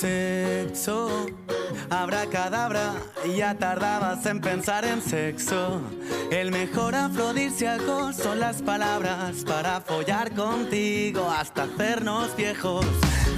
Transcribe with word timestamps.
Sexo, 0.00 1.26
abracadabra, 1.90 2.94
ya 3.36 3.54
tardabas 3.54 4.24
en 4.24 4.40
pensar 4.40 4.86
en 4.86 5.02
sexo. 5.02 5.82
El 6.30 6.52
mejor 6.52 6.94
afrodisíaco 6.94 8.10
son 8.14 8.40
las 8.40 8.62
palabras 8.62 9.44
para 9.44 9.82
follar 9.82 10.34
contigo 10.34 11.28
hasta 11.30 11.64
hacernos 11.64 12.34
viejos. 12.34 12.86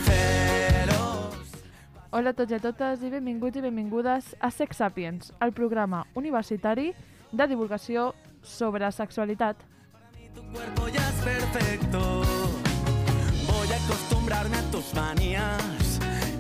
Feroz. 0.05 1.51
Hola 2.13 2.31
a 2.31 2.33
tots 2.33 2.53
i 2.53 2.55
a 2.55 2.63
totes 2.63 3.03
i 3.03 3.11
benvinguts 3.11 3.59
i 3.59 3.67
benvingudes 3.67 4.37
a 4.39 4.55
Sex 4.55 4.77
Sapiens, 4.77 5.35
el 5.43 5.51
programa 5.51 6.07
universitari 6.15 6.93
de 7.33 7.49
divulgació 7.51 8.13
sobre 8.41 8.87
sexualitat. 8.93 9.57
Tu 10.33 10.43
cuerpo 10.55 10.87
ya 10.87 11.09
es 11.09 11.25
perfecto. 11.27 12.23
Voy 13.51 13.73
a 13.73 13.77
acostumbrarme 13.83 14.59
a 14.59 14.71
tus 14.71 14.95
manías 14.95 15.82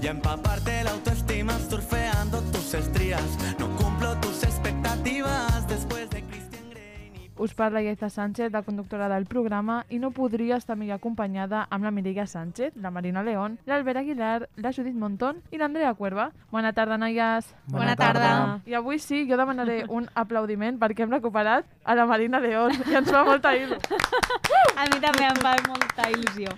y 0.02 0.09
empaparte 0.09 0.83
la 0.83 0.91
autoestima 0.91 1.56
surfeando 1.59 2.41
tus 2.51 2.74
estrías. 2.74 3.23
No 3.59 3.69
cumplo 3.77 4.16
tus 4.16 4.42
expectativas 4.42 5.69
después 5.69 6.11
de 6.11 6.23
Christian 6.25 6.70
Grey. 6.70 7.30
Us 7.37 7.55
parla 7.55 7.83
Iaiza 7.83 8.11
Sánchez, 8.11 8.51
la 8.51 8.62
conductora 8.62 9.09
del 9.09 9.27
programa, 9.27 9.87
i 9.88 10.01
no 10.01 10.11
podria 10.11 10.56
estar 10.56 10.77
millor 10.77 10.97
acompanyada 10.97 11.69
amb 11.70 11.84
la 11.84 11.92
Mireia 11.92 12.27
Sánchez, 12.27 12.75
la 12.75 12.91
Marina 12.91 13.23
León, 13.23 13.61
l'Albert 13.65 13.98
Aguilar, 13.98 14.48
la 14.56 14.73
Judit 14.73 14.95
Montón 14.95 15.38
i 15.52 15.59
l'Andrea 15.59 15.95
Cuerva. 15.95 16.33
Bona 16.50 16.73
tarda, 16.73 16.98
noies. 16.98 17.55
Bona 17.69 17.95
tarda. 17.95 18.61
I 18.66 18.75
avui 18.75 18.98
sí, 18.98 19.25
jo 19.30 19.39
demanaré 19.39 19.84
un 19.89 20.11
aplaudiment 20.14 20.83
perquè 20.83 21.06
hem 21.06 21.14
recuperat 21.14 21.64
a 21.84 21.95
la 21.95 22.11
Marina 22.11 22.42
León 22.42 22.75
i 22.91 22.98
ens 22.98 23.11
fa 23.11 23.23
molta 23.25 23.55
il·lu. 23.55 23.78
A 24.83 24.89
mi 24.91 24.98
també 24.98 25.28
em 25.30 25.39
fa 25.39 25.56
molta 25.69 26.11
il·lusió. 26.11 26.50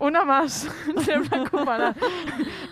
Una 0.00 0.24
más, 0.24 0.62
ens 0.92 1.08
hem 1.08 1.24
recuperat. 1.26 1.98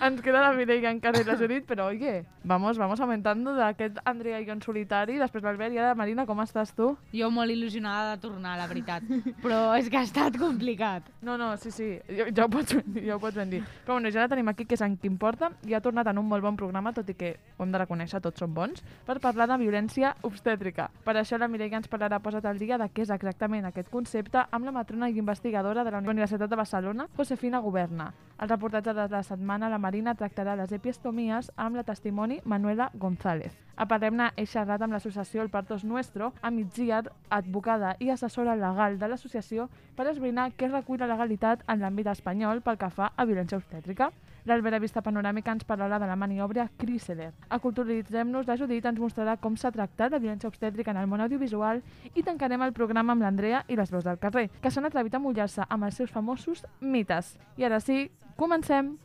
Ens 0.06 0.20
queda 0.22 0.42
la 0.44 0.52
Mireia 0.54 0.92
encara 0.92 1.20
i 1.20 1.26
la 1.26 1.34
Judit, 1.38 1.64
però 1.66 1.88
oye, 1.90 2.20
vamos, 2.44 2.78
vamos 2.78 3.00
aumentando 3.00 3.54
d'aquest 3.56 3.98
Andrea 4.04 4.38
i 4.40 4.46
jo 4.46 4.54
en 4.54 4.62
solitari, 4.62 5.16
després 5.18 5.42
l'Albert 5.42 5.74
i 5.74 5.80
ara 5.82 5.96
Marina, 5.98 6.26
com 6.28 6.38
estàs 6.44 6.70
tu? 6.76 6.92
Jo 7.16 7.30
molt 7.34 7.50
il·lusionada 7.50 8.14
de 8.14 8.22
tornar, 8.22 8.54
la 8.60 8.68
veritat. 8.70 9.02
Però 9.42 9.74
és 9.74 9.90
que 9.90 9.98
ha 9.98 10.04
estat 10.06 10.38
complicat. 10.38 11.08
No, 11.26 11.34
no, 11.40 11.50
sí, 11.58 11.72
sí, 11.74 11.88
jo, 12.06 12.28
ja, 12.30 12.46
ho 12.46 12.52
pots 12.52 12.76
ja 12.76 13.16
ho 13.16 13.20
pots 13.22 13.36
ben 13.40 13.50
dir. 13.50 13.62
Però 13.86 13.96
bueno, 13.96 14.12
ja 14.14 14.22
la 14.22 14.30
tenim 14.30 14.52
aquí, 14.52 14.68
que 14.68 14.78
és 14.78 14.84
en 14.86 14.94
qui 15.00 15.10
importa, 15.10 15.50
i 15.66 15.74
ha 15.74 15.82
tornat 15.82 16.06
en 16.12 16.22
un 16.22 16.28
molt 16.30 16.44
bon 16.46 16.58
programa, 16.58 16.94
tot 16.94 17.10
i 17.10 17.18
que 17.18 17.34
ho 17.56 17.66
hem 17.66 17.74
de 17.74 17.82
reconèixer, 17.82 18.22
tots 18.22 18.42
són 18.42 18.54
bons, 18.54 18.84
per 19.08 19.18
parlar 19.24 19.48
de 19.50 19.58
violència 19.64 20.14
obstètrica. 20.26 20.88
Per 21.04 21.16
això 21.18 21.40
la 21.40 21.50
Mireia 21.50 21.80
ens 21.80 21.90
parlarà 21.90 22.20
posat 22.22 22.46
al 22.46 22.62
dia 22.62 22.78
de 22.78 22.86
què 22.92 23.02
és 23.02 23.10
exactament 23.10 23.66
aquest 23.66 23.90
concepte 23.90 24.46
amb 24.50 24.68
la 24.68 24.74
matrona 24.78 25.10
i 25.10 25.18
investigadora 25.18 25.82
de 25.84 25.90
la 25.90 26.04
Universitat 26.06 26.50
de 26.50 26.62
Barcelona, 26.62 27.08
Josefina 27.16 27.60
Governa. 27.60 28.12
Al 28.38 28.50
reportatge 28.50 28.92
de 28.92 29.08
la 29.08 29.22
setmana, 29.22 29.70
la 29.72 29.78
Marina 29.78 30.12
tractarà 30.14 30.58
les 30.58 30.72
epistomies 30.76 31.48
amb 31.56 31.78
la 31.78 31.84
testimoni 31.88 32.42
Manuela 32.44 32.90
González. 32.92 33.54
A 33.76 33.86
Parem-ne 33.88 34.26
he 34.36 34.44
xerrat 34.44 34.82
amb 34.84 34.92
l'associació 34.92 35.40
El 35.40 35.48
Partos 35.48 35.84
Nuestro, 35.84 36.34
a 36.42 36.50
migdia 36.50 37.02
advocada 37.32 37.94
i 37.98 38.10
assessora 38.12 38.56
legal 38.56 38.98
de 39.00 39.08
l'associació 39.08 39.70
per 39.96 40.08
esbrinar 40.10 40.50
què 40.52 40.68
recull 40.68 41.00
la 41.00 41.08
legalitat 41.08 41.64
en 41.66 41.80
l'àmbit 41.80 42.12
espanyol 42.12 42.60
pel 42.60 42.76
que 42.76 42.90
fa 42.92 43.10
a 43.16 43.24
violència 43.24 43.56
obstètrica. 43.56 44.10
L'Albert 44.46 44.82
Vista 44.84 45.02
Panoràmica 45.02 45.56
ens 45.56 45.64
parlarà 45.66 45.98
de 45.98 46.06
la 46.06 46.16
maniobra 46.16 46.68
Chrysler. 46.76 47.32
A 47.48 47.58
Culturitzem-nos, 47.58 48.46
la 48.46 48.58
Judit 48.60 48.84
ens 48.86 49.00
mostrarà 49.00 49.38
com 49.40 49.56
s'ha 49.56 49.72
tractat 49.72 50.12
la 50.12 50.20
violència 50.20 50.52
obstètrica 50.52 50.92
en 50.92 51.00
el 51.00 51.08
món 51.08 51.24
audiovisual 51.24 51.80
i 52.14 52.22
tancarem 52.22 52.62
el 52.62 52.76
programa 52.76 53.16
amb 53.16 53.24
l'Andrea 53.24 53.64
i 53.66 53.80
les 53.80 53.90
veus 53.90 54.04
del 54.04 54.20
carrer, 54.20 54.50
que 54.60 54.70
s'han 54.70 54.86
atrevit 54.86 55.16
a 55.16 55.22
mullar-se 55.24 55.66
amb 55.68 55.88
els 55.88 55.98
seus 55.98 56.12
famosos 56.12 56.62
mites. 56.80 57.34
I 57.56 57.66
ara 57.66 57.80
sí, 57.80 58.06
comencem! 58.36 58.98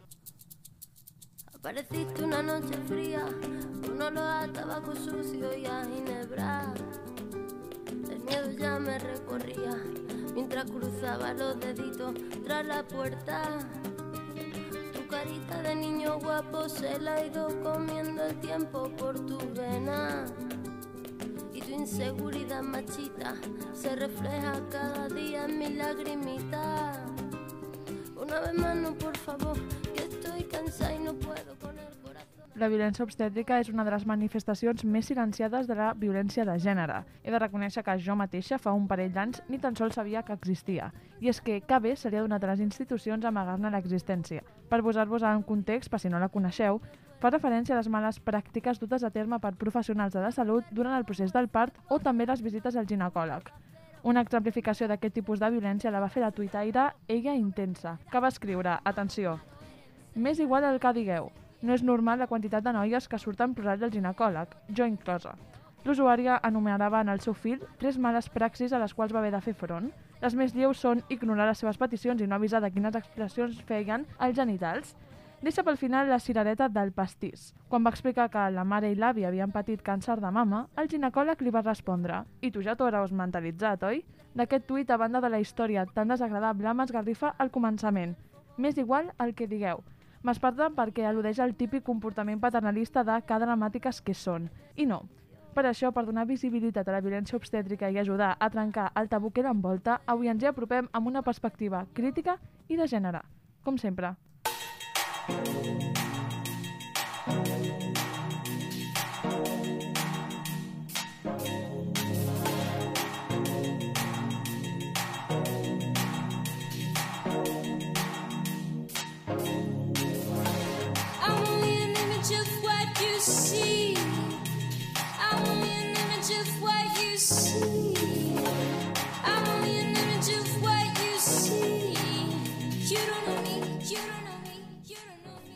Apareciste 1.56 2.24
una 2.24 2.42
noche 2.42 2.74
fría, 2.88 3.25
un 3.90 4.02
olor 4.02 4.18
a 4.18 4.47
tabaco 4.52 4.96
sucio 4.96 5.58
y 5.58 5.66
a 5.66 5.86
ginebra. 5.86 6.74
El 8.09 8.20
miedo 8.20 8.52
ya 8.52 8.80
me 8.80 9.00
recorría 9.00 9.78
mientras 10.34 10.70
cruzaba 10.70 11.34
los 11.34 11.59
deditos 11.59 12.16
tras 12.44 12.66
la 12.66 12.84
puerta. 12.84 13.59
Tu 14.94 15.08
carita 15.08 15.62
de 15.62 15.75
niño 15.75 16.20
guapo 16.20 16.68
se 16.68 17.00
la 17.00 17.16
ha 17.16 17.25
ido 17.25 17.47
comiendo 17.62 18.25
el 18.25 18.40
tiempo 18.40 18.90
por 18.97 19.25
tu 19.25 19.38
vena. 19.53 20.25
Y 21.53 21.62
tu 21.62 21.70
inseguridad 21.70 22.64
machita 22.64 23.36
se 23.74 23.96
refleja 23.96 24.62
cada 24.70 25.08
día 25.09 25.46
en 25.46 25.59
mi 25.59 25.70
lagrimita. 25.70 27.06
Una 28.22 28.40
vez 28.40 28.54
más, 28.54 28.76
no, 28.76 28.94
por 28.94 29.18
favor, 29.18 29.58
que 29.96 30.04
estoy 30.04 30.44
cansada 30.44 30.94
y 30.94 31.00
no 31.00 31.14
puedo 31.16 31.56
con 31.59 31.72
el 31.80 31.98
corazón. 32.04 32.52
La 32.54 32.68
violència 32.70 33.02
obstètrica 33.02 33.58
és 33.58 33.72
una 33.72 33.82
de 33.88 33.90
les 33.90 34.04
manifestacions 34.06 34.84
més 34.86 35.08
silenciades 35.09 35.66
de 35.66 35.78
la 35.80 35.88
violència 35.98 36.46
de 36.46 36.59
gènere. 36.62 37.00
He 37.24 37.34
de 37.34 37.40
reconèixer 37.42 37.82
que 37.82 37.96
jo 37.98 38.14
mateixa 38.20 38.59
fa 38.62 38.76
un 38.78 38.86
parell 38.92 39.16
d'anys 39.16 39.42
ni 39.50 39.58
tan 39.58 39.74
sols 39.80 39.98
sabia 39.98 40.22
que 40.28 40.36
existia. 40.38 40.92
I 41.18 41.32
és 41.34 41.42
que 41.42 41.64
KB 41.66 41.96
se 41.98 42.12
li 42.12 42.20
ha 42.20 42.22
donat 42.28 42.46
a 42.46 42.52
les 42.52 42.62
institucions 42.62 43.26
amagar-ne 43.26 43.74
l'existència. 43.74 44.46
Per 44.70 44.84
posar-vos 44.86 45.26
en 45.26 45.42
context, 45.42 45.90
per 45.90 46.03
si 46.03 46.14
no 46.14 46.22
la 46.22 46.30
coneixeu, 46.30 46.78
fa 47.24 47.34
referència 47.34 47.74
a 47.74 47.82
les 47.82 47.90
males 47.90 48.22
pràctiques 48.22 48.78
dutes 48.78 49.02
a 49.02 49.09
terme 49.09 49.42
per 49.42 49.56
professionals 49.58 50.14
de 50.14 50.22
la 50.22 50.30
salut 50.30 50.70
durant 50.70 50.94
el 50.94 51.09
procés 51.09 51.34
del 51.34 51.50
part 51.50 51.74
o 51.90 51.98
també 51.98 52.30
les 52.30 52.46
visites 52.46 52.78
al 52.78 52.86
ginecòleg. 52.86 53.50
Una 54.03 54.22
exemplificació 54.25 54.88
d'aquest 54.89 55.13
tipus 55.19 55.39
de 55.39 55.50
violència 55.53 55.91
la 55.94 56.00
va 56.01 56.09
fer 56.09 56.23
la 56.23 56.31
tuitaire 56.31 56.89
Ella 57.07 57.35
Intensa, 57.38 58.00
que 58.12 58.19
va 58.19 58.34
escriure, 58.34 58.79
atenció, 58.84 59.38
M'és 60.16 60.39
igual 60.44 60.66
el 60.67 60.78
que 60.84 60.91
digueu, 60.91 61.29
no 61.63 61.72
és 61.72 61.84
normal 61.88 62.19
la 62.19 62.28
quantitat 62.28 62.66
de 62.66 62.73
noies 62.75 63.06
que 63.07 63.19
surten 63.22 63.53
plorant 63.56 63.79
del 63.79 63.94
ginecòleg, 63.94 64.57
jo 64.75 64.88
inclosa. 64.90 65.38
L'usuària 65.85 66.40
enumerava 66.44 67.00
en 67.01 67.09
el 67.13 67.22
seu 67.23 67.34
fil 67.34 67.61
tres 67.79 67.97
males 67.97 68.28
praxis 68.29 68.73
a 68.73 68.81
les 68.81 68.94
quals 68.94 69.13
va 69.16 69.22
haver 69.22 69.31
de 69.31 69.41
fer 69.45 69.53
front. 69.56 69.88
Les 70.22 70.35
més 70.35 70.51
lleus 70.53 70.84
són 70.84 71.00
ignorar 71.09 71.47
les 71.47 71.63
seves 71.63 71.79
peticions 71.79 72.22
i 72.22 72.28
no 72.28 72.35
avisar 72.35 72.59
de 72.61 72.69
quines 72.75 72.97
expressions 73.00 73.61
feien 73.69 74.03
els 74.19 74.35
genitals. 74.35 74.91
Deixa 75.41 75.63
pel 75.66 75.78
final 75.78 76.06
la 76.06 76.19
cirereta 76.22 76.68
del 76.69 76.91
pastís. 76.94 77.47
Quan 77.68 77.81
va 77.81 77.90
explicar 77.90 78.28
que 78.29 78.44
la 78.53 78.62
mare 78.63 78.91
i 78.91 78.96
l'avi 78.96 79.24
havien 79.25 79.50
patit 79.50 79.81
càncer 79.81 80.19
de 80.22 80.29
mama, 80.29 80.68
el 80.78 80.90
ginecòleg 80.91 81.41
li 81.41 81.50
va 81.50 81.63
respondre 81.66 82.19
«I 82.46 82.52
tu 82.53 82.62
ja 82.62 82.75
t'ho 82.78 82.85
hauràs 82.85 83.09
mentalitzat, 83.09 83.81
oi?» 83.90 84.03
D'aquest 84.38 84.68
tuit, 84.69 84.91
a 84.94 85.00
banda 85.02 85.19
de 85.19 85.31
la 85.34 85.40
història 85.41 85.88
tan 85.96 86.13
desagradable, 86.13 86.75
m'esgarrifa 86.78 87.34
al 87.41 87.50
començament. 87.50 88.13
M'és 88.57 88.78
igual 88.78 89.09
el 89.18 89.34
que 89.34 89.50
digueu. 89.50 89.81
M'esparta 90.22 90.69
perquè 90.78 91.09
al·ludeix 91.09 91.41
al 91.41 91.58
típic 91.58 91.84
comportament 91.90 92.40
paternalista 92.40 93.02
de 93.03 93.18
que 93.25 93.41
dramàtiques 93.41 94.06
que 94.06 94.13
són. 94.13 94.50
I 94.78 94.85
no. 94.85 95.08
Per 95.58 95.66
això, 95.66 95.90
per 95.91 96.06
donar 96.06 96.29
visibilitat 96.29 96.88
a 96.88 97.00
la 97.00 97.02
violència 97.02 97.41
obstètrica 97.41 97.90
i 97.90 97.97
ajudar 97.97 98.35
a 98.38 98.50
trencar 98.53 98.91
el 98.94 99.09
tabú 99.09 99.34
que 99.34 99.41
l'envolta, 99.41 100.03
avui 100.06 100.29
ens 100.29 100.44
hi 100.44 100.53
apropem 100.53 100.88
amb 100.94 101.08
una 101.08 101.25
perspectiva 101.25 101.88
crítica 101.94 102.38
i 102.69 102.78
de 102.78 102.85
gènere. 102.85 103.25
Com 103.66 103.81
sempre. 103.81 104.13
Thank 105.28 105.84
you. 105.84 105.91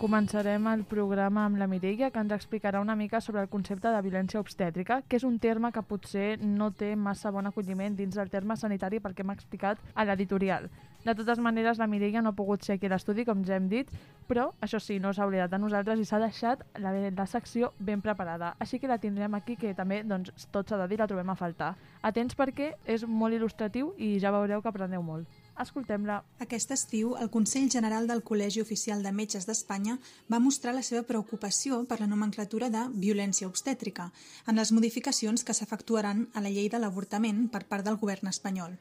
Començarem 0.06 0.68
el 0.69 0.84
programa 0.86 1.48
amb 1.48 1.57
la 1.57 1.66
Mireia, 1.66 2.12
que 2.13 2.22
ens 2.22 2.34
explicarà 2.36 2.78
una 2.78 2.94
mica 2.96 3.18
sobre 3.25 3.42
el 3.42 3.48
concepte 3.50 3.90
de 3.90 4.02
violència 4.06 4.38
obstètrica, 4.38 5.00
que 5.10 5.18
és 5.18 5.24
un 5.25 5.40
terme 5.42 5.72
que 5.74 5.81
potser 5.81 6.36
no 6.44 6.68
té 6.81 6.92
massa 6.96 7.31
bon 7.34 7.50
acolliment 7.50 7.96
dins 7.98 8.13
del 8.13 8.30
terme 8.30 8.54
sanitari 8.54 9.00
perquè 9.02 9.25
m'ha 9.25 9.34
explicat 9.34 9.81
a 9.96 10.06
l'editorial. 10.06 10.68
De 11.07 11.16
totes 11.18 11.42
maneres, 11.42 11.81
la 11.81 11.88
Mireia 11.90 12.22
no 12.22 12.36
ha 12.36 12.38
pogut 12.38 12.62
ser 12.62 12.75
aquí 12.75 12.86
a 12.86 12.92
l'estudi, 12.94 13.25
com 13.25 13.42
ja 13.48 13.57
hem 13.57 13.66
dit, 13.72 13.90
però, 14.30 14.52
això 14.62 14.78
sí, 14.78 15.00
no 15.02 15.10
s'ha 15.10 15.25
oblidat 15.25 15.50
de 15.50 15.62
nosaltres 15.63 15.98
i 15.98 16.06
s'ha 16.06 16.22
deixat 16.22 16.62
la, 16.86 16.94
la 16.94 17.25
secció 17.25 17.72
ben 17.80 18.06
preparada. 18.06 18.54
Així 18.62 18.78
que 18.78 18.92
la 18.92 19.00
tindrem 19.01 19.34
aquí, 19.34 19.58
que 19.58 19.74
també, 19.74 20.04
doncs, 20.06 20.46
tot 20.54 20.69
s'ha 20.69 20.84
de 20.84 20.88
dir, 20.92 21.01
la 21.01 21.10
trobem 21.10 21.34
a 21.34 21.38
faltar. 21.40 21.74
Atents 22.06 22.38
perquè 22.38 22.75
és 22.86 23.10
molt 23.10 23.34
il·lustratiu 23.34 23.96
i 23.98 24.19
ja 24.22 24.34
veureu 24.38 24.62
que 24.62 24.69
aprendeu 24.69 25.01
molt. 25.01 25.45
Escoltem-la. 25.56 26.18
Aquest 26.44 26.72
estiu, 26.75 27.13
el 27.16 27.30
Consell 27.31 27.69
General 27.72 28.10
del 28.10 28.22
Col·legi 28.28 28.60
Oficial 28.60 29.04
de 29.06 29.12
Metges 29.16 29.46
d'Espanya 29.48 29.94
va 30.31 30.42
mostrar 30.44 30.74
la 30.75 30.84
seva 30.84 31.06
preocupació 31.07 31.78
per 31.88 32.02
la 32.02 32.10
nomenclatura 32.12 32.68
de 32.74 32.81
violència 33.04 33.48
obstètrica 33.48 34.10
en 34.52 34.60
les 34.60 34.74
modificacions 34.75 35.46
que 35.48 35.54
s'efectuaran 35.56 36.25
a 36.34 36.44
la 36.44 36.52
llei 36.52 36.68
de 36.74 36.81
l'avortament 36.84 37.46
per 37.54 37.62
part 37.69 37.88
del 37.88 37.96
govern 38.02 38.28
espanyol. 38.28 38.75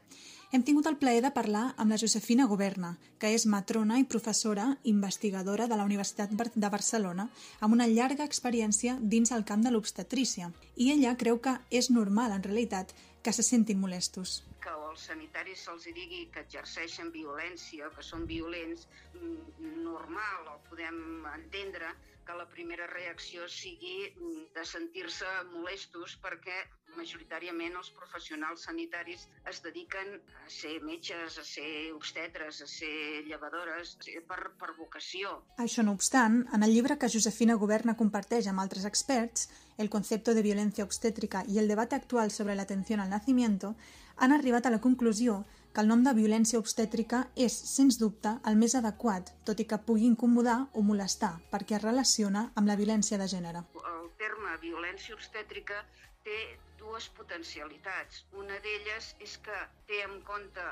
Hem 0.51 0.65
tingut 0.67 0.89
el 0.91 0.97
plaer 0.99 1.21
de 1.23 1.31
parlar 1.37 1.63
amb 1.77 1.95
la 1.95 1.99
Josefina 2.01 2.47
Governa, 2.51 2.97
que 3.19 3.31
és 3.31 3.47
matrona 3.47 3.99
i 4.01 4.07
professora 4.11 4.65
investigadora 4.83 5.69
de 5.71 5.77
la 5.79 5.85
Universitat 5.87 6.33
de 6.35 6.71
Barcelona, 6.73 7.29
amb 7.61 7.77
una 7.77 7.87
llarga 7.87 8.27
experiència 8.27 8.97
dins 8.99 9.31
el 9.31 9.47
camp 9.47 9.63
de 9.63 9.71
l'obstetrícia. 9.71 10.51
I 10.75 10.91
ella 10.91 11.15
creu 11.15 11.39
que 11.39 11.55
és 11.71 11.89
normal, 11.89 12.35
en 12.35 12.43
realitat, 12.43 12.91
que 13.23 13.33
se 13.33 13.47
sentin 13.47 13.79
molestos 13.79 14.43
que 14.65 14.73
als 14.89 15.05
sanitaris 15.11 15.63
se'ls 15.67 15.85
digui 15.99 16.23
que 16.33 16.43
exerceixen 16.47 17.11
violència, 17.13 17.89
que 17.95 18.05
són 18.09 18.25
violents, 18.31 18.87
mm, 19.13 19.73
normal, 19.85 20.51
o 20.53 20.59
podem 20.69 21.01
entendre 21.33 21.93
que 22.25 22.37
la 22.37 22.47
primera 22.49 22.87
reacció 22.91 23.47
sigui 23.51 24.09
mm, 24.09 24.49
de 24.55 24.65
sentir-se 24.65 25.29
molestos 25.53 26.17
perquè 26.23 26.57
majoritàriament 26.95 27.75
els 27.75 27.89
professionals 27.95 28.63
sanitaris 28.67 29.25
es 29.51 29.61
dediquen 29.63 30.13
a 30.15 30.49
ser 30.49 30.77
metges, 30.83 31.37
a 31.37 31.43
ser 31.43 31.91
obstetres, 31.95 32.61
a 32.63 32.67
ser 32.71 33.23
llevadores, 33.27 33.97
per, 34.29 34.39
per 34.59 34.71
vocació. 34.77 35.35
Això 35.61 35.83
no 35.83 35.95
obstant, 35.97 36.41
en 36.55 36.63
el 36.63 36.73
llibre 36.75 36.97
que 37.01 37.11
Josefina 37.11 37.59
Governa 37.59 37.97
comparteix 37.99 38.47
amb 38.51 38.63
altres 38.63 38.87
experts, 38.89 39.49
El 39.75 39.89
concepto 39.89 40.33
de 40.33 40.41
violencia 40.41 40.85
obstétrica 40.85 41.41
i 41.51 41.57
el 41.59 41.67
debate 41.67 41.97
actual 41.97 42.29
sobre 42.31 42.53
l'atenció 42.55 42.95
al 42.95 43.09
nacimiento, 43.09 43.73
han 44.15 44.31
arribat 44.31 44.65
a 44.65 44.71
la 44.71 44.79
conclusió 44.79 45.41
que 45.75 45.83
el 45.83 45.89
nom 45.91 46.03
de 46.05 46.13
violència 46.15 46.59
obstètrica 46.61 47.17
és, 47.35 47.55
sens 47.69 47.97
dubte, 47.99 48.31
el 48.47 48.55
més 48.55 48.77
adequat, 48.79 49.33
tot 49.47 49.59
i 49.59 49.65
que 49.67 49.79
pugui 49.87 50.05
incomodar 50.07 50.61
o 50.71 50.83
molestar, 50.89 51.33
perquè 51.51 51.75
es 51.75 51.83
relaciona 51.83 52.45
amb 52.55 52.71
la 52.71 52.77
violència 52.79 53.19
de 53.19 53.27
gènere. 53.27 53.65
El 53.91 54.07
terme 54.21 54.55
violència 54.61 55.17
obstètrica 55.17 55.81
té 56.23 56.37
dues 56.85 57.07
potencialitats. 57.17 58.23
Una 58.37 58.57
d'elles 58.63 59.09
és 59.23 59.35
que 59.43 59.57
té 59.89 60.01
en 60.05 60.19
compte 60.27 60.63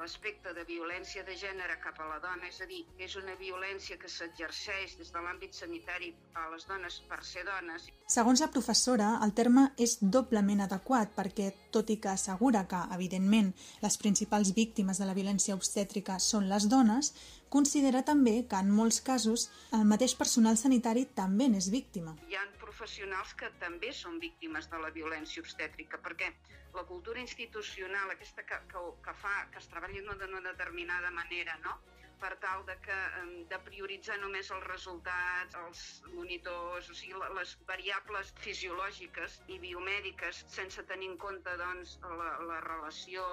l'aspecte 0.00 0.52
de 0.56 0.64
violència 0.68 1.24
de 1.26 1.36
gènere 1.38 1.78
cap 1.84 1.98
a 2.02 2.08
la 2.10 2.18
dona, 2.22 2.48
és 2.50 2.60
a 2.60 2.68
dir, 2.70 2.82
que 2.98 3.06
és 3.06 3.16
una 3.20 3.36
violència 3.38 3.98
que 4.00 4.10
s'exerceix 4.10 4.96
des 4.98 5.12
de 5.14 5.22
l'àmbit 5.24 5.56
sanitari 5.56 6.12
a 6.34 6.48
les 6.52 6.66
dones 6.68 7.00
per 7.08 7.22
ser 7.24 7.46
dones. 7.48 7.88
Segons 8.10 8.42
la 8.42 8.50
professora, 8.50 9.12
el 9.24 9.34
terme 9.34 9.68
és 9.78 9.98
doblement 10.00 10.64
adequat 10.66 11.14
perquè, 11.16 11.50
tot 11.70 11.90
i 11.94 12.00
que 12.02 12.12
assegura 12.12 12.66
que, 12.70 12.80
evidentment, 12.96 13.52
les 13.84 13.98
principals 14.02 14.54
víctimes 14.56 14.98
de 14.98 15.06
la 15.06 15.14
violència 15.14 15.54
obstètrica 15.54 16.18
són 16.18 16.48
les 16.50 16.66
dones, 16.68 17.14
considera 17.50 18.02
també 18.06 18.40
que, 18.46 18.58
en 18.58 18.70
molts 18.74 19.00
casos, 19.06 19.48
el 19.74 19.86
mateix 19.86 20.14
personal 20.18 20.58
sanitari 20.58 21.06
també 21.14 21.48
n'és 21.50 21.70
víctima. 21.70 22.16
Hi 22.30 22.38
ha 22.38 22.46
professionals 22.80 23.34
que 23.36 23.48
també 23.60 23.90
són 23.92 24.14
víctimes 24.20 24.66
de 24.72 24.78
la 24.80 24.88
violència 24.94 25.42
obstètrica, 25.44 25.98
perquè 26.00 26.30
la 26.72 26.84
cultura 26.88 27.20
institucional, 27.20 28.08
aquesta 28.14 28.44
que, 28.48 28.56
que, 28.70 28.84
que 29.04 29.14
fa 29.20 29.32
que 29.52 29.60
es 29.60 29.68
treballi 29.68 30.00
d'una 30.06 30.40
determinada 30.46 31.10
manera, 31.12 31.58
no? 31.66 31.74
per 32.20 32.30
tal 32.40 32.64
de, 32.68 32.76
que, 32.84 32.96
de 33.52 33.58
prioritzar 33.66 34.16
només 34.22 34.48
els 34.56 34.64
resultats, 34.68 35.56
els 35.60 35.84
monitors, 36.14 36.88
o 36.92 36.96
sigui, 36.96 37.20
les 37.36 37.54
variables 37.68 38.32
fisiològiques 38.44 39.38
i 39.52 39.60
biomèdiques 39.60 40.42
sense 40.56 40.84
tenir 40.88 41.12
en 41.12 41.16
compte 41.20 41.56
doncs, 41.60 41.96
la, 42.04 42.34
la 42.48 42.60
relació, 42.64 43.24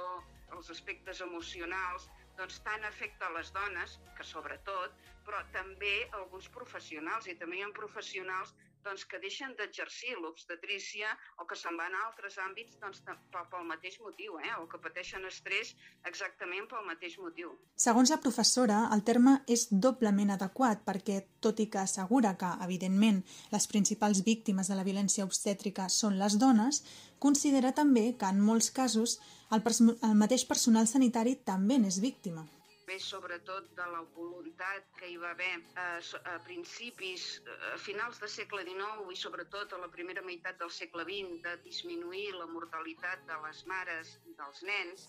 els 0.56 0.72
aspectes 0.76 1.24
emocionals, 1.24 2.08
doncs 2.40 2.60
tant 2.68 2.88
afecta 2.88 3.28
a 3.28 3.36
les 3.36 3.52
dones, 3.56 3.98
que 4.16 4.28
sobretot, 4.28 4.96
però 5.28 5.44
també 5.56 5.96
alguns 6.22 6.48
professionals, 6.56 7.28
i 7.28 7.36
també 7.40 7.60
hi 7.60 7.68
ha 7.68 7.72
professionals 7.76 8.56
doncs, 8.86 9.06
que 9.10 9.20
deixen 9.24 9.54
d'exercir 9.60 10.16
l'obstetrícia 10.18 11.12
o 11.42 11.48
que 11.50 11.58
se'n 11.60 11.78
van 11.80 11.96
a 11.96 12.04
altres 12.08 12.38
àmbits 12.44 12.78
doncs, 12.82 13.04
pel 13.06 13.66
mateix 13.70 14.00
motiu, 14.04 14.40
eh? 14.40 14.54
o 14.62 14.68
que 14.72 14.82
pateixen 14.84 15.26
estrès 15.30 15.74
exactament 16.10 16.68
pel 16.72 16.86
mateix 16.88 17.18
motiu. 17.22 17.54
Segons 17.76 18.12
la 18.14 18.20
professora, 18.24 18.82
el 18.96 19.04
terme 19.08 19.38
és 19.48 19.68
doblement 19.72 20.36
adequat 20.36 20.84
perquè, 20.88 21.22
tot 21.44 21.62
i 21.64 21.70
que 21.72 21.84
assegura 21.84 22.36
que, 22.40 22.52
evidentment, 22.66 23.24
les 23.54 23.70
principals 23.72 24.24
víctimes 24.26 24.68
de 24.68 24.78
la 24.80 24.86
violència 24.88 25.26
obstètrica 25.28 25.88
són 25.94 26.20
les 26.22 26.38
dones, 26.42 26.84
considera 27.20 27.74
també 27.74 28.12
que, 28.18 28.30
en 28.30 28.44
molts 28.44 28.72
casos, 28.72 29.20
el, 29.52 29.64
el 29.64 30.20
mateix 30.20 30.46
personal 30.46 30.88
sanitari 30.90 31.38
també 31.48 31.80
n'és 31.82 32.02
víctima 32.04 32.48
ve 32.88 32.98
sobretot 33.04 33.70
de 33.76 33.86
la 33.92 34.02
voluntat 34.16 34.86
que 35.00 35.10
hi 35.12 35.18
va 35.24 35.32
haver 35.36 35.54
a, 35.84 35.88
a 36.34 36.36
principis, 36.48 37.26
a 37.74 37.78
finals 37.84 38.22
del 38.24 38.32
segle 38.32 38.64
XIX 38.70 39.12
i 39.16 39.20
sobretot 39.24 39.74
a 39.76 39.82
la 39.84 39.90
primera 39.96 40.24
meitat 40.30 40.60
del 40.62 40.72
segle 40.72 41.04
XX 41.10 41.42
de 41.48 41.56
disminuir 41.66 42.30
la 42.40 42.48
mortalitat 42.54 43.28
de 43.32 43.40
les 43.46 43.64
mares 43.74 44.16
i 44.32 44.38
dels 44.40 44.64
nens 44.72 45.08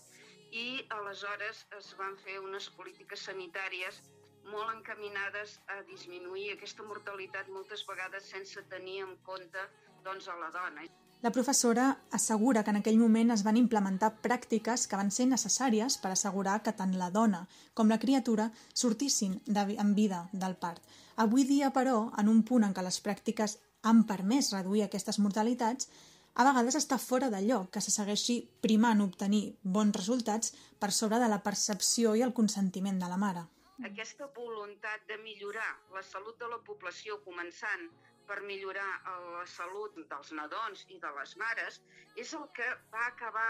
i 0.51 0.67
aleshores 0.99 1.65
es 1.79 1.91
van 2.01 2.17
fer 2.25 2.39
unes 2.43 2.69
polítiques 2.77 3.23
sanitàries 3.31 4.03
molt 4.51 4.71
encaminades 4.75 5.59
a 5.75 5.81
disminuir 5.89 6.47
aquesta 6.53 6.85
mortalitat 6.91 7.51
moltes 7.53 7.85
vegades 7.87 8.31
sense 8.35 8.63
tenir 8.73 9.03
en 9.05 9.15
compte 9.27 9.67
doncs, 10.03 10.27
a 10.27 10.35
la 10.41 10.49
dona. 10.55 10.83
La 11.21 11.31
professora 11.31 11.99
assegura 12.11 12.63
que 12.63 12.71
en 12.71 12.77
aquell 12.79 12.97
moment 12.99 13.33
es 13.33 13.41
van 13.43 13.57
implementar 13.59 14.13
pràctiques 14.23 14.85
que 14.87 14.99
van 14.99 15.09
ser 15.11 15.25
necessàries 15.27 15.97
per 15.99 16.13
assegurar 16.13 16.53
que 16.63 16.71
tant 16.71 16.93
la 17.01 17.09
dona 17.11 17.41
com 17.75 17.91
la 17.91 17.97
criatura 17.99 18.45
sortissin 18.81 19.33
de, 19.45 19.65
en 19.83 19.91
vida 19.97 20.21
del 20.31 20.55
part. 20.61 20.79
Avui 21.19 21.43
dia, 21.43 21.73
però, 21.75 21.97
en 22.23 22.31
un 22.31 22.39
punt 22.47 22.63
en 22.63 22.75
què 22.77 22.85
les 22.87 23.01
pràctiques 23.03 23.57
han 23.83 24.05
permès 24.07 24.53
reduir 24.55 24.85
aquestes 24.85 25.19
mortalitats, 25.19 25.91
a 26.39 26.45
vegades 26.47 26.79
està 26.79 26.95
fora 27.03 27.27
de 27.33 27.43
lloc 27.43 27.67
que 27.75 27.83
se 27.83 27.91
segueixi 27.91 28.39
primant 28.63 29.03
obtenir 29.03 29.43
bons 29.63 29.99
resultats 29.99 30.53
per 30.79 30.93
sobre 30.95 31.19
de 31.19 31.27
la 31.27 31.43
percepció 31.43 32.15
i 32.15 32.23
el 32.23 32.31
consentiment 32.37 32.99
de 33.03 33.09
la 33.11 33.19
mare. 33.19 33.43
Aquesta 33.83 34.31
voluntat 34.35 35.03
de 35.11 35.19
millorar 35.25 35.73
la 35.91 36.03
salut 36.03 36.39
de 36.39 36.47
la 36.47 36.63
població, 36.63 37.19
començant 37.27 37.89
per 38.29 38.37
millorar 38.45 38.89
la 39.35 39.45
salut 39.51 39.95
dels 40.11 40.27
nadons 40.39 40.83
i 40.95 40.97
de 41.05 41.09
les 41.17 41.31
mares 41.41 41.79
és 42.23 42.33
el 42.39 42.43
que 42.57 42.67
va 42.95 43.05
acabar 43.11 43.45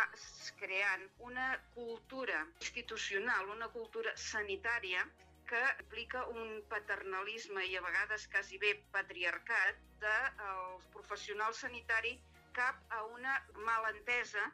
creant 0.62 1.04
una 1.30 1.48
cultura 1.74 2.38
institucional, 2.68 3.52
una 3.56 3.68
cultura 3.76 4.14
sanitària 4.28 5.04
que 5.52 5.62
implica 5.84 6.22
un 6.44 6.56
paternalisme 6.72 7.66
i 7.72 7.76
a 7.80 7.84
vegades 7.90 8.28
quasi 8.36 8.62
bé 8.64 8.72
patriarcat 8.96 9.84
dels 10.06 10.88
de 10.88 10.94
professionals 10.96 11.62
sanitari 11.66 12.16
cap 12.62 12.80
a 13.00 13.04
una 13.18 13.36
malentesa 13.72 14.46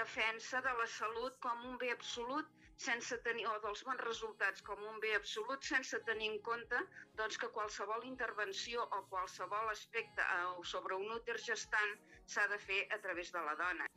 defensa 0.00 0.60
de 0.68 0.76
la 0.82 0.88
salut 0.98 1.40
com 1.48 1.66
un 1.72 1.78
bé 1.84 1.94
absolut 1.98 2.61
sense 2.84 3.18
tenir, 3.26 3.46
o 3.50 3.56
dels 3.64 3.82
bons 3.86 4.04
resultats 4.06 4.64
com 4.68 4.80
un 4.90 5.00
bé 5.04 5.14
absolut 5.18 5.64
sense 5.68 6.00
tenir 6.08 6.30
en 6.32 6.38
compte 6.48 6.80
doncs, 7.18 7.38
que 7.40 7.50
qualsevol 7.56 8.06
intervenció 8.08 8.86
o 8.98 9.02
qualsevol 9.12 9.70
aspecte 9.74 10.22
eh, 10.22 10.54
sobre 10.74 10.98
un 10.98 11.10
úter 11.18 11.38
gestant 11.50 11.98
s'ha 12.26 12.48
de 12.54 12.58
fer 12.68 12.86
a 12.90 12.98
través 13.04 13.32
de 13.34 13.44
la 13.48 13.56
dona. 13.64 13.88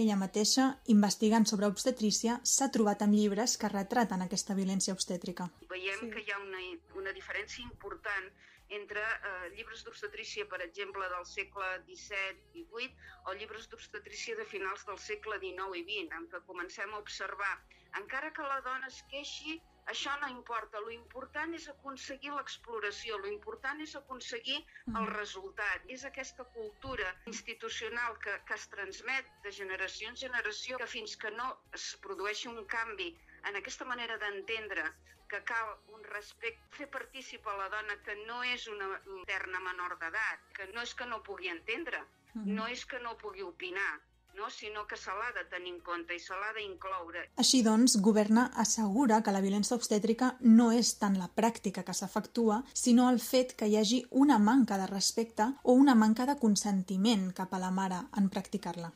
Ella 0.00 0.16
mateixa, 0.16 0.70
investigant 0.92 1.44
sobre 1.48 1.68
obstetrícia, 1.68 2.38
s'ha 2.52 2.70
trobat 2.74 3.02
amb 3.04 3.12
llibres 3.18 3.58
que 3.60 3.68
retraten 3.72 4.24
aquesta 4.24 4.56
violència 4.56 4.94
obstètrica. 4.96 5.50
Veiem 5.72 6.06
sí. 6.06 6.08
que 6.14 6.22
hi 6.24 6.32
ha 6.32 6.38
una, 6.40 6.62
una 7.02 7.12
diferència 7.18 7.66
important 7.66 8.30
entre 8.72 9.02
eh, 9.04 9.50
llibres 9.56 9.84
d'obstetrícia, 9.84 10.46
per 10.48 10.62
exemple, 10.64 11.04
del 11.12 11.26
segle 11.28 11.68
XVII 11.90 12.40
i 12.56 12.64
XVIII, 12.64 12.96
o 13.28 13.36
llibres 13.36 13.68
d'obstetrícia 13.68 14.38
de 14.38 14.48
finals 14.48 14.86
del 14.88 15.00
segle 15.06 15.36
XIX 15.44 15.76
i 15.82 15.84
XX, 15.90 16.16
en 16.20 16.28
què 16.32 16.40
comencem 16.48 16.94
a 16.94 17.02
observar 17.04 17.52
encara 18.00 18.32
que 18.36 18.46
la 18.46 18.60
dona 18.64 18.88
es 18.88 19.02
queixi, 19.10 19.58
això 19.92 20.14
no 20.20 20.28
importa. 20.32 20.80
Lo 20.80 20.92
important 20.94 21.54
és 21.58 21.68
aconseguir 21.72 22.32
l'exploració, 22.34 23.18
lo 23.18 23.30
important 23.32 23.82
és 23.84 23.94
aconseguir 23.98 24.58
el 24.60 25.02
mm. 25.02 25.12
resultat. 25.16 25.88
És 25.96 26.04
aquesta 26.08 26.46
cultura 26.56 27.10
institucional 27.32 28.18
que, 28.24 28.38
que 28.48 28.58
es 28.60 28.68
transmet 28.74 29.32
de 29.46 29.54
generació 29.60 30.12
en 30.12 30.20
generació 30.24 30.78
que 30.82 30.90
fins 30.96 31.16
que 31.24 31.32
no 31.38 31.48
es 31.78 31.88
produeixi 32.06 32.50
un 32.52 32.62
canvi 32.76 33.10
en 33.50 33.58
aquesta 33.58 33.88
manera 33.88 34.18
d'entendre 34.22 34.86
que 35.32 35.40
cal 35.48 35.70
un 35.96 36.02
respecte, 36.04 36.60
fer 36.76 36.88
participar 36.92 37.54
la 37.58 37.68
dona 37.72 37.96
que 38.06 38.14
no 38.28 38.42
és 38.44 38.66
una 38.68 38.88
eterna 39.22 39.62
menor 39.64 39.96
d'edat, 40.02 40.42
que 40.58 40.66
no 40.76 40.84
és 40.84 40.92
que 40.94 41.06
no 41.08 41.22
pugui 41.28 41.48
entendre, 41.52 42.02
mm. 42.34 42.48
no 42.58 42.68
és 42.68 42.84
que 42.84 43.00
no 43.00 43.16
pugui 43.22 43.46
opinar, 43.46 43.92
no? 44.34 44.50
sinó 44.50 44.86
que 44.86 44.96
se 44.96 45.14
l'ha 45.18 45.30
de 45.36 45.44
tenir 45.50 45.72
en 45.74 45.80
compte 45.86 46.16
i 46.16 46.20
se 46.20 46.36
l'ha 46.38 46.52
d'incloure. 46.56 47.26
Així 47.42 47.62
doncs, 47.66 47.98
Governa 48.06 48.48
assegura 48.64 49.22
que 49.22 49.34
la 49.34 49.42
violència 49.44 49.76
obstètrica 49.78 50.32
no 50.40 50.70
és 50.72 50.94
tant 51.00 51.18
la 51.20 51.30
pràctica 51.40 51.84
que 51.86 51.96
s'efectua, 51.96 52.62
sinó 52.74 53.08
el 53.10 53.20
fet 53.20 53.56
que 53.58 53.68
hi 53.70 53.78
hagi 53.80 54.02
una 54.24 54.38
manca 54.38 54.78
de 54.80 54.90
respecte 54.90 55.48
o 55.62 55.76
una 55.84 55.94
manca 55.94 56.26
de 56.26 56.38
consentiment 56.40 57.30
cap 57.32 57.54
a 57.54 57.62
la 57.62 57.70
mare 57.70 58.02
en 58.18 58.28
practicar-la. 58.28 58.92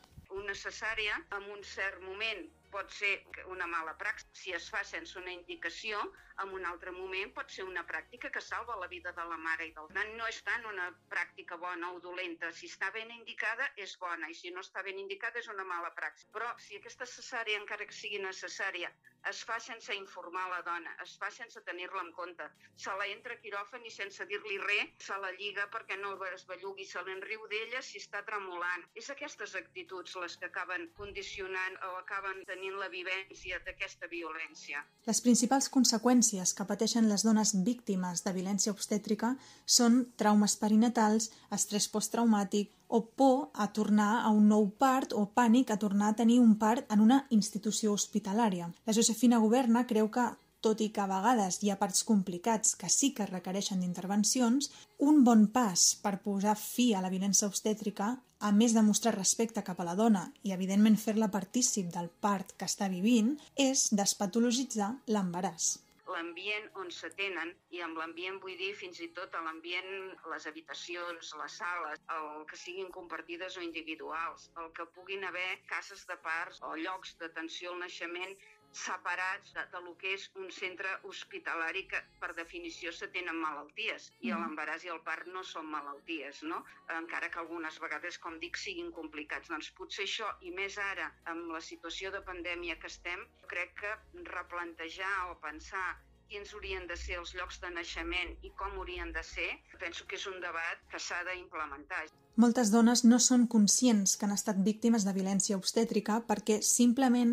Necessària 0.47 1.17
en 1.37 1.49
un 1.53 1.65
cert 1.67 1.99
moment 2.07 2.45
pot 2.71 2.93
ser 2.93 3.17
una 3.53 3.67
mala 3.67 3.97
praxi. 3.99 4.27
Si 4.33 4.53
es 4.57 4.69
fa 4.71 4.83
sense 4.85 5.19
una 5.19 5.33
indicació, 5.33 6.01
en 6.43 6.53
un 6.53 6.67
altre 6.69 6.93
moment 6.93 7.33
pot 7.37 7.53
ser 7.53 7.65
una 7.65 7.85
pràctica 7.89 8.31
que 8.33 8.43
salva 8.45 8.77
la 8.81 8.89
vida 8.93 9.13
de 9.17 9.25
la 9.31 9.39
mare 9.41 9.69
i 9.69 9.73
del 9.77 9.89
nen. 9.97 10.13
No 10.19 10.29
és 10.29 10.43
tant 10.45 10.67
una 10.69 10.91
pràctica 11.13 11.57
bona 11.61 11.93
o 11.97 12.01
dolenta. 12.05 12.53
Si 12.53 12.69
està 12.69 12.91
ben 12.93 13.11
indicada, 13.15 13.71
és 13.77 13.97
bona, 14.01 14.29
i 14.29 14.37
si 14.37 14.53
no 14.53 14.65
està 14.65 14.85
ben 14.85 15.01
indicada, 15.01 15.41
és 15.41 15.49
una 15.53 15.65
mala 15.65 15.93
praxi. 15.97 16.29
Però 16.35 16.53
si 16.61 16.77
aquesta 16.77 17.09
cesària, 17.09 17.61
encara 17.63 17.87
que 17.89 17.97
sigui 17.97 18.21
necessària, 18.23 18.93
es 19.31 19.41
fa 19.49 19.57
sense 19.59 19.95
informar 19.97 20.45
la 20.53 20.61
dona, 20.67 20.93
es 21.03 21.17
fa 21.19 21.31
sense 21.35 21.63
tenir-la 21.67 22.05
en 22.05 22.13
compte, 22.15 22.47
se 22.77 22.93
la 23.01 23.09
entra 23.11 23.35
a 23.35 23.41
quiròfan 23.43 23.83
i 23.89 23.91
sense 23.91 24.27
dir-li 24.31 24.61
res, 24.63 24.93
se 25.03 25.17
la 25.23 25.33
lliga 25.39 25.67
perquè 25.73 25.97
no 25.99 26.13
es 26.29 26.45
bellugui, 26.47 26.85
se 26.87 27.03
l'enriu 27.03 27.49
d'ella 27.51 27.83
si 27.83 27.99
està 28.03 28.23
tremolant. 28.29 28.85
És 28.95 29.11
aquestes 29.11 29.57
actituds 29.59 30.15
les 30.23 30.37
que 30.37 30.47
acaben 30.53 30.87
condicionant 31.01 31.81
o 31.89 31.97
acaben 31.99 32.45
tenint 32.47 32.77
la 32.79 32.93
vivència 32.93 33.59
d'aquesta 33.67 34.07
violència. 34.13 34.85
Les 35.11 35.21
principals 35.25 35.69
conseqüències 35.73 36.26
que 36.57 36.65
pateixen 36.69 37.09
les 37.09 37.23
dones 37.27 37.53
víctimes 37.67 38.25
de 38.25 38.33
violència 38.35 38.73
obstètrica 38.73 39.35
són 39.67 40.01
traumes 40.17 40.57
perinatals, 40.61 41.31
estrès 41.55 41.87
posttraumàtic 41.93 42.73
o 42.89 43.03
por 43.19 43.51
a 43.55 43.69
tornar 43.73 44.25
a 44.25 44.31
un 44.31 44.49
nou 44.49 44.67
part 44.79 45.13
o 45.13 45.27
pànic 45.39 45.71
a 45.71 45.79
tornar 45.79 46.09
a 46.11 46.17
tenir 46.23 46.41
un 46.41 46.57
part 46.59 46.91
en 46.91 47.01
una 47.01 47.21
institució 47.31 47.93
hospitalària. 47.93 48.71
La 48.87 48.97
Josefina 48.97 49.39
Governa 49.39 49.87
creu 49.87 50.11
que 50.11 50.27
tot 50.67 50.81
i 50.83 50.89
que 50.91 51.03
a 51.05 51.11
vegades 51.11 51.61
hi 51.63 51.71
ha 51.71 51.79
parts 51.79 52.03
complicats 52.09 52.75
que 52.81 52.89
sí 52.91 53.13
que 53.15 53.29
requereixen 53.31 53.83
d'intervencions, 53.83 54.71
un 54.99 55.23
bon 55.29 55.47
pas 55.59 55.93
per 56.03 56.17
posar 56.25 56.57
fi 56.59 56.93
a 56.95 57.03
la 57.05 57.13
violència 57.13 57.47
obstètrica, 57.47 58.17
a 58.41 58.53
més 58.53 58.75
de 58.77 58.83
mostrar 58.83 59.15
respecte 59.17 59.63
cap 59.63 59.81
a 59.81 59.87
la 59.89 59.97
dona 59.97 60.27
i, 60.43 60.53
evidentment, 60.59 60.99
fer-la 61.01 61.31
partícip 61.33 61.89
del 61.95 62.11
part 62.27 62.53
que 62.59 62.69
està 62.69 62.91
vivint, 62.93 63.35
és 63.55 63.89
despatologitzar 63.95 64.95
l'embaràs 65.07 65.77
l'ambient 66.15 66.67
on 66.83 66.91
s'atenen, 66.97 67.53
i 67.77 67.81
amb 67.87 67.99
l'ambient 68.01 68.39
vull 68.45 68.57
dir 68.61 68.73
fins 68.81 69.01
i 69.07 69.09
tot 69.19 69.35
l'ambient, 69.47 69.91
les 70.33 70.47
habitacions, 70.51 71.33
les 71.41 71.57
sales, 71.63 72.03
el 72.19 72.45
que 72.51 72.59
siguin 72.63 72.93
compartides 72.99 73.57
o 73.59 73.65
individuals, 73.69 74.51
el 74.63 74.71
que 74.79 74.87
puguin 74.99 75.25
haver 75.31 75.49
cases 75.73 76.07
de 76.11 76.19
parts 76.29 76.63
o 76.71 76.75
llocs 76.85 77.17
d'atenció 77.23 77.73
al 77.73 77.83
naixement 77.85 78.37
separats 78.77 79.53
de, 79.57 79.65
de 79.73 79.81
lo 79.85 79.95
que 80.01 80.13
és 80.17 80.27
un 80.41 80.51
centre 80.55 80.93
hospitalari 81.11 81.85
que 81.91 82.01
per 82.23 82.33
definició 82.39 82.93
se 82.93 83.09
tenen 83.15 83.39
malalties 83.43 84.11
i 84.21 84.33
mm. 84.33 84.43
l'embaràs 84.43 84.87
i 84.87 84.93
el 84.95 85.03
part 85.09 85.31
no 85.37 85.45
són 85.51 85.71
malalties, 85.73 86.43
no? 86.51 86.63
encara 86.97 87.31
que 87.33 87.41
algunes 87.43 87.79
vegades, 87.83 88.19
com 88.25 88.39
dic, 88.43 88.59
siguin 88.61 88.93
complicats. 88.99 89.53
Doncs 89.53 89.73
potser 89.79 90.05
això, 90.07 90.29
i 90.49 90.53
més 90.59 90.79
ara 90.89 91.09
amb 91.33 91.53
la 91.57 91.63
situació 91.71 92.13
de 92.15 92.23
pandèmia 92.29 92.79
que 92.83 92.93
estem, 92.93 93.25
crec 93.53 93.75
que 93.81 93.95
replantejar 94.33 95.15
o 95.31 95.39
pensar 95.49 95.87
quins 96.31 96.53
haurien 96.55 96.87
de 96.91 96.97
ser 96.99 97.19
els 97.21 97.33
llocs 97.39 97.61
de 97.63 97.71
naixement 97.75 98.33
i 98.47 98.53
com 98.59 98.77
haurien 98.77 99.13
de 99.15 99.23
ser, 99.27 99.49
penso 99.81 100.07
que 100.07 100.19
és 100.19 100.27
un 100.31 100.39
debat 100.43 100.83
que 100.91 101.01
s'ha 101.03 101.23
d'implementar. 101.29 102.05
Moltes 102.37 102.69
dones 102.69 103.03
no 103.09 103.17
són 103.23 103.47
conscients 103.49 104.17
que 104.17 104.27
han 104.27 104.35
estat 104.35 104.59
víctimes 104.65 105.07
de 105.07 105.15
violència 105.17 105.57
obstètrica 105.57 106.19
perquè 106.29 106.59
simplement 106.61 107.33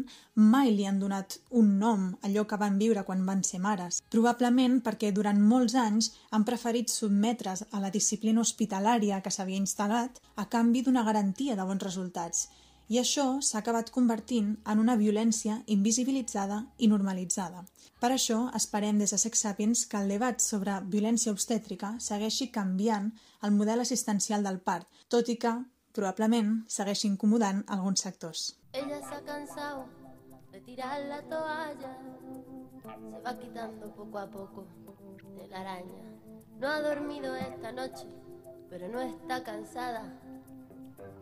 mai 0.53 0.71
li 0.71 0.87
han 0.87 1.01
donat 1.01 1.37
un 1.61 1.73
nom 1.81 2.05
a 2.13 2.29
allò 2.29 2.45
que 2.47 2.59
van 2.61 2.79
viure 2.79 3.03
quan 3.03 3.25
van 3.27 3.43
ser 3.43 3.59
mares. 3.65 3.99
Probablement 4.15 4.79
perquè 4.85 5.11
durant 5.11 5.41
molts 5.53 5.75
anys 5.75 6.13
han 6.31 6.47
preferit 6.47 6.93
sotmetre's 6.93 7.65
a 7.71 7.83
la 7.83 7.91
disciplina 7.91 8.45
hospitalària 8.45 9.19
que 9.25 9.33
s'havia 9.35 9.59
instal·lat 9.59 10.23
a 10.39 10.47
canvi 10.55 10.85
d'una 10.85 11.03
garantia 11.03 11.59
de 11.59 11.67
bons 11.67 11.83
resultats 11.83 12.47
i 12.89 12.99
això 12.99 13.39
s'ha 13.41 13.59
acabat 13.59 13.91
convertint 13.95 14.55
en 14.69 14.79
una 14.79 14.95
violència 14.99 15.61
invisibilitzada 15.67 16.63
i 16.77 16.89
normalitzada. 16.91 17.63
Per 17.99 18.11
això 18.11 18.39
esperem 18.57 18.97
des 18.99 19.13
de 19.15 19.19
Sex 19.21 19.45
Sapiens 19.45 19.85
que 19.87 20.01
el 20.01 20.09
debat 20.11 20.41
sobre 20.43 20.79
violència 20.95 21.31
obstètrica 21.31 21.93
segueixi 22.03 22.49
canviant 22.51 23.11
el 23.41 23.55
model 23.55 23.79
assistencial 23.85 24.43
del 24.43 24.59
part, 24.59 24.87
tot 25.07 25.29
i 25.31 25.37
que, 25.39 25.53
probablement, 25.95 26.63
segueixi 26.67 27.07
incomodant 27.07 27.63
alguns 27.67 28.03
sectors. 28.03 28.57
Ella 28.73 28.99
se 28.99 29.15
ha 29.15 29.21
cansado 29.23 29.85
de 30.51 30.61
tirar 30.61 30.99
la 31.07 31.21
toalla 31.21 31.97
Se 32.83 33.19
va 33.25 33.39
quitando 33.39 33.91
poco 33.95 34.19
a 34.19 34.29
poco 34.29 34.65
de 35.37 35.47
la 35.47 35.61
araña 35.61 36.03
No 36.59 36.67
ha 36.67 36.81
dormido 36.81 37.35
esta 37.35 37.71
noche, 37.71 38.07
pero 38.69 38.87
no 38.87 39.01
está 39.01 39.43
cansada 39.43 40.03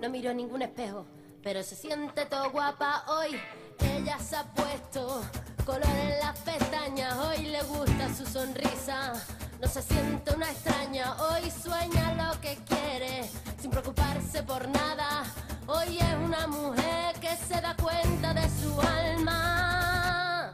No 0.02 0.10
miró 0.10 0.34
ningún 0.34 0.62
espejo 0.64 1.06
pero 1.44 1.64
se 1.64 1.76
siente 1.76 2.26
todo 2.26 2.52
guapa 2.52 3.04
hoy. 3.08 3.40
Ella 3.80 4.18
se 4.20 4.36
ha 4.36 4.44
puesto 4.44 5.24
color 5.66 5.84
en 5.84 6.20
las 6.20 6.38
pestañas, 6.40 7.16
hoy 7.18 7.46
le 7.46 7.62
gusta 7.64 8.14
su 8.16 8.26
sonrisa. 8.26 9.14
No 9.60 9.68
se 9.68 9.82
siente 9.82 10.34
una 10.34 10.50
extraña, 10.50 11.16
hoy 11.22 11.52
sueña 11.52 12.14
lo 12.16 12.40
que 12.42 12.58
quiere, 12.68 13.30
sin 13.60 13.72
preocuparse 13.72 14.44
por 14.44 14.68
nada. 14.70 15.24
Hoy 15.68 15.98
es 15.98 16.16
una 16.24 16.48
mujer 16.48 17.16
que 17.20 17.36
se 17.36 17.62
da 17.62 17.76
cuenta 17.76 18.34
de 18.34 18.50
su 18.62 18.82
alma. 18.82 20.54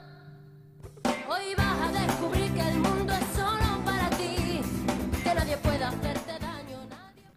Hoy 1.30 1.56
vas 1.56 1.67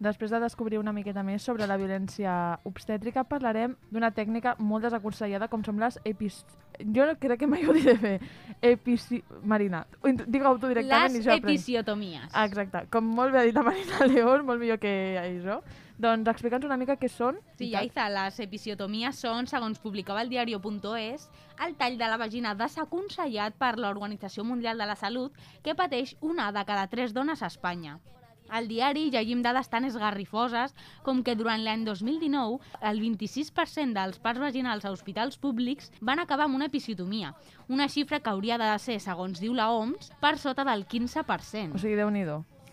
Després 0.01 0.31
de 0.33 0.39
descobrir 0.41 0.79
una 0.81 0.93
miqueta 0.97 1.21
més 1.21 1.43
sobre 1.45 1.67
la 1.69 1.75
violència 1.77 2.33
obstètrica, 2.65 3.21
parlarem 3.29 3.75
d'una 3.93 4.09
tècnica 4.17 4.55
molt 4.57 4.87
desaconsellada 4.87 5.45
com 5.51 5.61
són 5.61 5.77
les 5.83 5.99
epis... 6.09 6.39
Jo 6.81 7.05
crec 7.21 7.43
que 7.43 7.49
mai 7.49 7.67
ho 7.69 7.75
diré 7.75 7.93
bé. 8.01 8.13
Epici... 8.65 9.19
Marina, 9.45 9.83
digue-ho 10.01 10.55
tu 10.57 10.71
directament 10.71 11.13
les 11.13 11.19
i 11.19 11.21
jo 11.27 11.35
Les 11.35 11.43
episiotomies. 11.43 12.31
Exacte. 12.33 12.81
Com 12.89 13.11
molt 13.13 13.35
bé 13.35 13.43
ha 13.43 13.45
dit 13.45 13.53
la 13.53 13.61
Marina 13.67 14.07
León, 14.09 14.47
molt 14.47 14.63
millor 14.63 14.79
que 14.81 14.93
això. 15.21 15.59
Doncs 16.01 16.31
explica'ns 16.31 16.65
una 16.65 16.79
mica 16.81 16.95
què 16.97 17.05
són. 17.05 17.37
Sí, 17.59 17.69
Aiza, 17.77 18.07
les 18.09 18.39
episiotomies 18.41 19.19
són, 19.21 19.45
segons 19.51 19.77
publicava 19.83 20.23
el 20.25 20.31
diario.es, 20.33 21.27
el 21.61 21.75
tall 21.77 21.99
de 21.99 22.09
la 22.09 22.17
vagina 22.17 22.55
desaconsellat 22.57 23.53
per 23.61 23.75
l'Organització 23.77 24.47
Mundial 24.49 24.81
de 24.81 24.89
la 24.89 24.97
Salut 24.97 25.37
que 25.61 25.77
pateix 25.77 26.15
una 26.21 26.49
de 26.55 26.65
cada 26.65 26.87
tres 26.89 27.13
dones 27.13 27.45
a 27.45 27.51
Espanya. 27.53 27.99
Al 28.51 28.67
diari 28.67 29.05
llegim 29.09 29.41
dades 29.41 29.69
tan 29.71 29.87
esgarrifoses 29.87 30.75
com 31.05 31.23
que 31.23 31.37
durant 31.39 31.63
l'any 31.63 31.85
2019 31.87 32.59
el 32.91 32.99
26% 32.99 33.95
dels 33.95 34.19
parts 34.19 34.43
vaginals 34.43 34.85
a 34.85 34.91
hospitals 34.91 35.39
públics 35.39 35.91
van 36.01 36.19
acabar 36.19 36.49
amb 36.49 36.59
una 36.59 36.67
episiotomia, 36.67 37.33
una 37.71 37.87
xifra 37.87 38.19
que 38.19 38.29
hauria 38.29 38.57
de 38.59 38.71
ser, 38.83 38.99
segons 38.99 39.39
diu 39.39 39.55
la 39.55 39.69
OMS, 39.71 40.11
per 40.19 40.37
sota 40.37 40.67
del 40.67 40.83
15%. 40.83 41.79
O 41.79 41.79
sigui, 41.79 41.95
déu 41.95 42.11
nhi 42.11 42.25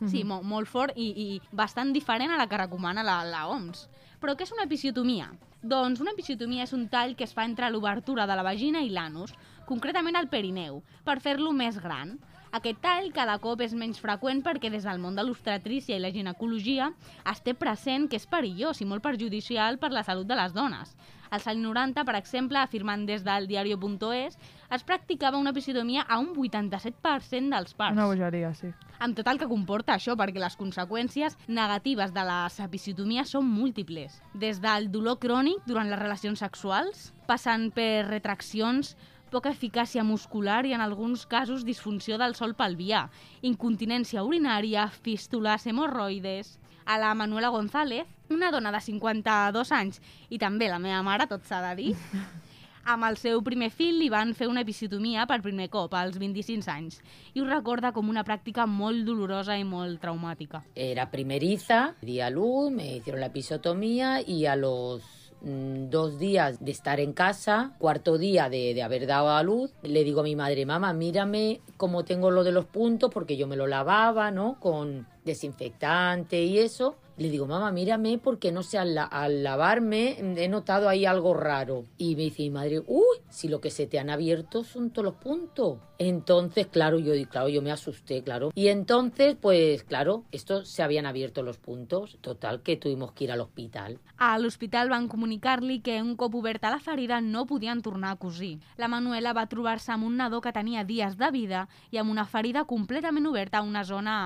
Sí, 0.06 0.22
mo 0.22 0.42
molt 0.46 0.68
fort 0.70 0.94
i, 0.94 1.08
i 1.10 1.40
bastant 1.50 1.92
diferent 1.94 2.30
a 2.30 2.36
la 2.38 2.46
que 2.46 2.58
recomana 2.60 3.02
la, 3.02 3.24
la 3.26 3.46
OMS. 3.50 3.88
Però 4.22 4.34
què 4.34 4.46
és 4.46 4.52
una 4.54 4.66
episiotomia? 4.66 5.30
Doncs 5.62 6.00
una 6.02 6.12
episiotomia 6.14 6.66
és 6.66 6.72
un 6.74 6.88
tall 6.90 7.16
que 7.18 7.26
es 7.26 7.34
fa 7.34 7.44
entre 7.46 7.70
l'obertura 7.70 8.26
de 8.30 8.36
la 8.38 8.44
vagina 8.46 8.82
i 8.82 8.90
l'anus, 8.94 9.34
concretament 9.66 10.18
al 10.18 10.28
perineu, 10.30 10.82
per 11.04 11.18
fer-lo 11.22 11.50
més 11.52 11.78
gran. 11.82 12.16
Aquest 12.56 12.78
tall 12.80 13.10
cada 13.12 13.34
cop 13.42 13.60
és 13.60 13.74
menys 13.76 13.98
freqüent 14.00 14.40
perquè 14.44 14.70
des 14.72 14.86
del 14.88 15.00
món 15.02 15.18
de 15.18 15.24
l'obstetrícia 15.26 15.98
i 15.98 16.00
la 16.00 16.12
ginecologia 16.14 16.88
es 17.28 17.42
té 17.44 17.52
present 17.52 18.06
que 18.08 18.16
és 18.16 18.24
perillós 18.26 18.80
i 18.80 18.88
molt 18.88 19.04
perjudicial 19.04 19.76
per 19.82 19.90
la 19.92 20.04
salut 20.06 20.26
de 20.28 20.38
les 20.38 20.54
dones. 20.56 20.94
Als 21.28 21.44
anys 21.50 21.60
90, 21.60 22.06
per 22.08 22.14
exemple, 22.16 22.56
afirmant 22.56 23.04
des 23.04 23.20
del 23.24 23.46
diario.es, 23.50 24.38
es 24.72 24.84
practicava 24.88 25.36
una 25.36 25.52
episiotomia 25.52 26.06
a 26.08 26.18
un 26.22 26.30
87% 26.32 27.52
dels 27.52 27.74
parts. 27.76 27.98
Una 27.98 28.06
bogeria, 28.08 28.54
sí. 28.56 28.72
Amb 28.98 29.18
tot 29.18 29.28
el 29.28 29.38
que 29.38 29.50
comporta 29.50 29.98
això, 29.98 30.16
perquè 30.16 30.40
les 30.40 30.56
conseqüències 30.56 31.36
negatives 31.46 32.14
de 32.16 32.24
les 32.30 32.58
episiotomies 32.64 33.36
són 33.36 33.44
múltiples. 33.44 34.22
Des 34.32 34.62
del 34.64 34.88
dolor 34.90 35.20
crònic 35.20 35.68
durant 35.68 35.92
les 35.92 36.00
relacions 36.00 36.40
sexuals, 36.40 37.10
passant 37.28 37.68
per 37.76 38.08
retraccions 38.08 38.96
poca 39.30 39.52
eficàcia 39.54 40.04
muscular 40.04 40.64
i 40.66 40.74
en 40.76 40.82
alguns 40.84 41.26
casos 41.26 41.64
disfunció 41.64 42.18
del 42.18 42.34
sol 42.38 42.54
pelvià, 42.58 43.06
incontinència 43.42 44.24
urinària, 44.24 44.88
fístules, 44.88 45.66
hemorroides... 45.66 46.58
A 46.88 46.94
la 46.96 47.10
Manuela 47.12 47.50
González, 47.52 48.06
una 48.32 48.48
dona 48.50 48.70
de 48.72 48.78
52 48.80 49.72
anys 49.76 49.98
i 50.32 50.38
també 50.40 50.70
la 50.72 50.78
meva 50.80 51.02
mare, 51.04 51.26
tot 51.28 51.44
s'ha 51.44 51.58
de 51.66 51.74
dir, 51.76 51.90
amb 52.88 53.04
el 53.04 53.18
seu 53.20 53.42
primer 53.44 53.68
fill 53.68 53.98
li 54.00 54.08
van 54.08 54.32
fer 54.32 54.48
una 54.48 54.62
episiotomia 54.64 55.26
per 55.28 55.42
primer 55.44 55.68
cop, 55.68 55.92
als 55.92 56.16
25 56.16 56.72
anys, 56.72 57.02
i 57.34 57.42
ho 57.42 57.46
recorda 57.48 57.92
com 57.92 58.08
una 58.08 58.24
pràctica 58.24 58.64
molt 58.64 59.04
dolorosa 59.04 59.58
i 59.60 59.68
molt 59.68 60.00
traumàtica. 60.00 60.62
Era 60.74 61.10
primeriza, 61.12 61.92
di 62.00 62.22
a 62.24 62.30
luz, 62.32 62.72
me 62.72 62.96
hicieron 62.96 63.20
la 63.20 63.28
episiotomía 63.28 64.22
y 64.24 64.46
a 64.46 64.56
los 64.56 65.17
dos 65.40 66.18
días 66.18 66.64
de 66.64 66.70
estar 66.70 67.00
en 67.00 67.12
casa, 67.12 67.74
cuarto 67.78 68.18
día 68.18 68.48
de, 68.48 68.74
de, 68.74 68.82
haber 68.82 69.06
dado 69.06 69.30
a 69.30 69.42
luz, 69.42 69.72
le 69.82 70.04
digo 70.04 70.20
a 70.20 70.24
mi 70.24 70.36
madre, 70.36 70.66
mamá, 70.66 70.92
mírame 70.92 71.60
cómo 71.76 72.04
tengo 72.04 72.30
lo 72.30 72.44
de 72.44 72.52
los 72.52 72.64
puntos, 72.64 73.10
porque 73.12 73.36
yo 73.36 73.46
me 73.46 73.56
lo 73.56 73.66
lavaba, 73.66 74.30
¿no? 74.30 74.58
Con 74.60 75.06
desinfectante 75.24 76.42
y 76.42 76.58
eso. 76.58 76.96
Le 77.18 77.30
digo, 77.30 77.46
mamá, 77.46 77.72
mírame 77.72 78.18
porque 78.18 78.52
no 78.52 78.62
sé, 78.62 78.78
al, 78.78 78.96
al 78.96 79.42
lavarme 79.42 80.16
he 80.36 80.48
notado 80.48 80.88
ahí 80.88 81.04
algo 81.04 81.34
raro. 81.34 81.84
Y 81.96 82.14
me 82.14 82.22
dice 82.22 82.42
mi 82.44 82.50
madre, 82.50 82.80
uy, 82.86 83.18
si 83.28 83.48
lo 83.48 83.60
que 83.60 83.70
se 83.70 83.86
te 83.86 83.98
han 83.98 84.08
abierto 84.08 84.62
son 84.62 84.90
todos 84.90 85.04
los 85.04 85.14
puntos. 85.14 85.78
Entonces, 85.98 86.68
claro, 86.68 87.00
yo, 87.00 87.12
claro, 87.28 87.48
yo 87.48 87.60
me 87.60 87.72
asusté, 87.72 88.22
claro. 88.22 88.52
Y 88.54 88.68
entonces, 88.68 89.36
pues, 89.40 89.82
claro, 89.82 90.24
estos 90.30 90.68
se 90.68 90.84
habían 90.84 91.06
abierto 91.06 91.42
los 91.42 91.58
puntos. 91.58 92.18
Total, 92.20 92.62
que 92.62 92.76
tuvimos 92.76 93.12
que 93.12 93.24
ir 93.24 93.32
al 93.32 93.40
hospital. 93.40 93.98
A 94.16 94.38
l'hospital 94.38 94.88
van 94.90 95.08
comunicar-li 95.08 95.80
que 95.80 96.00
un 96.02 96.14
cop 96.14 96.34
oberta 96.38 96.70
la 96.70 96.78
ferida 96.78 97.20
no 97.20 97.46
podien 97.46 97.82
tornar 97.82 98.12
a 98.12 98.16
cosir. 98.16 98.60
La 98.76 98.86
Manuela 98.86 99.32
va 99.34 99.48
trobar-se 99.50 99.90
amb 99.90 100.06
un 100.06 100.16
nadó 100.16 100.40
que 100.40 100.54
tenia 100.54 100.84
dies 100.86 101.18
de 101.18 101.32
vida 101.34 101.66
i 101.90 101.98
amb 101.98 102.14
una 102.14 102.26
ferida 102.26 102.64
completament 102.64 103.26
oberta 103.26 103.58
a 103.58 103.66
una 103.66 103.82
zona 103.84 104.18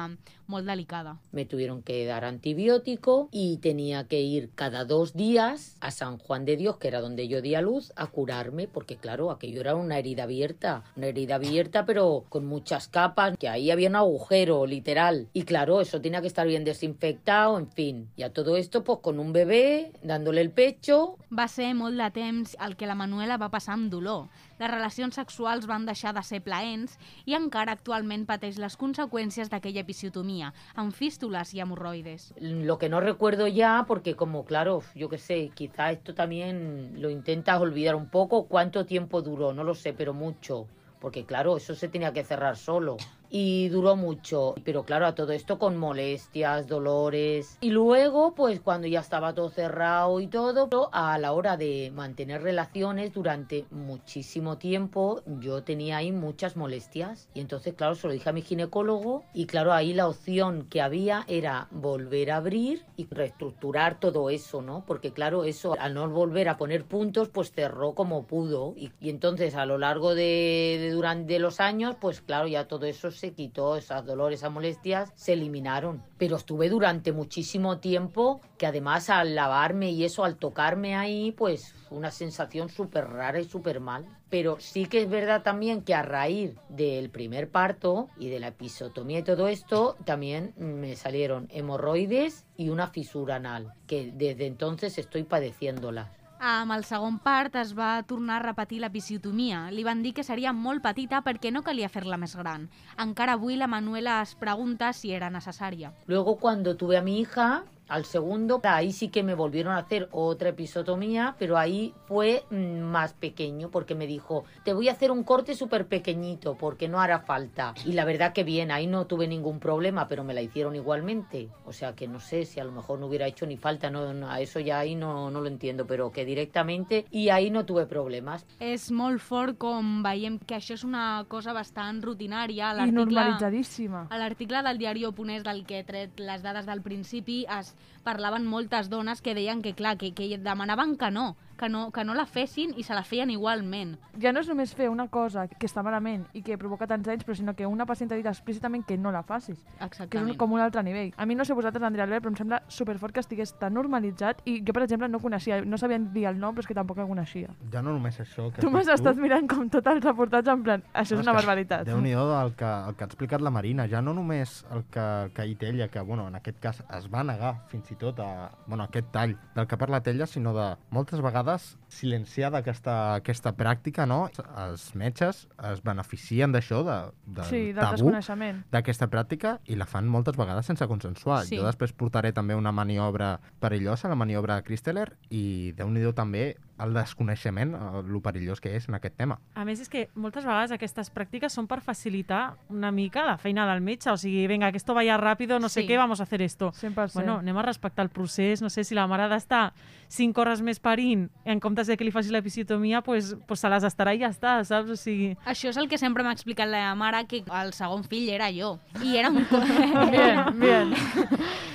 molt 0.47 0.67
delicada. 0.67 1.19
Me 1.33 1.45
tuvieron 1.45 1.83
que 1.83 2.05
dar 2.07 2.25
antibiótico 2.25 3.29
y 3.31 3.59
tenía 3.59 4.05
que 4.09 4.21
ir 4.21 4.51
cada 4.55 4.85
dos 4.85 5.15
días 5.15 5.77
a 5.81 5.91
San 5.91 6.19
Juan 6.19 6.45
de 6.45 6.57
Dios, 6.57 6.77
que 6.77 6.89
era 6.89 7.01
donde 7.01 7.29
yo 7.29 7.43
di 7.43 7.55
a 7.55 7.61
luz, 7.63 7.93
a 7.97 8.07
curarme, 8.07 8.69
porque 8.69 8.97
claro, 8.97 9.31
aquello 9.31 9.61
era 9.61 9.75
una 9.75 9.99
herida 9.99 10.25
abierta, 10.25 10.85
una 10.97 11.07
herida 11.07 11.37
abierta 11.37 11.87
pero 11.87 12.25
con 12.29 12.47
muchas 12.47 12.89
capas, 12.89 13.37
que 13.39 13.49
ahí 13.49 13.71
había 13.71 13.89
un 13.89 13.97
agujero, 13.97 14.67
literal. 14.67 15.29
Y 15.33 15.43
claro, 15.43 15.81
eso 15.81 16.01
tenía 16.01 16.21
que 16.21 16.27
estar 16.27 16.47
bien 16.47 16.65
desinfectado, 16.65 17.59
en 17.59 17.71
fin. 17.71 18.09
Y 18.17 18.23
a 18.23 18.33
todo 18.33 18.57
esto, 18.57 18.85
pues 18.85 18.99
con 19.01 19.19
un 19.19 19.33
bebé, 19.33 19.93
dándole 20.03 20.41
el 20.41 20.51
pecho, 20.51 21.17
Va 21.33 21.47
ser 21.49 21.71
molt 21.73 21.97
de 21.97 22.11
temps 22.13 22.57
el 22.61 22.75
que 22.77 22.85
la 22.85 22.95
Manuela 22.95 23.39
va 23.41 23.49
passar 23.49 23.73
amb 23.79 23.89
dolor. 23.93 24.27
Les 24.59 24.71
relacions 24.71 25.14
sexuals 25.14 25.66
van 25.66 25.87
deixar 25.87 26.12
de 26.14 26.23
ser 26.23 26.42
plaents 26.44 26.99
i 27.25 27.35
encara 27.38 27.73
actualment 27.73 28.26
pateix 28.26 28.59
les 28.59 28.76
conseqüències 28.76 29.50
d'aquella 29.50 29.80
episiotomia, 29.80 30.52
amb 30.75 30.92
fístules 30.92 31.54
i 31.54 31.61
hemorroides. 31.61 32.32
lo 32.40 32.78
que 32.78 32.88
no 32.88 33.00
recuerdo 33.00 33.47
ya, 33.47 33.85
porque 33.87 34.14
como 34.14 34.44
claro, 34.44 34.82
yo 34.94 35.09
qué 35.09 35.18
sé, 35.18 35.50
quizá 35.54 35.90
esto 35.92 36.14
también 36.14 37.00
lo 37.00 37.11
intentas 37.11 37.61
olvidar 37.61 37.94
un 37.94 38.09
poco, 38.09 38.47
cuánto 38.47 38.87
tiempo 38.87 39.23
duró, 39.23 39.52
no 39.52 39.64
lo 39.64 39.75
sé, 39.75 39.92
pero 39.92 40.14
mucho, 40.14 40.66
porque 41.00 41.25
claro, 41.25 41.56
eso 41.56 41.75
se 41.75 41.88
tenía 41.88 42.12
que 42.12 42.25
cerrar 42.25 42.56
solo. 42.56 42.97
Y 43.35 43.71
duró 43.71 43.97
mucho, 43.97 44.55
pero 44.62 44.85
claro, 44.85 45.07
a 45.07 45.15
todo 45.15 45.33
esto 45.33 45.59
con 45.59 45.79
molestias, 45.79 46.67
dolores. 46.67 47.57
Y 47.62 47.71
luego, 47.71 48.35
pues 48.35 48.61
cuando 48.61 48.87
ya 48.89 49.01
estaba 49.01 49.33
todo 49.33 49.49
cerrado 49.49 50.21
y 50.21 50.27
todo, 50.27 50.91
a 50.93 51.17
la 51.17 51.33
hora 51.33 51.57
de 51.57 51.91
mantener 51.95 52.43
relaciones 52.43 53.15
durante 53.15 53.65
muchísimo 53.71 54.59
tiempo, 54.59 55.23
yo 55.41 55.62
tenía 55.62 55.97
ahí 55.97 56.12
muchas 56.12 56.59
molestias. 56.59 57.31
Y 57.33 57.41
entonces, 57.41 57.73
claro, 57.73 57.95
se 57.95 58.07
lo 58.07 58.12
dije 58.12 58.29
a 58.29 58.35
mi 58.35 58.43
ginecólogo 58.43 59.25
y 59.33 59.47
claro, 59.47 59.73
ahí 59.73 59.95
la 59.95 60.09
opción 60.09 60.67
que 60.69 60.83
había 60.83 61.25
era 61.27 61.69
volver 61.71 62.33
a 62.33 62.37
abrir 62.37 62.85
y 62.99 63.07
reestructurar 63.11 63.99
todo 63.99 64.29
eso, 64.29 64.61
¿no? 64.61 64.85
Porque 64.87 65.15
claro, 65.15 65.45
eso 65.45 65.75
al 65.81 65.95
no 65.95 66.07
volver 66.11 66.51
a 66.51 66.59
poner 66.59 66.85
puntos, 66.85 67.31
pues 67.31 67.51
cerró 67.51 67.95
como 67.95 68.27
pudo. 68.27 68.75
Y, 68.77 68.93
y 69.01 69.09
entonces 69.09 69.55
a 69.55 69.65
lo 69.65 69.79
largo 69.79 70.15
de, 70.15 70.77
de 70.79 70.91
durante 70.91 71.39
los 71.39 71.61
años, 71.61 71.97
pues 71.99 72.21
claro, 72.21 72.47
ya 72.47 72.69
todo 72.69 72.85
eso 72.85 73.11
se 73.22 73.22
quitó, 73.31 73.76
esos 73.76 74.05
dolores, 74.05 74.41
esas 74.41 74.50
molestias 74.50 75.12
se 75.14 75.35
eliminaron. 75.35 76.02
Pero 76.19 76.35
estuve 76.35 76.69
durante 76.69 77.12
muchísimo 77.12 77.79
tiempo 77.79 78.41
que 78.59 78.67
además 78.67 79.09
al 79.11 79.37
lavarme 79.37 79.91
y 79.93 80.05
eso, 80.05 80.25
al 80.25 80.37
tocarme 80.37 80.97
ahí, 80.97 81.31
pues 81.31 81.75
una 81.91 82.11
sensación 82.11 82.69
súper 82.69 83.07
rara 83.09 83.38
y 83.38 83.45
súper 83.45 83.79
mal. 83.79 84.05
Pero 84.29 84.57
sí 84.59 84.87
que 84.87 85.02
es 85.02 85.09
verdad 85.09 85.43
también 85.43 85.83
que 85.83 85.95
a 85.95 86.02
raíz 86.02 86.57
del 86.69 87.11
primer 87.11 87.50
parto 87.50 88.09
y 88.17 88.29
de 88.29 88.41
la 88.41 88.49
episotomía 88.49 89.21
y 89.21 89.23
todo 89.23 89.47
esto, 89.47 89.97
también 90.05 90.55
me 90.57 90.97
salieron 90.97 91.47
hemorroides 91.50 92.47
y 92.57 92.71
una 92.71 92.88
fisura 92.88 93.37
anal, 93.37 93.73
que 93.87 94.11
desde 94.12 94.47
entonces 94.47 94.99
estoy 94.99 95.23
padeciéndola. 95.23 96.11
Amb 96.43 96.75
el 96.75 96.83
segon 96.83 97.21
part 97.23 97.55
es 97.61 97.69
va 97.79 98.03
tornar 98.03 98.41
a 98.41 98.43
repetir 98.43 98.81
l'episiotomia. 98.83 99.61
Li 99.71 99.85
van 99.87 100.01
dir 100.03 100.11
que 100.17 100.25
seria 100.27 100.51
molt 100.51 100.83
petita 100.83 101.21
perquè 101.23 101.53
no 101.55 101.63
calia 101.63 101.87
fer-la 101.89 102.19
més 102.19 102.35
gran. 102.35 102.65
Encara 103.05 103.37
avui 103.39 103.55
la 103.61 103.69
Manuela 103.71 104.17
es 104.25 104.33
pregunta 104.41 104.91
si 104.93 105.13
era 105.15 105.31
necessària. 105.31 105.93
Luego 106.09 106.35
cuando 106.43 106.75
tuve 106.77 106.99
a 106.99 107.03
mi 107.03 107.21
hija, 107.21 107.63
al 107.89 108.05
segundo, 108.05 108.61
ahí 108.65 108.93
sí 108.93 109.09
que 109.09 109.23
me 109.23 109.35
volvieron 109.35 109.75
a 109.75 109.79
hacer 109.79 110.09
otra 110.12 110.51
episotomía, 110.51 111.37
pero 111.39 111.59
ahí 111.59 111.95
fue 112.07 112.45
mm, 112.51 112.81
más 112.81 113.12
pequeño 113.12 113.71
porque 113.71 113.95
me 113.95 114.07
dijo, 114.07 114.45
te 114.65 114.73
voy 114.73 114.89
a 114.89 114.93
hacer 114.93 115.11
un 115.11 115.25
corte 115.25 115.55
súper 115.55 115.87
pequeñito 115.87 116.57
porque 116.57 116.89
no 116.89 117.01
hará 117.01 117.21
falta. 117.21 117.75
Y 117.85 117.93
la 117.93 118.05
verdad 118.05 118.33
que 118.33 118.45
bien, 118.45 118.71
ahí 118.71 118.87
no 118.87 119.07
tuve 119.07 119.28
ningún 119.28 119.59
problema, 119.59 120.09
pero 120.09 120.25
me 120.25 120.35
la 120.35 120.43
hicieron 120.43 120.75
igualmente. 120.75 121.49
O 121.67 121.73
sea 121.73 121.95
que 121.95 122.09
no 122.09 122.21
sé 122.21 122.45
si 122.45 122.61
a 122.61 122.65
lo 122.65 122.73
mejor 122.73 122.99
no 122.99 123.06
hubiera 123.06 123.26
hecho 123.26 123.47
ni 123.47 123.56
falta, 123.56 123.91
no, 123.91 124.13
no, 124.15 124.30
a 124.30 124.41
eso 124.41 124.61
ya 124.61 124.78
ahí 124.78 124.95
no, 124.95 125.30
no 125.30 125.41
lo 125.41 125.49
entiendo, 125.49 125.87
pero 125.87 126.11
que 126.13 126.25
directamente 126.25 127.06
y 127.11 127.28
ahí 127.28 127.50
no 127.50 127.65
tuve 127.67 127.87
problemas. 127.87 128.47
És 128.63 128.89
molt 128.95 129.21
fort 129.21 129.59
com 129.61 130.02
veiem 130.04 130.39
que 130.39 130.56
això 130.56 130.76
és 130.76 130.85
una 130.87 131.25
cosa 131.28 131.52
bastant 131.52 132.02
rutinària. 132.04 132.73
I 132.87 132.93
normalitzadíssima. 132.95 134.06
A 134.11 134.19
l'article 134.21 134.63
del 134.65 134.80
diari 134.80 135.04
Oponés 135.04 135.45
del 135.45 135.65
que 135.67 135.80
he 135.80 135.85
tret 135.85 136.21
les 136.21 136.43
dades 136.45 136.67
del 136.67 136.83
principi 136.83 137.43
es 137.50 137.72
parlaven 138.02 138.47
moltes 138.47 138.91
dones 138.91 139.23
que 139.23 139.35
deien 139.35 139.63
que, 139.63 139.75
clar, 139.75 139.97
que, 139.99 140.13
que 140.15 140.39
demanaven 140.39 140.97
que 140.99 141.11
no, 141.11 141.37
que 141.63 141.69
no, 141.69 141.93
que 141.93 142.03
no 142.05 142.15
la 142.19 142.27
fessin 142.27 142.73
i 142.77 142.83
se 142.83 142.95
la 142.95 143.05
feien 143.07 143.31
igualment. 143.31 143.95
Ja 144.21 144.33
no 144.35 144.41
és 144.43 144.49
només 144.51 144.73
fer 144.75 144.89
una 144.91 145.07
cosa 145.13 145.45
que 145.47 145.69
està 145.69 145.85
malament 145.87 146.25
i 146.35 146.43
que 146.43 146.57
provoca 146.59 146.89
tants 146.91 147.07
anys, 147.13 147.23
però 147.23 147.37
sinó 147.39 147.55
que 147.55 147.69
una 147.71 147.87
pacient 147.87 148.11
ha 148.11 148.19
dit 148.19 148.27
explícitament 148.27 148.83
que 148.89 148.97
no 148.99 149.13
la 149.15 149.23
facis. 149.23 149.61
Que 149.63 149.85
és 149.85 149.87
Exactament. 149.87 150.33
un, 150.33 150.39
com 150.41 150.57
un 150.57 150.63
altre 150.65 150.83
nivell. 150.83 151.13
A 151.17 151.27
mi 151.27 151.37
no 151.39 151.45
sé 151.47 151.55
vosaltres, 151.55 151.85
Andrea 151.87 152.05
Albert, 152.09 152.25
però 152.25 152.33
em 152.33 152.39
sembla 152.41 152.63
superfort 152.67 153.15
que 153.15 153.23
estigués 153.23 153.55
tan 153.61 153.77
normalitzat 153.79 154.43
i 154.45 154.57
jo, 154.59 154.75
per 154.75 154.83
exemple, 154.83 155.09
no 155.09 155.21
coneixia, 155.23 155.61
no 155.65 155.79
sabia 155.79 156.01
dir 156.03 156.27
el 156.33 156.41
nom, 156.41 156.57
però 156.57 156.67
és 156.67 156.71
que 156.73 156.75
tampoc 156.75 156.99
el 156.99 157.07
coneixia. 157.07 157.55
Ja 157.71 157.83
no 157.83 157.95
només 157.95 158.19
això 158.19 158.49
que 158.51 158.61
Tu 158.61 158.67
has 158.67 158.75
m'has 158.75 158.91
estat 158.97 159.23
mirant 159.23 159.47
com 159.47 159.71
tot 159.71 159.87
el 159.87 160.03
reportatge 160.03 160.51
en 160.51 160.67
plan, 160.67 160.83
això 160.93 161.15
és 161.15 161.23
una 161.23 161.37
barbaritat. 161.37 161.87
Déu-n'hi-do 161.87 162.27
el, 162.41 162.57
que, 162.59 162.73
el 162.89 162.99
que 162.99 163.07
ha 163.07 163.11
explicat 163.13 163.41
la 163.41 163.55
Marina. 163.55 163.87
Ja 163.87 164.03
no 164.03 164.17
només 164.19 164.65
el 164.75 164.83
que, 164.91 165.07
que 165.37 165.43
ha 165.43 165.47
dit 165.47 165.63
ella, 165.63 165.87
que 165.89 166.01
bueno, 166.01 166.27
en 166.27 166.41
aquest 166.41 166.59
cas 166.59 166.83
es 166.99 167.07
va 167.13 167.23
negar 167.23 167.55
fins 167.71 167.91
i 167.95 167.99
tot 168.01 168.19
a 168.19 168.51
bueno, 168.67 168.89
aquest 168.91 169.13
tall 169.15 169.37
del 169.55 169.67
que 169.69 169.77
ha 169.77 169.79
parlat 169.79 170.09
ella, 170.11 170.27
sinó 170.27 170.55
de 170.57 170.73
moltes 170.91 171.23
vegades 171.23 171.51
silenciada 171.93 172.58
aquesta, 172.62 173.15
aquesta 173.19 173.52
pràctica, 173.56 174.06
no? 174.08 174.30
Els 174.65 174.95
metges 174.99 175.47
es 175.71 175.82
beneficien 175.84 176.52
d'això, 176.54 176.82
de, 176.86 176.97
del 177.26 177.45
Sí, 177.50 177.60
del 177.73 177.82
tabú 177.82 177.97
desconeixement. 177.99 178.62
d'aquesta 178.73 179.08
pràctica 179.12 179.58
i 179.67 179.76
la 179.76 179.86
fan 179.86 180.08
moltes 180.08 180.36
vegades 180.36 180.67
sense 180.67 180.86
consensuar. 180.88 181.45
Sí. 181.47 181.58
Jo 181.60 181.67
després 181.69 181.93
portaré 181.93 182.32
també 182.32 182.54
una 182.54 182.73
maniobra 182.73 183.38
perillosa, 183.60 184.08
la 184.08 184.15
maniobra 184.19 184.56
de 184.56 184.62
Christeler, 184.67 185.08
i 185.30 185.73
déu 185.76 185.91
nhi 185.91 186.02
també 186.15 186.56
el 186.82 186.95
desconeixement, 186.95 187.75
el, 187.75 188.06
lo 188.12 188.21
perillós 188.21 188.60
que 188.60 188.75
és 188.76 188.88
en 188.88 188.95
aquest 188.99 189.16
tema. 189.16 189.38
A 189.54 189.64
més, 189.64 189.80
és 189.80 189.88
que 189.88 190.08
moltes 190.14 190.45
vegades 190.45 190.73
aquestes 190.75 191.10
pràctiques 191.14 191.52
són 191.54 191.66
per 191.71 191.80
facilitar 191.80 192.56
una 192.68 192.90
mica 192.92 193.25
la 193.26 193.36
feina 193.38 193.66
del 193.71 193.80
metge. 193.80 194.10
O 194.10 194.16
sigui, 194.16 194.47
vinga, 194.47 194.71
que 194.73 194.76
esto 194.80 194.95
vaya 194.95 195.16
rápido, 195.16 195.58
no 195.58 195.68
sé 195.68 195.82
Sí. 195.82 195.88
què, 195.88 195.97
vamos 195.99 196.21
a 196.21 196.25
hacer 196.25 196.42
esto. 196.42 196.73
100%. 196.73 197.14
Bueno, 197.14 197.38
anem 197.38 197.56
a 197.58 197.62
respectar 197.62 198.02
el 198.04 198.10
procés. 198.10 198.62
No 198.62 198.71
sé, 198.71 198.84
si 198.84 198.95
la 198.95 199.06
mare 199.06 199.25
ha 199.25 199.28
d'estar 199.28 199.73
5 200.08 200.40
hores 200.40 200.60
més 200.62 200.78
parint 200.80 201.28
en 201.45 201.58
comptes 201.60 201.86
de 201.86 201.97
que 201.97 202.04
li 202.04 202.10
faci 202.12 202.30
l'episiotomia, 202.30 203.00
pues, 203.02 203.36
pues 203.47 203.60
se 203.60 203.68
les 203.71 203.82
estarà 203.84 204.14
i 204.14 204.21
ja 204.21 204.28
està, 204.28 204.58
saps? 204.64 204.90
O 204.90 204.97
sigui... 204.97 205.36
Això 205.47 205.68
és 205.71 205.76
el 205.76 205.88
que 205.88 205.99
sempre 205.99 206.23
m'ha 206.23 206.32
explicat 206.32 206.68
la 206.68 206.78
meva 206.82 206.95
mare, 206.95 207.25
que 207.26 207.42
el 207.62 207.73
segon 207.73 208.04
fill 208.04 208.28
era 208.28 208.50
jo. 208.52 208.78
I 209.02 209.16
era 209.16 209.30
un, 209.30 209.47
Bien, 210.10 210.45
bien. 210.60 210.95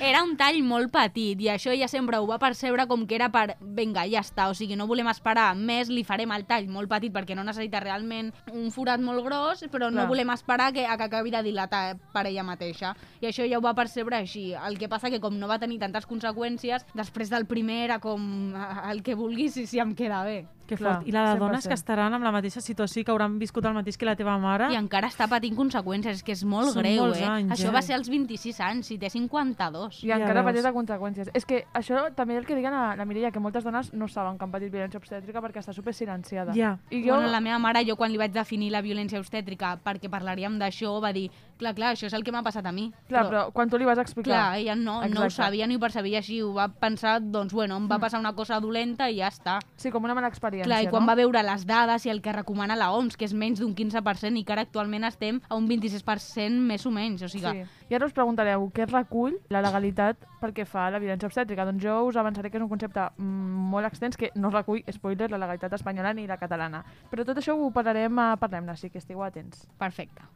era 0.00 0.22
un 0.22 0.36
tall 0.36 0.62
molt 0.62 0.90
petit 0.94 1.40
i 1.40 1.48
això 1.52 1.72
ella 1.74 1.88
sempre 1.90 2.18
ho 2.18 2.26
va 2.26 2.38
percebre 2.38 2.86
com 2.86 3.06
que 3.06 3.16
era 3.18 3.28
per, 3.34 3.56
vinga, 3.60 4.04
ja 4.10 4.20
està, 4.22 4.48
o 4.50 4.54
sigui, 4.54 4.76
no 4.76 4.86
volem 4.98 5.10
esperar 5.12 5.52
més, 5.54 5.88
li 5.92 6.02
farem 6.06 6.32
el 6.34 6.44
tall 6.48 6.66
molt 6.74 6.90
petit 6.90 7.12
perquè 7.14 7.36
no 7.38 7.44
necessita 7.46 7.78
realment 7.84 8.32
un 8.50 8.72
forat 8.74 9.00
molt 9.00 9.22
gros, 9.24 9.62
però 9.70 9.92
no 9.92 10.02
Clar. 10.02 10.08
volem 10.10 10.32
esperar 10.34 10.72
que, 10.74 10.86
a 10.86 10.96
que 10.98 11.06
acabi 11.06 11.30
de 11.30 11.42
dilatar 11.46 11.96
per 12.12 12.26
ella 12.26 12.42
mateixa. 12.42 12.94
I 13.22 13.30
això 13.30 13.46
ja 13.48 13.58
ho 13.58 13.62
va 13.64 13.74
percebre 13.78 14.16
així. 14.18 14.52
El 14.54 14.78
que 14.78 14.88
passa 14.90 15.10
que 15.10 15.20
com 15.22 15.38
no 15.38 15.46
va 15.46 15.60
tenir 15.62 15.78
tantes 15.78 16.06
conseqüències, 16.08 16.84
després 16.98 17.30
del 17.30 17.46
primer 17.46 17.84
era 17.84 17.98
com 18.02 18.52
"Ah, 18.56 18.90
el 18.90 19.02
que 19.02 19.14
vulguis 19.14 19.56
i 19.56 19.66
si 19.66 19.78
em 19.78 19.94
queda 19.94 20.24
bé. 20.24 20.46
Que 20.68 20.76
Clar, 20.76 20.98
fort. 20.98 21.08
I 21.08 21.12
la 21.14 21.22
de 21.32 21.38
dones 21.40 21.64
100%. 21.64 21.68
que 21.68 21.74
estaran 21.78 22.12
amb 22.12 22.24
la 22.26 22.30
mateixa 22.34 22.60
situació 22.60 23.00
i 23.00 23.04
que 23.04 23.10
hauran 23.14 23.38
viscut 23.40 23.64
el 23.64 23.72
mateix 23.72 23.96
que 23.96 24.04
la 24.04 24.14
teva 24.18 24.34
mare... 24.38 24.66
I 24.72 24.76
encara 24.76 25.08
està 25.08 25.24
patint 25.30 25.56
conseqüències, 25.56 26.18
és 26.20 26.22
que 26.26 26.34
és 26.36 26.42
molt 26.44 26.74
Són 26.74 26.82
greu, 26.84 27.06
eh? 27.14 27.24
anys, 27.24 27.54
això 27.56 27.70
eh? 27.70 27.72
va 27.72 27.80
ser 27.82 27.94
als 27.96 28.10
26 28.12 28.60
anys, 28.66 28.86
si 28.92 28.98
té 29.00 29.08
52. 29.08 30.02
I 30.04 30.10
Ja 30.10 30.18
encara 30.20 30.42
veus. 30.42 30.50
pateix 30.50 30.64
de 30.68 30.72
conseqüències. 30.76 31.30
És 31.32 31.46
que 31.48 31.62
això 31.72 32.02
també 32.14 32.36
el 32.36 32.44
que 32.44 32.54
diguen 32.54 32.74
a 32.76 32.94
la 32.96 33.06
Mireia, 33.08 33.30
que 33.32 33.40
moltes 33.40 33.64
dones 33.64 33.92
no 33.94 34.08
saben 34.12 34.36
que 34.36 34.44
han 34.44 34.52
patit 34.52 34.70
violència 34.72 35.00
obstètrica 35.00 35.40
perquè 35.40 35.62
està 35.64 35.72
super 35.72 35.94
silenciada. 35.94 36.52
Ja. 36.54 36.76
I 36.90 37.00
Jo... 37.06 37.14
Bueno, 37.16 37.30
la 37.32 37.40
meva 37.40 37.58
mare, 37.58 37.82
jo 37.88 37.96
quan 37.96 38.12
li 38.12 38.18
vaig 38.20 38.32
definir 38.36 38.68
la 38.70 38.82
violència 38.84 39.18
obstètrica 39.18 39.78
perquè 39.82 40.10
parlaríem 40.12 40.58
d'això, 40.60 40.98
va 41.00 41.12
dir, 41.16 41.30
clar, 41.58 41.72
clar, 41.74 41.94
això 41.96 42.06
és 42.06 42.12
el 42.12 42.22
que 42.24 42.32
m'ha 42.32 42.42
passat 42.44 42.66
a 42.66 42.72
mi. 42.72 42.90
Clar, 43.08 43.24
però 43.30 43.46
quan 43.56 43.70
tu 43.70 43.78
li 43.80 43.84
vas 43.88 43.98
explicar... 43.98 44.28
Clar, 44.28 44.58
ella 44.60 44.74
no, 44.76 44.98
no 45.00 45.22
ho 45.22 45.24
Exacte. 45.24 45.30
sabia 45.48 45.66
ni 45.66 45.76
ho 45.76 45.80
percebia 45.80 46.18
així, 46.18 46.42
ho 46.42 46.52
va 46.52 46.68
pensar, 46.68 47.20
doncs, 47.22 47.54
bueno, 47.56 47.76
em 47.80 47.88
va 47.88 47.98
passar 47.98 48.20
una 48.20 48.34
cosa 48.34 48.60
dolenta 48.60 49.08
i 49.08 49.16
ja 49.22 49.28
està. 49.32 49.58
Sí, 49.76 49.90
com 49.90 50.04
una 50.04 50.14
mala 50.14 50.28
experiència, 50.28 50.57
Clar, 50.66 50.82
i 50.84 50.90
quan 50.90 51.04
no? 51.04 51.10
va 51.10 51.16
veure 51.18 51.42
les 51.46 51.64
dades 51.68 52.06
i 52.06 52.12
el 52.12 52.22
que 52.24 52.34
recomana 52.34 52.76
la 52.78 52.90
OMS, 52.96 53.16
que 53.18 53.28
és 53.28 53.34
menys 53.34 53.62
d'un 53.62 53.74
15%, 53.76 54.40
i 54.40 54.44
que 54.44 54.54
ara 54.54 54.64
actualment 54.66 55.06
estem 55.08 55.40
a 55.48 55.58
un 55.58 55.68
26% 55.70 56.64
més 56.70 56.86
o 56.86 56.94
menys, 56.94 57.22
o 57.22 57.30
sigui... 57.32 57.62
Sí. 57.62 57.84
I 57.88 57.96
ara 57.96 58.04
us 58.04 58.12
preguntareu 58.12 58.66
què 58.76 58.84
recull 58.84 59.38
la 59.48 59.62
legalitat 59.64 60.26
pel 60.42 60.52
que 60.52 60.66
fa 60.68 60.86
a 60.86 60.90
la 60.92 61.00
violència 61.00 61.30
obstètrica. 61.30 61.64
Doncs 61.64 61.80
jo 61.82 61.94
us 62.10 62.18
avançaré 62.20 62.50
que 62.52 62.60
és 62.60 62.64
un 62.64 62.68
concepte 62.68 63.06
mm, 63.16 63.64
molt 63.72 63.88
extens 63.88 64.20
que 64.20 64.28
no 64.36 64.52
recull, 64.52 64.84
spoiler, 64.92 65.30
la 65.32 65.40
legalitat 65.40 65.78
espanyola 65.78 66.12
ni 66.12 66.28
la 66.28 66.36
catalana. 66.36 66.84
Però 67.08 67.24
tot 67.24 67.40
això 67.40 67.56
ho 67.56 67.72
parlarem 67.72 68.20
a 68.20 68.34
Parlem-ne, 68.36 68.76
així 68.76 68.92
que 68.92 69.00
estigueu 69.00 69.24
atents. 69.24 69.64
Perfecte. 69.80 70.28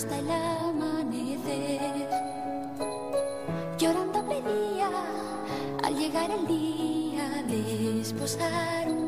Hasta 0.00 0.18
el 0.18 0.30
amanecer. 0.30 2.08
Llorando 3.78 4.26
pedía 4.26 4.88
al 5.82 5.94
llegar 5.94 6.30
el 6.30 6.46
día 6.46 7.28
de 7.46 8.00
esposar 8.00 8.99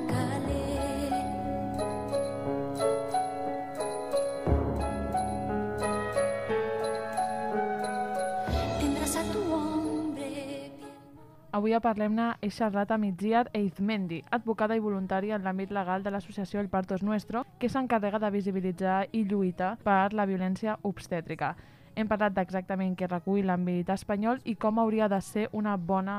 Avui 11.62 11.76
a 11.76 11.78
Parlem-ne 11.78 12.24
he 12.42 12.48
xerrat 12.50 12.90
amb 12.90 13.06
Itziar 13.06 13.44
Eizmendi, 13.54 14.16
advocada 14.34 14.74
i 14.74 14.80
voluntària 14.82 15.36
en 15.36 15.44
l'àmbit 15.46 15.70
legal 15.70 16.02
de 16.02 16.10
l'associació 16.10 16.58
El 16.58 16.68
Parto 16.72 16.96
es 16.96 17.04
Nuestro, 17.06 17.44
que 17.60 17.68
s'encarrega 17.70 18.18
de 18.18 18.30
visibilitzar 18.34 18.96
i 19.12 19.22
lluita 19.30 19.76
per 19.84 20.10
la 20.10 20.26
violència 20.26 20.74
obstètrica. 20.90 21.52
Hem 21.94 22.08
parlat 22.08 22.32
d'exactament 22.32 22.94
què 22.96 23.04
recull 23.08 23.44
l'àmbit 23.44 23.90
espanyol 23.92 24.38
i 24.48 24.54
com 24.56 24.78
hauria 24.80 25.10
de 25.12 25.18
ser 25.20 25.42
una 25.52 25.74
bona 25.76 26.14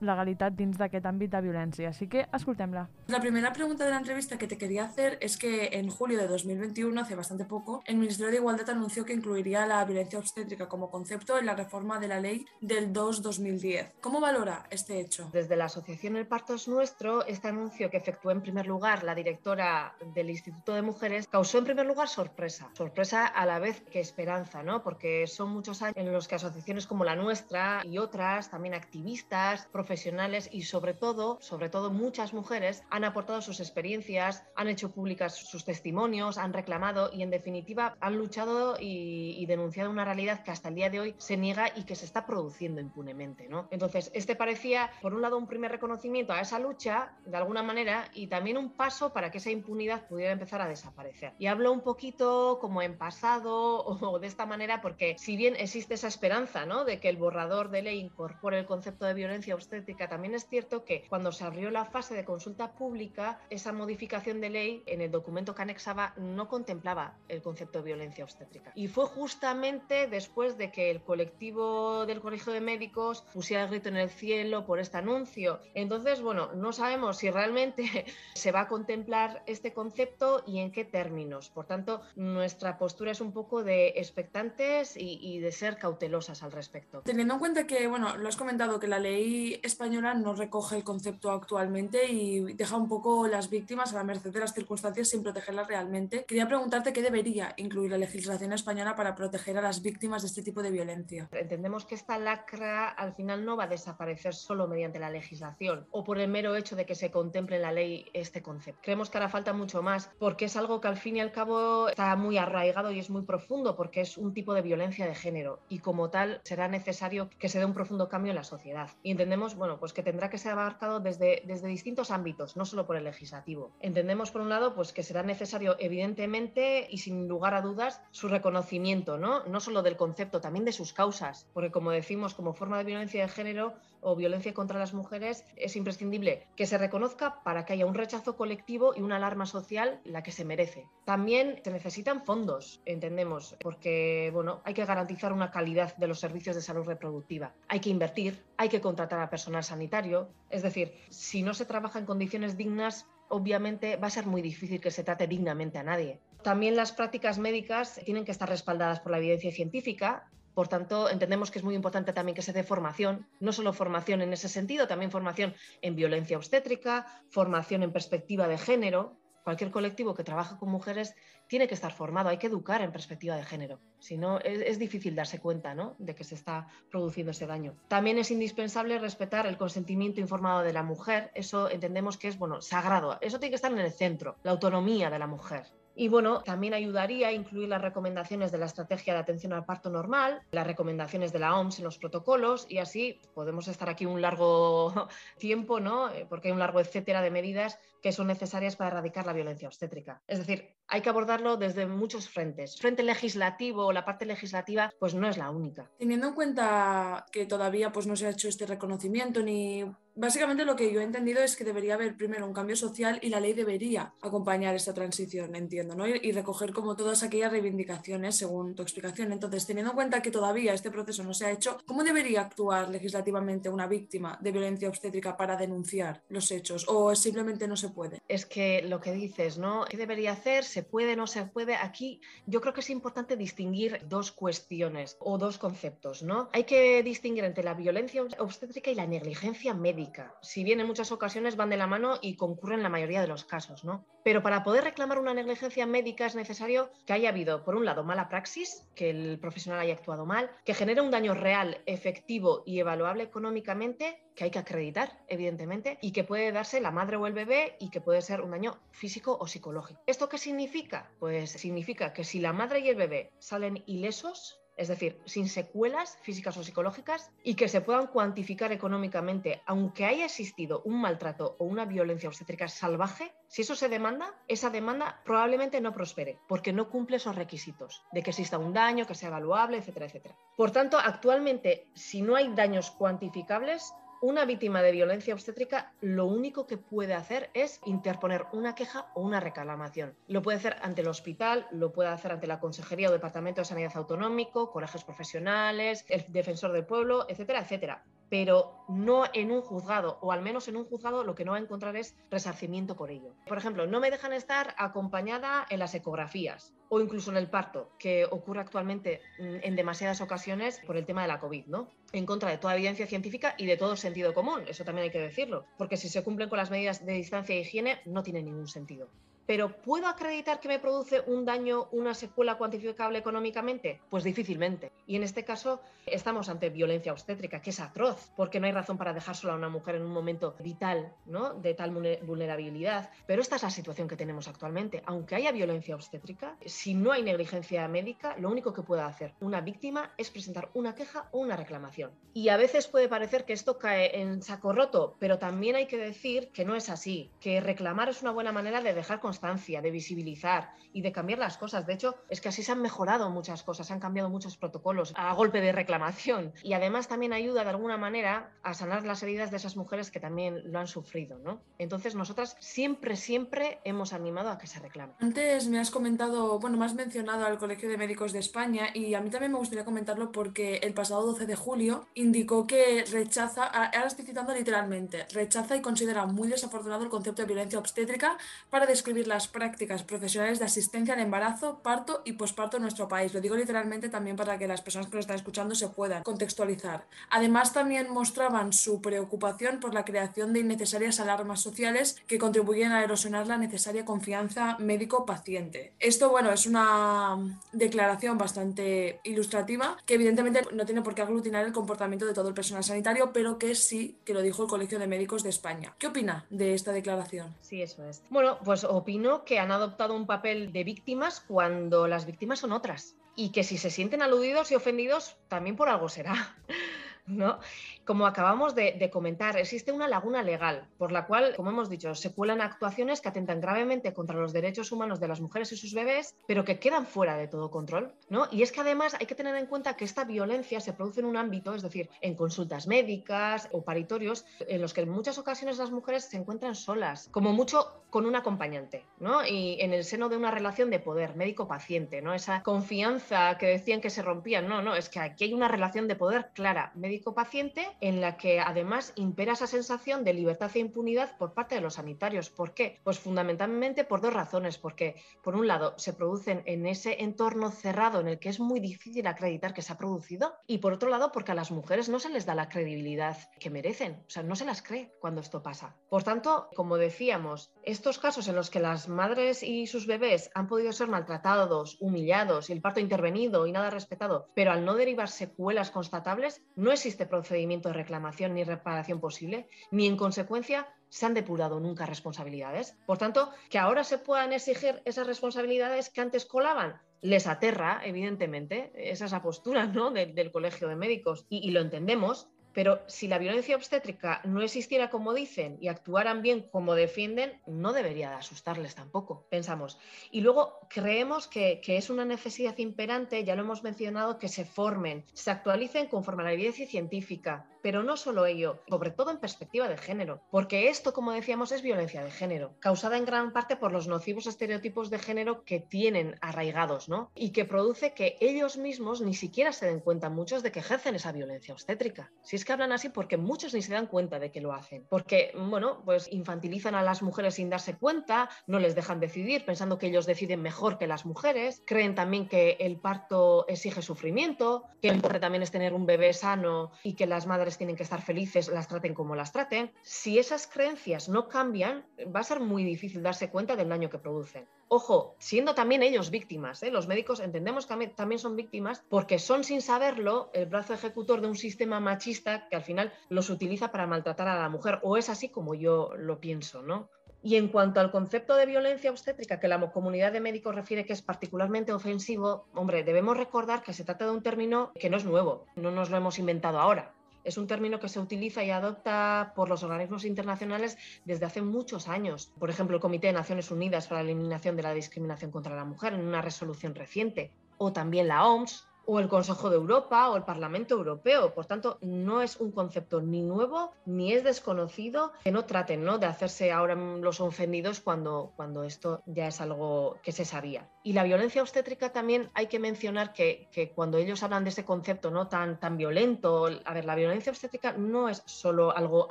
legalitat 0.00 0.54
dins 0.56 0.78
d'aquest 0.80 1.04
àmbit 1.10 1.34
de 1.34 1.42
violència. 1.44 1.90
Així 1.90 2.08
que 2.08 2.24
escoltem-la. 2.32 2.86
La 3.08 3.20
primera 3.20 3.52
pregunta 3.52 3.84
de 3.84 3.90
la 3.90 3.98
entrevista 3.98 4.38
que 4.38 4.46
te 4.48 4.56
quería 4.56 4.84
hacer 4.84 5.18
es 5.20 5.36
que 5.36 5.68
en 5.72 5.90
julio 5.90 6.18
de 6.18 6.28
2021, 6.28 7.00
hace 7.00 7.14
bastante 7.14 7.44
poco, 7.44 7.82
el 7.86 7.96
Ministerio 7.96 8.30
de 8.30 8.38
Igualdad 8.38 8.70
anunció 8.70 9.04
que 9.04 9.12
incluiría 9.12 9.66
la 9.66 9.84
violencia 9.84 10.18
obstétrica 10.18 10.66
como 10.66 10.90
concepto 10.90 11.38
en 11.38 11.44
la 11.46 11.54
reforma 11.54 12.00
de 12.00 12.08
la 12.08 12.20
ley 12.20 12.46
del 12.62 12.92
2-2010. 12.92 13.92
¿Cómo 14.00 14.20
valora 14.20 14.64
este 14.70 14.98
hecho? 14.98 15.28
Desde 15.32 15.56
la 15.56 15.66
Asociación 15.66 16.16
El 16.16 16.26
Parto 16.26 16.54
es 16.54 16.68
Nuestro, 16.68 17.26
este 17.26 17.48
anuncio 17.48 17.90
que 17.90 17.98
efectuó 17.98 18.30
en 18.30 18.40
primer 18.40 18.66
lugar 18.66 19.04
la 19.04 19.14
directora 19.14 19.94
del 20.14 20.30
Instituto 20.30 20.72
de 20.72 20.82
Mujeres 20.82 21.28
causó 21.28 21.58
en 21.58 21.64
primer 21.64 21.84
lugar 21.84 22.08
sorpresa. 22.08 22.70
Sorpresa 22.72 23.26
a 23.26 23.44
la 23.44 23.58
vez 23.58 23.82
que 23.90 24.00
esperanza, 24.00 24.62
¿no? 24.62 24.82
Porque 24.82 25.17
son 25.26 25.50
muchos 25.50 25.82
años 25.82 25.96
en 25.96 26.12
los 26.12 26.28
que 26.28 26.36
asociaciones 26.36 26.86
como 26.86 27.04
la 27.04 27.16
nuestra 27.16 27.82
y 27.84 27.98
otras, 27.98 28.50
también 28.50 28.74
activistas, 28.74 29.66
profesionales 29.72 30.48
y 30.52 30.62
sobre 30.62 30.94
todo, 30.94 31.38
sobre 31.40 31.68
todo 31.68 31.90
muchas 31.90 32.32
mujeres 32.32 32.82
han 32.90 33.04
aportado 33.04 33.42
sus 33.42 33.60
experiencias, 33.60 34.44
han 34.54 34.68
hecho 34.68 34.90
públicas 34.90 35.36
sus 35.36 35.64
testimonios, 35.64 36.38
han 36.38 36.52
reclamado 36.52 37.10
y 37.12 37.22
en 37.22 37.30
definitiva 37.30 37.96
han 38.00 38.16
luchado 38.16 38.76
y, 38.78 39.36
y 39.38 39.46
denunciado 39.46 39.90
una 39.90 40.04
realidad 40.04 40.42
que 40.42 40.50
hasta 40.50 40.68
el 40.68 40.74
día 40.74 40.90
de 40.90 41.00
hoy 41.00 41.14
se 41.18 41.36
niega 41.36 41.72
y 41.74 41.84
que 41.84 41.96
se 41.96 42.04
está 42.04 42.26
produciendo 42.26 42.80
impunemente, 42.80 43.48
¿no? 43.48 43.68
Entonces, 43.70 44.10
este 44.14 44.36
parecía, 44.36 44.90
por 45.02 45.14
un 45.14 45.22
lado, 45.22 45.36
un 45.36 45.46
primer 45.46 45.70
reconocimiento 45.70 46.32
a 46.32 46.40
esa 46.40 46.58
lucha, 46.58 47.12
de 47.24 47.36
alguna 47.36 47.62
manera, 47.62 48.10
y 48.14 48.26
también 48.28 48.56
un 48.56 48.72
paso 48.72 49.12
para 49.12 49.30
que 49.30 49.38
esa 49.38 49.50
impunidad 49.50 50.06
pudiera 50.06 50.32
empezar 50.32 50.60
a 50.60 50.68
desaparecer. 50.68 51.32
Y 51.38 51.46
hablo 51.46 51.72
un 51.72 51.80
poquito 51.80 52.58
como 52.60 52.82
en 52.82 52.96
pasado 52.96 53.84
o 53.86 54.18
de 54.18 54.26
esta 54.26 54.46
manera 54.46 54.80
porque 54.80 55.07
si 55.18 55.36
bien 55.36 55.56
existe 55.56 55.94
esa 55.94 56.08
esperanza, 56.08 56.66
¿no? 56.66 56.84
De 56.84 57.00
que 57.00 57.08
el 57.08 57.16
borrador 57.16 57.70
de 57.70 57.82
ley 57.82 57.98
incorpore 57.98 58.58
el 58.58 58.66
concepto 58.66 59.06
de 59.06 59.14
violencia 59.14 59.54
obstétrica, 59.54 60.08
también 60.08 60.34
es 60.34 60.46
cierto 60.48 60.84
que 60.84 61.04
cuando 61.08 61.32
se 61.32 61.44
abrió 61.44 61.70
la 61.70 61.84
fase 61.84 62.14
de 62.14 62.24
consulta 62.24 62.72
pública, 62.72 63.40
esa 63.50 63.72
modificación 63.72 64.40
de 64.40 64.50
ley 64.50 64.82
en 64.86 65.00
el 65.00 65.10
documento 65.10 65.54
que 65.54 65.62
anexaba 65.62 66.14
no 66.16 66.48
contemplaba 66.48 67.16
el 67.28 67.42
concepto 67.42 67.78
de 67.78 67.84
violencia 67.84 68.24
obstétrica. 68.24 68.72
Y 68.74 68.88
fue 68.88 69.06
justamente 69.06 70.06
después 70.06 70.58
de 70.58 70.70
que 70.70 70.90
el 70.90 71.02
colectivo 71.02 72.06
del 72.06 72.20
Colegio 72.20 72.52
de 72.52 72.60
Médicos 72.60 73.22
pusiera 73.32 73.64
el 73.64 73.70
grito 73.70 73.88
en 73.88 73.96
el 73.96 74.10
cielo 74.10 74.66
por 74.66 74.78
este 74.78 74.98
anuncio. 74.98 75.60
Entonces, 75.74 76.20
bueno, 76.20 76.52
no 76.54 76.72
sabemos 76.72 77.18
si 77.18 77.30
realmente 77.30 78.04
se 78.34 78.52
va 78.52 78.62
a 78.62 78.68
contemplar 78.68 79.42
este 79.46 79.72
concepto 79.72 80.42
y 80.46 80.58
en 80.58 80.72
qué 80.72 80.84
términos. 80.84 81.50
Por 81.50 81.66
tanto, 81.66 82.02
nuestra 82.16 82.78
postura 82.78 83.12
es 83.12 83.20
un 83.20 83.32
poco 83.32 83.62
de 83.62 83.94
expectantes 83.96 84.96
y, 84.98 85.18
y 85.22 85.38
de 85.38 85.52
ser 85.52 85.78
cautelosas 85.78 86.42
al 86.42 86.52
respecto. 86.52 87.02
Teniendo 87.02 87.34
en 87.34 87.40
cuenta 87.40 87.66
que, 87.66 87.86
bueno, 87.86 88.16
lo 88.16 88.28
has 88.28 88.36
comentado, 88.36 88.78
que 88.78 88.88
la 88.88 88.98
ley 88.98 89.60
española 89.62 90.14
no 90.14 90.34
recoge 90.34 90.76
el 90.76 90.84
concepto 90.84 91.30
actualmente 91.30 92.10
y 92.10 92.52
deja 92.54 92.76
un 92.76 92.88
poco 92.88 93.26
las 93.26 93.50
víctimas 93.50 93.92
a 93.92 93.96
la 93.96 94.04
merced 94.04 94.32
de 94.32 94.40
las 94.40 94.54
circunstancias 94.54 95.08
sin 95.08 95.22
protegerlas 95.22 95.68
realmente, 95.68 96.24
quería 96.24 96.46
preguntarte 96.46 96.92
qué 96.92 97.02
debería 97.02 97.54
incluir 97.56 97.90
la 97.90 97.98
legislación 97.98 98.52
española 98.52 98.94
para 98.94 99.14
proteger 99.14 99.58
a 99.58 99.62
las 99.62 99.82
víctimas 99.82 100.22
de 100.22 100.28
este 100.28 100.42
tipo 100.42 100.62
de 100.62 100.70
violencia. 100.70 101.28
Entendemos 101.32 101.84
que 101.84 101.94
esta 101.94 102.18
lacra 102.18 102.88
al 102.88 103.14
final 103.14 103.44
no 103.44 103.56
va 103.56 103.64
a 103.64 103.68
desaparecer 103.68 104.34
solo 104.34 104.66
mediante 104.66 104.98
la 104.98 105.10
legislación 105.10 105.86
o 105.90 106.04
por 106.04 106.18
el 106.18 106.28
mero 106.28 106.56
hecho 106.56 106.76
de 106.76 106.86
que 106.86 106.94
se 106.94 107.10
contemple 107.10 107.56
en 107.56 107.62
la 107.62 107.72
ley 107.72 108.06
este 108.12 108.42
concepto. 108.42 108.80
Creemos 108.82 109.10
que 109.10 109.18
hará 109.18 109.28
falta 109.28 109.52
mucho 109.52 109.82
más 109.82 110.10
porque 110.18 110.46
es 110.46 110.56
algo 110.56 110.80
que 110.80 110.88
al 110.88 110.96
fin 110.96 111.16
y 111.16 111.20
al 111.20 111.32
cabo 111.32 111.88
está 111.88 112.14
muy 112.16 112.38
arraigado 112.38 112.90
y 112.90 112.98
es 112.98 113.10
muy 113.10 113.22
profundo 113.22 113.76
porque 113.76 114.00
es 114.00 114.18
un 114.18 114.34
tipo 114.34 114.54
de 114.54 114.62
violencia 114.62 114.87
de 114.88 115.14
género 115.14 115.60
y 115.68 115.80
como 115.80 116.10
tal 116.10 116.40
será 116.44 116.66
necesario 116.68 117.28
que 117.38 117.48
se 117.48 117.58
dé 117.58 117.64
un 117.64 117.74
profundo 117.74 118.08
cambio 118.08 118.30
en 118.30 118.36
la 118.36 118.44
sociedad. 118.44 118.90
Y 119.02 119.10
entendemos, 119.10 119.54
bueno, 119.54 119.78
pues 119.78 119.92
que 119.92 120.02
tendrá 120.02 120.30
que 120.30 120.38
ser 120.38 120.52
abarcado 120.52 121.00
desde, 121.00 121.42
desde 121.46 121.68
distintos 121.68 122.10
ámbitos, 122.10 122.56
no 122.56 122.64
solo 122.64 122.86
por 122.86 122.96
el 122.96 123.04
legislativo. 123.04 123.72
Entendemos, 123.80 124.30
por 124.30 124.40
un 124.40 124.48
lado, 124.48 124.74
pues 124.74 124.92
que 124.92 125.02
será 125.02 125.22
necesario, 125.22 125.76
evidentemente, 125.78 126.86
y 126.90 126.98
sin 126.98 127.28
lugar 127.28 127.54
a 127.54 127.60
dudas, 127.60 128.00
su 128.10 128.28
reconocimiento, 128.28 129.18
¿no? 129.18 129.44
No 129.44 129.60
solo 129.60 129.82
del 129.82 129.96
concepto, 129.96 130.40
también 130.40 130.64
de 130.64 130.72
sus 130.72 130.92
causas, 130.92 131.46
porque 131.52 131.70
como 131.70 131.90
decimos, 131.90 132.34
como 132.34 132.54
forma 132.54 132.78
de 132.78 132.84
violencia 132.84 133.22
de 133.22 133.28
género 133.28 133.74
o 134.00 134.16
violencia 134.16 134.54
contra 134.54 134.78
las 134.78 134.94
mujeres, 134.94 135.44
es 135.56 135.76
imprescindible 135.76 136.46
que 136.56 136.66
se 136.66 136.78
reconozca 136.78 137.42
para 137.42 137.64
que 137.64 137.72
haya 137.72 137.86
un 137.86 137.94
rechazo 137.94 138.36
colectivo 138.36 138.94
y 138.96 139.02
una 139.02 139.16
alarma 139.16 139.46
social 139.46 140.00
la 140.04 140.22
que 140.22 140.32
se 140.32 140.44
merece. 140.44 140.86
También 141.04 141.60
se 141.64 141.70
necesitan 141.70 142.24
fondos, 142.24 142.80
entendemos, 142.84 143.56
porque, 143.60 144.30
bueno, 144.32 144.60
hay 144.64 144.74
que 144.74 144.84
garantizar 144.84 145.32
una 145.32 145.50
calidad 145.50 145.96
de 145.96 146.06
los 146.06 146.20
servicios 146.20 146.56
de 146.56 146.62
salud 146.62 146.84
reproductiva. 146.84 147.54
Hay 147.68 147.80
que 147.80 147.90
invertir, 147.90 148.44
hay 148.56 148.68
que 148.68 148.80
contratar 148.80 149.20
a 149.20 149.30
personal 149.30 149.64
sanitario. 149.64 150.28
Es 150.50 150.62
decir, 150.62 150.94
si 151.10 151.42
no 151.42 151.54
se 151.54 151.64
trabaja 151.64 151.98
en 151.98 152.06
condiciones 152.06 152.56
dignas, 152.56 153.06
obviamente 153.28 153.96
va 153.96 154.08
a 154.08 154.10
ser 154.10 154.26
muy 154.26 154.42
difícil 154.42 154.80
que 154.80 154.90
se 154.90 155.04
trate 155.04 155.26
dignamente 155.26 155.78
a 155.78 155.82
nadie. 155.82 156.20
También 156.42 156.76
las 156.76 156.92
prácticas 156.92 157.38
médicas 157.38 158.00
tienen 158.04 158.24
que 158.24 158.32
estar 158.32 158.48
respaldadas 158.48 159.00
por 159.00 159.12
la 159.12 159.18
evidencia 159.18 159.52
científica. 159.52 160.30
Por 160.58 160.66
tanto, 160.66 161.08
entendemos 161.08 161.52
que 161.52 161.60
es 161.60 161.64
muy 161.64 161.76
importante 161.76 162.12
también 162.12 162.34
que 162.34 162.42
se 162.42 162.52
dé 162.52 162.64
formación, 162.64 163.28
no 163.38 163.52
solo 163.52 163.72
formación 163.72 164.22
en 164.22 164.32
ese 164.32 164.48
sentido, 164.48 164.88
también 164.88 165.12
formación 165.12 165.54
en 165.82 165.94
violencia 165.94 166.36
obstétrica, 166.36 167.06
formación 167.28 167.84
en 167.84 167.92
perspectiva 167.92 168.48
de 168.48 168.58
género, 168.58 169.16
cualquier 169.44 169.70
colectivo 169.70 170.16
que 170.16 170.24
trabaja 170.24 170.58
con 170.58 170.68
mujeres 170.68 171.14
tiene 171.46 171.68
que 171.68 171.74
estar 171.74 171.92
formado, 171.92 172.28
hay 172.28 172.38
que 172.38 172.48
educar 172.48 172.82
en 172.82 172.90
perspectiva 172.90 173.36
de 173.36 173.44
género. 173.44 173.78
Si 174.00 174.18
no, 174.18 174.40
es, 174.40 174.60
es, 174.62 174.80
difícil 174.80 175.14
darse 175.14 175.38
cuenta 175.38 175.76
¿no? 175.76 175.94
de 176.00 176.16
que 176.16 176.24
se 176.24 176.34
está 176.34 176.66
produciendo 176.90 177.30
ese 177.30 177.46
daño. 177.46 177.76
También 177.86 178.18
es 178.18 178.32
indispensable 178.32 178.98
respetar 178.98 179.46
el 179.46 179.58
consentimiento 179.58 180.20
informado 180.20 180.62
de 180.62 180.72
la 180.72 180.82
mujer. 180.82 181.30
Eso 181.36 181.70
entendemos 181.70 182.18
que 182.18 182.26
es 182.26 182.36
bueno, 182.36 182.60
sagrado. 182.62 183.16
Eso 183.20 183.38
tiene 183.38 183.50
que 183.50 183.56
estar 183.62 183.70
en 183.70 183.78
el 183.78 183.92
centro, 183.92 184.34
la 184.42 184.50
autonomía 184.50 185.08
de 185.08 185.20
la 185.20 185.28
mujer. 185.28 185.68
Y 186.00 186.06
bueno, 186.06 186.42
también 186.44 186.74
ayudaría 186.74 187.26
a 187.26 187.32
incluir 187.32 187.68
las 187.68 187.82
recomendaciones 187.82 188.52
de 188.52 188.58
la 188.58 188.66
estrategia 188.66 189.14
de 189.14 189.18
atención 189.18 189.52
al 189.52 189.64
parto 189.64 189.90
normal, 189.90 190.40
las 190.52 190.64
recomendaciones 190.64 191.32
de 191.32 191.40
la 191.40 191.58
OMS 191.58 191.80
en 191.80 191.84
los 191.86 191.98
protocolos 191.98 192.66
y 192.68 192.78
así 192.78 193.20
podemos 193.34 193.66
estar 193.66 193.88
aquí 193.88 194.06
un 194.06 194.22
largo 194.22 195.08
tiempo, 195.38 195.80
¿no? 195.80 196.08
Porque 196.28 196.48
hay 196.48 196.52
un 196.52 196.60
largo 196.60 196.78
etcétera 196.78 197.20
de 197.20 197.32
medidas 197.32 197.80
que 198.02 198.12
son 198.12 198.26
necesarias 198.26 198.76
para 198.76 198.90
erradicar 198.90 199.26
la 199.26 199.32
violencia 199.32 199.68
obstétrica. 199.68 200.22
Es 200.26 200.38
decir, 200.38 200.76
hay 200.86 201.00
que 201.00 201.08
abordarlo 201.08 201.56
desde 201.56 201.86
muchos 201.86 202.28
frentes. 202.28 202.76
Frente 202.78 203.02
legislativo 203.02 203.92
la 203.92 204.04
parte 204.04 204.26
legislativa, 204.26 204.92
pues 204.98 205.14
no 205.14 205.28
es 205.28 205.36
la 205.36 205.50
única. 205.50 205.90
Teniendo 205.98 206.28
en 206.28 206.34
cuenta 206.34 207.26
que 207.32 207.46
todavía 207.46 207.92
pues, 207.92 208.06
no 208.06 208.16
se 208.16 208.26
ha 208.26 208.30
hecho 208.30 208.48
este 208.48 208.66
reconocimiento 208.66 209.42
ni 209.42 209.84
Básicamente 210.20 210.64
lo 210.64 210.74
que 210.74 210.92
yo 210.92 211.00
he 211.00 211.04
entendido 211.04 211.40
es 211.44 211.54
que 211.54 211.62
debería 211.62 211.94
haber 211.94 212.16
primero 212.16 212.44
un 212.44 212.52
cambio 212.52 212.74
social 212.74 213.20
y 213.22 213.28
la 213.28 213.38
ley 213.38 213.52
debería 213.52 214.14
acompañar 214.20 214.74
esta 214.74 214.92
transición, 214.92 215.54
entiendo, 215.54 215.94
¿no? 215.94 216.08
Y 216.08 216.32
recoger 216.32 216.72
como 216.72 216.96
todas 216.96 217.22
aquellas 217.22 217.52
reivindicaciones 217.52 218.34
según 218.34 218.74
tu 218.74 218.82
explicación. 218.82 219.30
Entonces, 219.30 219.64
teniendo 219.64 219.92
en 219.92 219.94
cuenta 219.94 220.20
que 220.20 220.32
todavía 220.32 220.74
este 220.74 220.90
proceso 220.90 221.22
no 221.22 221.32
se 221.34 221.46
ha 221.46 221.52
hecho, 221.52 221.78
¿cómo 221.86 222.02
debería 222.02 222.40
actuar 222.40 222.88
legislativamente 222.88 223.68
una 223.68 223.86
víctima 223.86 224.36
de 224.40 224.50
violencia 224.50 224.88
obstétrica 224.88 225.36
para 225.36 225.56
denunciar 225.56 226.24
los 226.30 226.50
hechos? 226.50 226.84
¿O 226.88 227.14
simplemente 227.14 227.68
no 227.68 227.76
se 227.76 227.87
puede? 227.90 228.20
Es 228.28 228.46
que 228.46 228.82
lo 228.82 229.00
que 229.00 229.12
dices, 229.12 229.58
¿no? 229.58 229.84
¿Qué 229.84 229.96
debería 229.96 230.32
hacer? 230.32 230.64
¿Se 230.64 230.82
puede? 230.82 231.16
¿No 231.16 231.26
se 231.26 231.44
puede? 231.44 231.76
Aquí 231.76 232.20
yo 232.46 232.60
creo 232.60 232.74
que 232.74 232.80
es 232.80 232.90
importante 232.90 233.36
distinguir 233.36 234.00
dos 234.06 234.32
cuestiones 234.32 235.16
o 235.20 235.38
dos 235.38 235.58
conceptos, 235.58 236.22
¿no? 236.22 236.48
Hay 236.52 236.64
que 236.64 237.02
distinguir 237.02 237.44
entre 237.44 237.64
la 237.64 237.74
violencia 237.74 238.22
obstétrica 238.38 238.90
y 238.90 238.94
la 238.94 239.06
negligencia 239.06 239.74
médica. 239.74 240.34
Si 240.42 240.64
bien 240.64 240.80
en 240.80 240.86
muchas 240.86 241.12
ocasiones 241.12 241.56
van 241.56 241.70
de 241.70 241.76
la 241.76 241.86
mano 241.86 242.18
y 242.20 242.36
concurren 242.36 242.78
en 242.78 242.82
la 242.84 242.88
mayoría 242.88 243.20
de 243.20 243.28
los 243.28 243.44
casos, 243.44 243.84
¿no? 243.84 244.04
Pero 244.24 244.42
para 244.42 244.62
poder 244.62 244.84
reclamar 244.84 245.18
una 245.18 245.34
negligencia 245.34 245.86
médica 245.86 246.26
es 246.26 246.34
necesario 246.34 246.90
que 247.06 247.12
haya 247.12 247.30
habido, 247.30 247.64
por 247.64 247.76
un 247.76 247.84
lado, 247.84 248.04
mala 248.04 248.28
praxis, 248.28 248.86
que 248.94 249.10
el 249.10 249.38
profesional 249.38 249.80
haya 249.80 249.94
actuado 249.94 250.26
mal, 250.26 250.50
que 250.64 250.74
genere 250.74 251.00
un 251.00 251.10
daño 251.10 251.34
real, 251.34 251.82
efectivo 251.86 252.62
y 252.66 252.80
evaluable 252.80 253.24
económicamente, 253.24 254.22
que 254.38 254.44
hay 254.44 254.50
que 254.52 254.60
acreditar, 254.60 255.18
evidentemente, 255.26 255.98
y 256.00 256.12
que 256.12 256.22
puede 256.22 256.52
darse 256.52 256.80
la 256.80 256.92
madre 256.92 257.16
o 257.16 257.26
el 257.26 257.32
bebé 257.32 257.74
y 257.80 257.90
que 257.90 258.00
puede 258.00 258.22
ser 258.22 258.40
un 258.40 258.52
daño 258.52 258.78
físico 258.92 259.36
o 259.40 259.48
psicológico. 259.48 260.00
¿Esto 260.06 260.28
qué 260.28 260.38
significa? 260.38 261.10
Pues 261.18 261.50
significa 261.50 262.12
que 262.12 262.22
si 262.22 262.38
la 262.38 262.52
madre 262.52 262.78
y 262.78 262.88
el 262.88 262.94
bebé 262.94 263.32
salen 263.40 263.82
ilesos, 263.86 264.60
es 264.76 264.86
decir, 264.86 265.20
sin 265.24 265.48
secuelas 265.48 266.18
físicas 266.22 266.56
o 266.56 266.62
psicológicas 266.62 267.32
y 267.42 267.54
que 267.54 267.66
se 267.66 267.80
puedan 267.80 268.06
cuantificar 268.06 268.70
económicamente, 268.70 269.60
aunque 269.66 270.04
haya 270.04 270.26
existido 270.26 270.82
un 270.84 271.00
maltrato 271.00 271.56
o 271.58 271.64
una 271.64 271.84
violencia 271.84 272.28
obstétrica 272.28 272.68
salvaje, 272.68 273.32
si 273.48 273.62
eso 273.62 273.74
se 273.74 273.88
demanda, 273.88 274.36
esa 274.46 274.70
demanda 274.70 275.20
probablemente 275.24 275.80
no 275.80 275.92
prospere, 275.92 276.38
porque 276.46 276.72
no 276.72 276.90
cumple 276.90 277.16
esos 277.16 277.34
requisitos 277.34 278.04
de 278.12 278.22
que 278.22 278.30
exista 278.30 278.56
un 278.56 278.72
daño, 278.72 279.04
que 279.04 279.16
sea 279.16 279.30
evaluable, 279.30 279.78
etcétera, 279.78 280.06
etcétera. 280.06 280.36
Por 280.56 280.70
tanto, 280.70 280.96
actualmente, 280.96 281.88
si 281.94 282.22
no 282.22 282.36
hay 282.36 282.54
daños 282.54 282.92
cuantificables, 282.92 283.92
una 284.20 284.44
víctima 284.44 284.82
de 284.82 284.92
violencia 284.92 285.34
obstétrica 285.34 285.92
lo 286.00 286.26
único 286.26 286.66
que 286.66 286.76
puede 286.76 287.14
hacer 287.14 287.50
es 287.54 287.80
interponer 287.84 288.46
una 288.52 288.74
queja 288.74 289.06
o 289.14 289.22
una 289.22 289.40
reclamación. 289.40 290.14
Lo 290.26 290.42
puede 290.42 290.58
hacer 290.58 290.76
ante 290.82 291.02
el 291.02 291.08
hospital, 291.08 291.66
lo 291.70 291.92
puede 291.92 292.08
hacer 292.08 292.32
ante 292.32 292.46
la 292.46 292.60
Consejería 292.60 293.08
o 293.08 293.12
Departamento 293.12 293.60
de 293.60 293.66
Sanidad 293.66 293.96
Autonómico, 293.96 294.70
colegios 294.70 295.04
profesionales, 295.04 296.04
el 296.08 296.24
defensor 296.28 296.72
del 296.72 296.86
pueblo, 296.86 297.26
etcétera, 297.28 297.60
etcétera 297.60 298.04
pero 298.30 298.84
no 298.88 299.24
en 299.32 299.50
un 299.50 299.62
juzgado, 299.62 300.18
o 300.20 300.32
al 300.32 300.42
menos 300.42 300.68
en 300.68 300.76
un 300.76 300.84
juzgado 300.84 301.24
lo 301.24 301.34
que 301.34 301.44
no 301.44 301.52
va 301.52 301.58
a 301.58 301.60
encontrar 301.60 301.96
es 301.96 302.16
resarcimiento 302.30 302.96
por 302.96 303.10
ello. 303.10 303.34
Por 303.46 303.58
ejemplo, 303.58 303.86
no 303.86 304.00
me 304.00 304.10
dejan 304.10 304.32
estar 304.32 304.74
acompañada 304.78 305.66
en 305.70 305.78
las 305.78 305.94
ecografías 305.94 306.74
o 306.90 307.00
incluso 307.00 307.30
en 307.30 307.36
el 307.36 307.50
parto, 307.50 307.90
que 307.98 308.24
ocurre 308.24 308.60
actualmente 308.60 309.20
mm, 309.38 309.56
en 309.62 309.76
demasiadas 309.76 310.20
ocasiones 310.20 310.80
por 310.86 310.96
el 310.96 311.04
tema 311.04 311.22
de 311.22 311.28
la 311.28 311.38
COVID, 311.38 311.66
¿no? 311.66 311.88
En 312.12 312.24
contra 312.24 312.50
de 312.50 312.58
toda 312.58 312.74
evidencia 312.74 313.06
científica 313.06 313.54
y 313.58 313.66
de 313.66 313.76
todo 313.76 313.94
sentido 313.96 314.32
común, 314.32 314.62
eso 314.66 314.84
también 314.84 315.04
hay 315.04 315.10
que 315.10 315.20
decirlo, 315.20 315.66
porque 315.76 315.98
si 315.98 316.08
se 316.08 316.24
cumplen 316.24 316.48
con 316.48 316.56
las 316.56 316.70
medidas 316.70 317.04
de 317.04 317.12
distancia 317.12 317.54
e 317.54 317.60
higiene 317.60 318.00
no 318.06 318.22
tiene 318.22 318.42
ningún 318.42 318.68
sentido 318.68 319.10
pero 319.48 319.70
¿puedo 319.72 320.08
acreditar 320.08 320.60
que 320.60 320.68
me 320.68 320.78
produce 320.78 321.22
un 321.22 321.46
daño, 321.46 321.88
una 321.92 322.12
secuela 322.12 322.56
cuantificable 322.56 323.18
económicamente? 323.18 323.98
Pues 324.10 324.22
difícilmente. 324.22 324.92
Y 325.06 325.16
en 325.16 325.22
este 325.22 325.42
caso 325.42 325.80
estamos 326.04 326.50
ante 326.50 326.68
violencia 326.68 327.12
obstétrica, 327.12 327.62
que 327.62 327.70
es 327.70 327.80
atroz, 327.80 328.30
porque 328.36 328.60
no 328.60 328.66
hay 328.66 328.72
razón 328.72 328.98
para 328.98 329.14
dejar 329.14 329.36
sola 329.36 329.54
a 329.54 329.56
una 329.56 329.70
mujer 329.70 329.94
en 329.94 330.02
un 330.02 330.12
momento 330.12 330.54
vital, 330.58 331.14
¿no? 331.24 331.54
De 331.54 331.72
tal 331.72 331.92
vulnerabilidad. 331.92 333.08
Pero 333.26 333.40
esta 333.40 333.56
es 333.56 333.62
la 333.62 333.70
situación 333.70 334.06
que 334.06 334.16
tenemos 334.16 334.48
actualmente. 334.48 335.02
Aunque 335.06 335.36
haya 335.36 335.50
violencia 335.50 335.94
obstétrica, 335.94 336.58
si 336.66 336.92
no 336.92 337.12
hay 337.12 337.22
negligencia 337.22 337.88
médica, 337.88 338.36
lo 338.36 338.50
único 338.50 338.74
que 338.74 338.82
puede 338.82 339.00
hacer 339.00 339.32
una 339.40 339.62
víctima 339.62 340.12
es 340.18 340.30
presentar 340.30 340.68
una 340.74 340.94
queja 340.94 341.30
o 341.32 341.38
una 341.38 341.56
reclamación. 341.56 342.10
Y 342.34 342.50
a 342.50 342.58
veces 342.58 342.86
puede 342.86 343.08
parecer 343.08 343.46
que 343.46 343.54
esto 343.54 343.78
cae 343.78 344.20
en 344.20 344.42
saco 344.42 344.74
roto, 344.74 345.16
pero 345.18 345.38
también 345.38 345.74
hay 345.74 345.86
que 345.86 345.96
decir 345.96 346.50
que 346.50 346.66
no 346.66 346.76
es 346.76 346.90
así, 346.90 347.30
que 347.40 347.62
reclamar 347.62 348.10
es 348.10 348.20
una 348.20 348.32
buena 348.32 348.52
manera 348.52 348.82
de 348.82 348.92
dejar 348.92 349.20
de 349.40 349.90
visibilizar 349.90 350.70
y 350.92 351.02
de 351.02 351.12
cambiar 351.12 351.38
las 351.38 351.58
cosas. 351.58 351.86
De 351.86 351.94
hecho, 351.94 352.16
es 352.28 352.40
que 352.40 352.48
así 352.48 352.62
se 352.62 352.72
han 352.72 352.82
mejorado 352.82 353.30
muchas 353.30 353.62
cosas, 353.62 353.86
se 353.86 353.92
han 353.92 354.00
cambiado 354.00 354.28
muchos 354.30 354.56
protocolos 354.56 355.12
a 355.16 355.32
golpe 355.34 355.60
de 355.60 355.72
reclamación. 355.72 356.52
Y 356.62 356.72
además 356.72 357.08
también 357.08 357.32
ayuda 357.32 357.64
de 357.64 357.70
alguna 357.70 357.96
manera 357.96 358.50
a 358.62 358.74
sanar 358.74 359.04
las 359.04 359.22
heridas 359.22 359.50
de 359.50 359.58
esas 359.58 359.76
mujeres 359.76 360.10
que 360.10 360.20
también 360.20 360.72
lo 360.72 360.78
han 360.78 360.86
sufrido. 360.86 361.38
¿no? 361.38 361.60
Entonces, 361.78 362.14
nosotras 362.14 362.56
siempre, 362.60 363.16
siempre 363.16 363.78
hemos 363.84 364.12
animado 364.12 364.50
a 364.50 364.58
que 364.58 364.66
se 364.66 364.80
reclame. 364.80 365.12
Antes 365.20 365.68
me 365.68 365.78
has 365.78 365.90
comentado, 365.90 366.58
bueno, 366.58 366.76
me 366.76 366.84
has 366.84 366.94
mencionado 366.94 367.46
al 367.46 367.58
Colegio 367.58 367.88
de 367.88 367.96
Médicos 367.96 368.32
de 368.32 368.40
España 368.40 368.88
y 368.94 369.14
a 369.14 369.20
mí 369.20 369.30
también 369.30 369.52
me 369.52 369.58
gustaría 369.58 369.84
comentarlo 369.84 370.32
porque 370.32 370.76
el 370.76 370.94
pasado 370.94 371.26
12 371.26 371.46
de 371.46 371.56
julio 371.56 372.08
indicó 372.14 372.66
que 372.66 373.04
rechaza, 373.10 373.64
ahora 373.64 374.06
estoy 374.06 374.24
citando 374.24 374.52
literalmente, 374.54 375.26
rechaza 375.32 375.76
y 375.76 375.80
considera 375.80 376.26
muy 376.26 376.48
desafortunado 376.48 377.04
el 377.04 377.10
concepto 377.10 377.42
de 377.42 377.46
violencia 377.46 377.78
obstétrica 377.78 378.36
para 378.70 378.86
describir 378.86 379.27
las 379.28 379.48
prácticas 379.48 380.02
profesionales 380.02 380.58
de 380.58 380.64
asistencia 380.64 381.14
al 381.14 381.20
embarazo, 381.20 381.80
parto 381.82 382.22
y 382.24 382.32
posparto 382.32 382.78
en 382.78 382.82
nuestro 382.82 383.08
país. 383.08 383.32
Lo 383.34 383.40
digo 383.40 383.56
literalmente 383.56 384.08
también 384.08 384.36
para 384.36 384.58
que 384.58 384.66
las 384.66 384.80
personas 384.80 385.08
que 385.08 385.14
lo 385.14 385.20
están 385.20 385.36
escuchando 385.36 385.74
se 385.74 385.88
puedan 385.88 386.22
contextualizar. 386.22 387.06
Además, 387.30 387.72
también 387.72 388.10
mostraban 388.10 388.72
su 388.72 389.00
preocupación 389.00 389.80
por 389.80 389.94
la 389.94 390.04
creación 390.04 390.52
de 390.52 390.60
innecesarias 390.60 391.20
alarmas 391.20 391.60
sociales 391.60 392.20
que 392.26 392.38
contribuyen 392.38 392.92
a 392.92 393.04
erosionar 393.04 393.46
la 393.46 393.58
necesaria 393.58 394.04
confianza 394.04 394.76
médico-paciente. 394.78 395.92
Esto, 395.98 396.30
bueno, 396.30 396.50
es 396.52 396.66
una 396.66 397.36
declaración 397.72 398.38
bastante 398.38 399.20
ilustrativa 399.24 399.96
que 400.06 400.14
evidentemente 400.14 400.62
no 400.72 400.86
tiene 400.86 401.02
por 401.02 401.14
qué 401.14 401.22
aglutinar 401.22 401.64
el 401.64 401.72
comportamiento 401.72 402.26
de 402.26 402.34
todo 402.34 402.48
el 402.48 402.54
personal 402.54 402.84
sanitario, 402.84 403.32
pero 403.32 403.58
que 403.58 403.74
sí 403.74 404.16
que 404.24 404.34
lo 404.34 404.42
dijo 404.42 404.62
el 404.62 404.68
Colegio 404.68 404.98
de 404.98 405.06
Médicos 405.06 405.42
de 405.42 405.50
España. 405.50 405.94
¿Qué 405.98 406.06
opina 406.06 406.46
de 406.50 406.74
esta 406.74 406.92
declaración? 406.92 407.54
Sí, 407.60 407.82
eso 407.82 408.04
es. 408.04 408.22
Bueno, 408.30 408.58
pues 408.64 408.84
opino 408.84 409.17
que 409.44 409.58
han 409.58 409.72
adoptado 409.72 410.14
un 410.14 410.26
papel 410.26 410.72
de 410.72 410.84
víctimas 410.84 411.40
cuando 411.40 412.06
las 412.06 412.26
víctimas 412.26 412.60
son 412.60 412.72
otras. 412.72 413.16
Y 413.36 413.50
que 413.50 413.64
si 413.64 413.78
se 413.78 413.90
sienten 413.90 414.22
aludidos 414.22 414.70
y 414.72 414.74
ofendidos, 414.74 415.36
también 415.48 415.76
por 415.76 415.88
algo 415.88 416.08
será. 416.08 416.56
¿no? 417.28 417.58
Como 418.04 418.26
acabamos 418.26 418.74
de, 418.74 419.10
comentar, 419.12 419.56
existe 419.56 419.92
una 419.92 420.08
laguna 420.08 420.42
legal 420.42 420.86
por 420.98 421.12
la 421.12 421.26
cual, 421.26 421.54
como 421.56 421.70
hemos 421.70 421.88
dicho, 421.88 422.14
se 422.14 422.32
cuelan 422.32 422.60
actuaciones 422.60 423.20
que 423.20 423.28
atentan 423.28 423.60
gravemente 423.60 424.12
contra 424.12 424.38
los 424.38 424.52
derechos 424.52 424.92
humanos 424.92 425.20
de 425.20 425.28
las 425.28 425.40
mujeres 425.40 425.72
y 425.72 425.76
sus 425.76 425.94
bebés, 425.94 426.34
pero 426.46 426.64
que 426.64 426.78
quedan 426.78 427.06
fuera 427.06 427.36
de 427.36 427.48
todo 427.48 427.70
control. 427.70 428.12
¿no? 428.28 428.48
Y 428.50 428.62
es 428.62 428.72
que 428.72 428.80
además 428.80 429.16
hay 429.18 429.26
que 429.26 429.34
tener 429.34 429.54
en 429.56 429.66
cuenta 429.66 429.96
que 429.96 430.04
esta 430.04 430.24
violencia 430.24 430.80
se 430.80 430.92
produce 430.92 431.20
en 431.20 431.26
un 431.26 431.36
ámbito, 431.36 431.74
es 431.74 431.82
decir, 431.82 432.08
en 432.20 432.34
consultas 432.34 432.86
médicas 432.86 433.68
o 433.72 433.82
paritorios, 433.82 434.44
en 434.60 434.80
los 434.80 434.94
que 434.94 435.02
en 435.02 435.10
muchas 435.10 435.38
ocasiones 435.38 435.78
las 435.78 435.90
mujeres 435.90 436.24
se 436.24 436.36
encuentran 436.36 436.74
solas, 436.74 437.28
como 437.30 437.52
mucho 437.52 438.02
con 438.10 438.24
un 438.24 438.36
acompañante, 438.36 439.04
¿no? 439.20 439.46
y 439.46 439.80
en 439.80 439.92
el 439.92 440.04
seno 440.04 440.28
de 440.28 440.36
una 440.36 440.50
relación 440.50 440.90
de 440.90 440.98
poder 440.98 441.36
médico-paciente, 441.36 442.22
¿no? 442.22 442.32
esa 442.32 442.62
confianza 442.62 443.58
que 443.58 443.66
decían 443.66 444.00
que 444.00 444.10
se 444.10 444.22
rompían. 444.22 444.66
No, 444.66 444.82
no, 444.82 444.94
es 444.94 445.08
que 445.08 445.20
aquí 445.20 445.44
hay 445.44 445.54
una 445.54 445.68
relación 445.68 446.08
de 446.08 446.16
poder 446.16 446.50
clara, 446.54 446.92
médico-paciente, 447.18 447.96
en 448.00 448.20
la 448.20 448.36
que 448.36 448.60
además 448.60 449.12
impera 449.16 449.54
esa 449.54 449.66
sensación 449.66 450.22
de 450.22 450.34
libertad 450.34 450.70
e 450.74 450.78
impunidad 450.78 451.36
por 451.36 451.52
parte 451.52 451.74
de 451.74 451.80
los 451.80 451.94
sanitarios. 451.94 452.48
¿Por 452.48 452.74
qué? 452.74 453.00
Pues 453.02 453.18
fundamentalmente 453.18 454.04
por 454.04 454.20
dos 454.20 454.32
razones. 454.32 454.78
Porque, 454.78 455.16
por 455.42 455.56
un 455.56 455.66
lado, 455.66 455.94
se 455.98 456.12
producen 456.12 456.62
en 456.66 456.86
ese 456.86 457.22
entorno 457.22 457.70
cerrado 457.70 458.20
en 458.20 458.28
el 458.28 458.38
que 458.38 458.50
es 458.50 458.60
muy 458.60 458.78
difícil 458.78 459.26
acreditar 459.26 459.74
que 459.74 459.82
se 459.82 459.92
ha 459.92 459.98
producido. 459.98 460.54
Y 460.66 460.78
por 460.78 460.92
otro 460.92 461.10
lado, 461.10 461.32
porque 461.32 461.52
a 461.52 461.56
las 461.56 461.72
mujeres 461.72 462.08
no 462.08 462.20
se 462.20 462.30
les 462.30 462.46
da 462.46 462.54
la 462.54 462.68
credibilidad 462.68 463.36
que 463.58 463.70
merecen. 463.70 464.22
O 464.26 464.30
sea, 464.30 464.42
no 464.44 464.54
se 464.54 464.64
las 464.64 464.82
cree 464.82 465.12
cuando 465.20 465.40
esto 465.40 465.62
pasa. 465.62 465.96
Por 466.08 466.22
tanto, 466.22 466.68
como 466.76 466.98
decíamos, 466.98 467.72
estos 467.82 468.18
casos 468.18 468.46
en 468.46 468.54
los 468.54 468.70
que 468.70 468.80
las 468.80 469.08
madres 469.08 469.62
y 469.62 469.86
sus 469.86 470.06
bebés 470.06 470.50
han 470.54 470.68
podido 470.68 470.92
ser 470.92 471.08
maltratados, 471.08 471.96
humillados 472.00 472.70
y 472.70 472.72
el 472.72 472.80
parto 472.80 473.00
intervenido 473.00 473.66
y 473.66 473.72
nada 473.72 473.90
respetado, 473.90 474.48
pero 474.54 474.70
al 474.70 474.84
no 474.84 474.94
derivar 474.94 475.28
secuelas 475.28 475.90
constatables, 475.90 476.62
no 476.76 476.92
existe 476.92 477.07
procedimiento 477.16 477.88
de 477.88 477.94
reclamación 477.94 478.54
ni 478.54 478.64
reparación 478.64 479.20
posible, 479.20 479.68
ni 479.90 480.06
en 480.06 480.16
consecuencia 480.16 480.88
se 481.08 481.26
han 481.26 481.34
depurado 481.34 481.80
nunca 481.80 482.06
responsabilidades. 482.06 482.96
Por 483.06 483.18
tanto, 483.18 483.50
que 483.70 483.78
ahora 483.78 484.04
se 484.04 484.18
puedan 484.18 484.52
exigir 484.52 485.02
esas 485.04 485.26
responsabilidades 485.26 486.10
que 486.10 486.20
antes 486.20 486.44
colaban, 486.44 487.00
les 487.20 487.46
aterra, 487.46 488.00
evidentemente, 488.04 488.92
esa 488.94 489.24
es 489.24 489.32
la 489.32 489.42
postura 489.42 489.86
¿no? 489.86 490.10
del 490.10 490.52
Colegio 490.52 490.88
de 490.88 490.96
Médicos 490.96 491.46
y 491.48 491.70
lo 491.70 491.80
entendemos, 491.80 492.48
pero 492.78 493.02
si 493.08 493.26
la 493.26 493.38
violencia 493.38 493.74
obstétrica 493.74 494.40
no 494.44 494.62
existiera 494.62 495.10
como 495.10 495.34
dicen 495.34 495.78
y 495.80 495.88
actuaran 495.88 496.42
bien 496.42 496.62
como 496.70 496.94
defienden, 496.94 497.60
no 497.66 497.92
debería 497.92 498.30
de 498.30 498.36
asustarles 498.36 498.94
tampoco, 498.94 499.48
pensamos. 499.50 499.98
Y 500.30 500.42
luego 500.42 500.78
creemos 500.88 501.48
que, 501.48 501.80
que, 501.80 501.96
es 501.96 502.08
una 502.08 502.24
necesidad 502.24 502.78
imperante, 502.78 503.42
ya 503.42 503.56
lo 503.56 503.62
hemos 503.62 503.82
mencionado, 503.82 504.38
que 504.38 504.46
se 504.46 504.64
formen, 504.64 505.24
se 505.32 505.50
actualicen 505.50 506.06
conforme 506.06 506.44
a 506.44 506.46
la 506.46 506.52
evidencia 506.52 506.86
científica, 506.86 507.66
pero 507.82 508.02
no 508.02 508.16
solo 508.16 508.46
ello, 508.46 508.82
sobre 508.88 509.10
todo 509.10 509.30
en 509.30 509.38
perspectiva 509.38 509.88
de 509.88 509.98
género, 509.98 510.42
porque 510.50 510.88
esto, 510.88 511.12
como 511.12 511.32
decíamos, 511.32 511.72
es 511.72 511.82
violencia 511.82 512.22
de 512.22 512.30
género, 512.30 512.74
causada 512.80 513.16
en 513.16 513.24
gran 513.24 513.52
parte 513.52 513.76
por 513.76 513.92
los 513.92 514.08
nocivos 514.08 514.46
estereotipos 514.46 515.10
de 515.10 515.18
género 515.18 515.64
que 515.64 515.80
tienen 515.80 516.36
arraigados, 516.40 517.08
¿no? 517.08 517.30
Y 517.34 517.50
que 517.50 517.64
produce 517.64 518.12
que 518.14 518.36
ellos 518.40 518.76
mismos 518.76 519.20
ni 519.20 519.34
siquiera 519.34 519.72
se 519.72 519.86
den 519.86 520.00
cuenta 520.00 520.30
muchos 520.30 520.62
de 520.62 520.72
que 520.72 520.80
ejercen 520.80 521.14
esa 521.14 521.32
violencia 521.32 521.74
obstétrica. 521.74 522.30
Si 522.42 522.56
es 522.56 522.64
que 522.64 522.72
hablan 522.72 522.92
así 522.92 523.08
porque 523.08 523.36
muchos 523.36 523.74
ni 523.74 523.82
se 523.82 523.92
dan 523.92 524.06
cuenta 524.06 524.38
de 524.38 524.50
que 524.50 524.60
lo 524.60 524.72
hacen, 524.72 525.06
porque, 525.08 525.52
bueno, 525.56 526.02
pues 526.04 526.28
infantilizan 526.32 526.94
a 526.94 527.02
las 527.02 527.22
mujeres 527.22 527.54
sin 527.54 527.70
darse 527.70 527.96
cuenta, 527.96 528.48
no 528.66 528.78
les 528.78 528.94
dejan 528.94 529.20
decidir 529.20 529.64
pensando 529.64 529.98
que 529.98 530.08
ellos 530.08 530.26
deciden 530.26 530.62
mejor 530.62 530.98
que 530.98 531.06
las 531.06 531.26
mujeres, 531.26 531.82
creen 531.86 532.14
también 532.14 532.48
que 532.48 532.76
el 532.80 532.98
parto 532.98 533.66
exige 533.68 534.02
sufrimiento, 534.02 534.84
que 535.00 535.08
lo 535.08 535.14
importante 535.14 535.40
también 535.40 535.62
es 535.62 535.70
tener 535.70 535.94
un 535.94 536.06
bebé 536.06 536.32
sano 536.32 536.92
y 537.02 537.14
que 537.14 537.26
las 537.26 537.46
tienen 537.76 537.96
que 537.96 538.04
estar 538.04 538.22
felices, 538.22 538.68
las 538.68 538.88
traten 538.88 539.14
como 539.14 539.34
las 539.34 539.52
traten. 539.52 539.90
Si 540.02 540.38
esas 540.38 540.66
creencias 540.66 541.28
no 541.28 541.48
cambian, 541.48 542.06
va 542.34 542.40
a 542.40 542.44
ser 542.44 542.60
muy 542.60 542.84
difícil 542.84 543.22
darse 543.22 543.50
cuenta 543.50 543.76
del 543.76 543.88
daño 543.88 544.08
que 544.08 544.18
producen. 544.18 544.66
Ojo, 544.90 545.34
siendo 545.38 545.74
también 545.74 546.02
ellos 546.02 546.30
víctimas, 546.30 546.82
¿eh? 546.82 546.90
los 546.90 547.08
médicos 547.08 547.40
entendemos 547.40 547.84
que 547.84 548.06
también 548.08 548.38
son 548.38 548.56
víctimas 548.56 549.04
porque 549.10 549.38
son 549.38 549.62
sin 549.62 549.82
saberlo 549.82 550.50
el 550.54 550.64
brazo 550.64 550.94
ejecutor 550.94 551.42
de 551.42 551.48
un 551.48 551.56
sistema 551.56 552.00
machista 552.00 552.68
que 552.68 552.76
al 552.76 552.82
final 552.82 553.12
los 553.28 553.50
utiliza 553.50 553.92
para 553.92 554.06
maltratar 554.06 554.48
a 554.48 554.58
la 554.58 554.70
mujer, 554.70 554.98
o 555.02 555.18
es 555.18 555.28
así 555.28 555.50
como 555.50 555.74
yo 555.74 556.14
lo 556.16 556.40
pienso, 556.40 556.80
¿no? 556.80 557.10
Y 557.42 557.56
en 557.56 557.68
cuanto 557.68 558.00
al 558.00 558.10
concepto 558.10 558.56
de 558.56 558.66
violencia 558.66 559.10
obstétrica 559.10 559.60
que 559.60 559.68
la 559.68 559.92
comunidad 559.92 560.32
de 560.32 560.40
médicos 560.40 560.74
refiere 560.74 561.04
que 561.04 561.12
es 561.12 561.22
particularmente 561.22 561.92
ofensivo, 561.92 562.66
hombre, 562.74 563.04
debemos 563.04 563.36
recordar 563.36 563.82
que 563.82 563.92
se 563.92 564.04
trata 564.04 564.24
de 564.24 564.32
un 564.32 564.42
término 564.42 564.92
que 564.98 565.08
no 565.10 565.16
es 565.16 565.24
nuevo, 565.24 565.66
no 565.76 565.90
nos 565.90 566.10
lo 566.10 566.16
hemos 566.16 566.38
inventado 566.38 566.80
ahora. 566.80 567.14
Es 567.48 567.56
un 567.56 567.66
término 567.66 567.98
que 567.98 568.10
se 568.10 568.20
utiliza 568.20 568.62
y 568.62 568.70
adopta 568.70 569.54
por 569.56 569.70
los 569.70 569.82
organismos 569.82 570.26
internacionales 570.26 570.98
desde 571.24 571.46
hace 571.46 571.62
muchos 571.62 572.06
años. 572.06 572.52
Por 572.58 572.68
ejemplo, 572.68 572.96
el 572.96 573.00
Comité 573.00 573.28
de 573.28 573.32
Naciones 573.32 573.70
Unidas 573.70 574.06
para 574.06 574.22
la 574.22 574.30
Eliminación 574.30 574.76
de 574.76 574.82
la 574.82 574.92
Discriminación 574.92 575.50
contra 575.50 575.74
la 575.74 575.86
Mujer 575.86 576.12
en 576.12 576.26
una 576.26 576.42
resolución 576.42 576.94
reciente, 576.94 577.50
o 577.78 577.90
también 577.90 578.28
la 578.28 578.46
OMS, 578.46 578.86
o 579.10 579.18
el 579.18 579.28
Consejo 579.28 579.70
de 579.70 579.76
Europa 579.76 580.28
o 580.28 580.36
el 580.36 580.42
Parlamento 580.42 580.94
Europeo. 580.94 581.54
Por 581.54 581.64
tanto, 581.64 581.96
no 582.02 582.42
es 582.42 582.56
un 582.56 582.72
concepto 582.72 583.22
ni 583.22 583.40
nuevo 583.40 583.92
ni 584.04 584.34
es 584.34 584.44
desconocido 584.44 585.32
que 585.42 585.50
no 585.50 585.64
traten 585.64 586.04
¿no? 586.04 586.18
de 586.18 586.26
hacerse 586.26 586.72
ahora 586.72 586.94
los 586.94 587.40
ofendidos 587.40 588.00
cuando, 588.00 588.52
cuando 588.54 588.84
esto 588.84 589.22
ya 589.24 589.48
es 589.48 589.62
algo 589.62 590.18
que 590.22 590.32
se 590.32 590.44
sabía. 590.44 590.90
Y 591.02 591.14
la 591.14 591.22
violencia 591.22 591.62
obstétrica 591.62 592.12
también 592.12 592.50
hay 592.52 592.66
que 592.66 592.78
mencionar 592.78 593.32
que, 593.32 593.68
que, 593.72 593.92
cuando 593.92 594.18
ellos 594.18 594.42
hablan 594.42 594.64
de 594.64 594.70
ese 594.70 594.84
concepto 594.84 595.30
¿no? 595.30 595.48
tan, 595.48 595.80
tan 595.80 595.96
violento, 595.96 596.68
a 596.84 596.92
ver, 596.92 597.06
la 597.06 597.14
violencia 597.14 597.50
obstétrica 597.50 597.94
no 597.94 598.28
es 598.28 598.42
solo 598.44 598.94
algo 598.94 599.26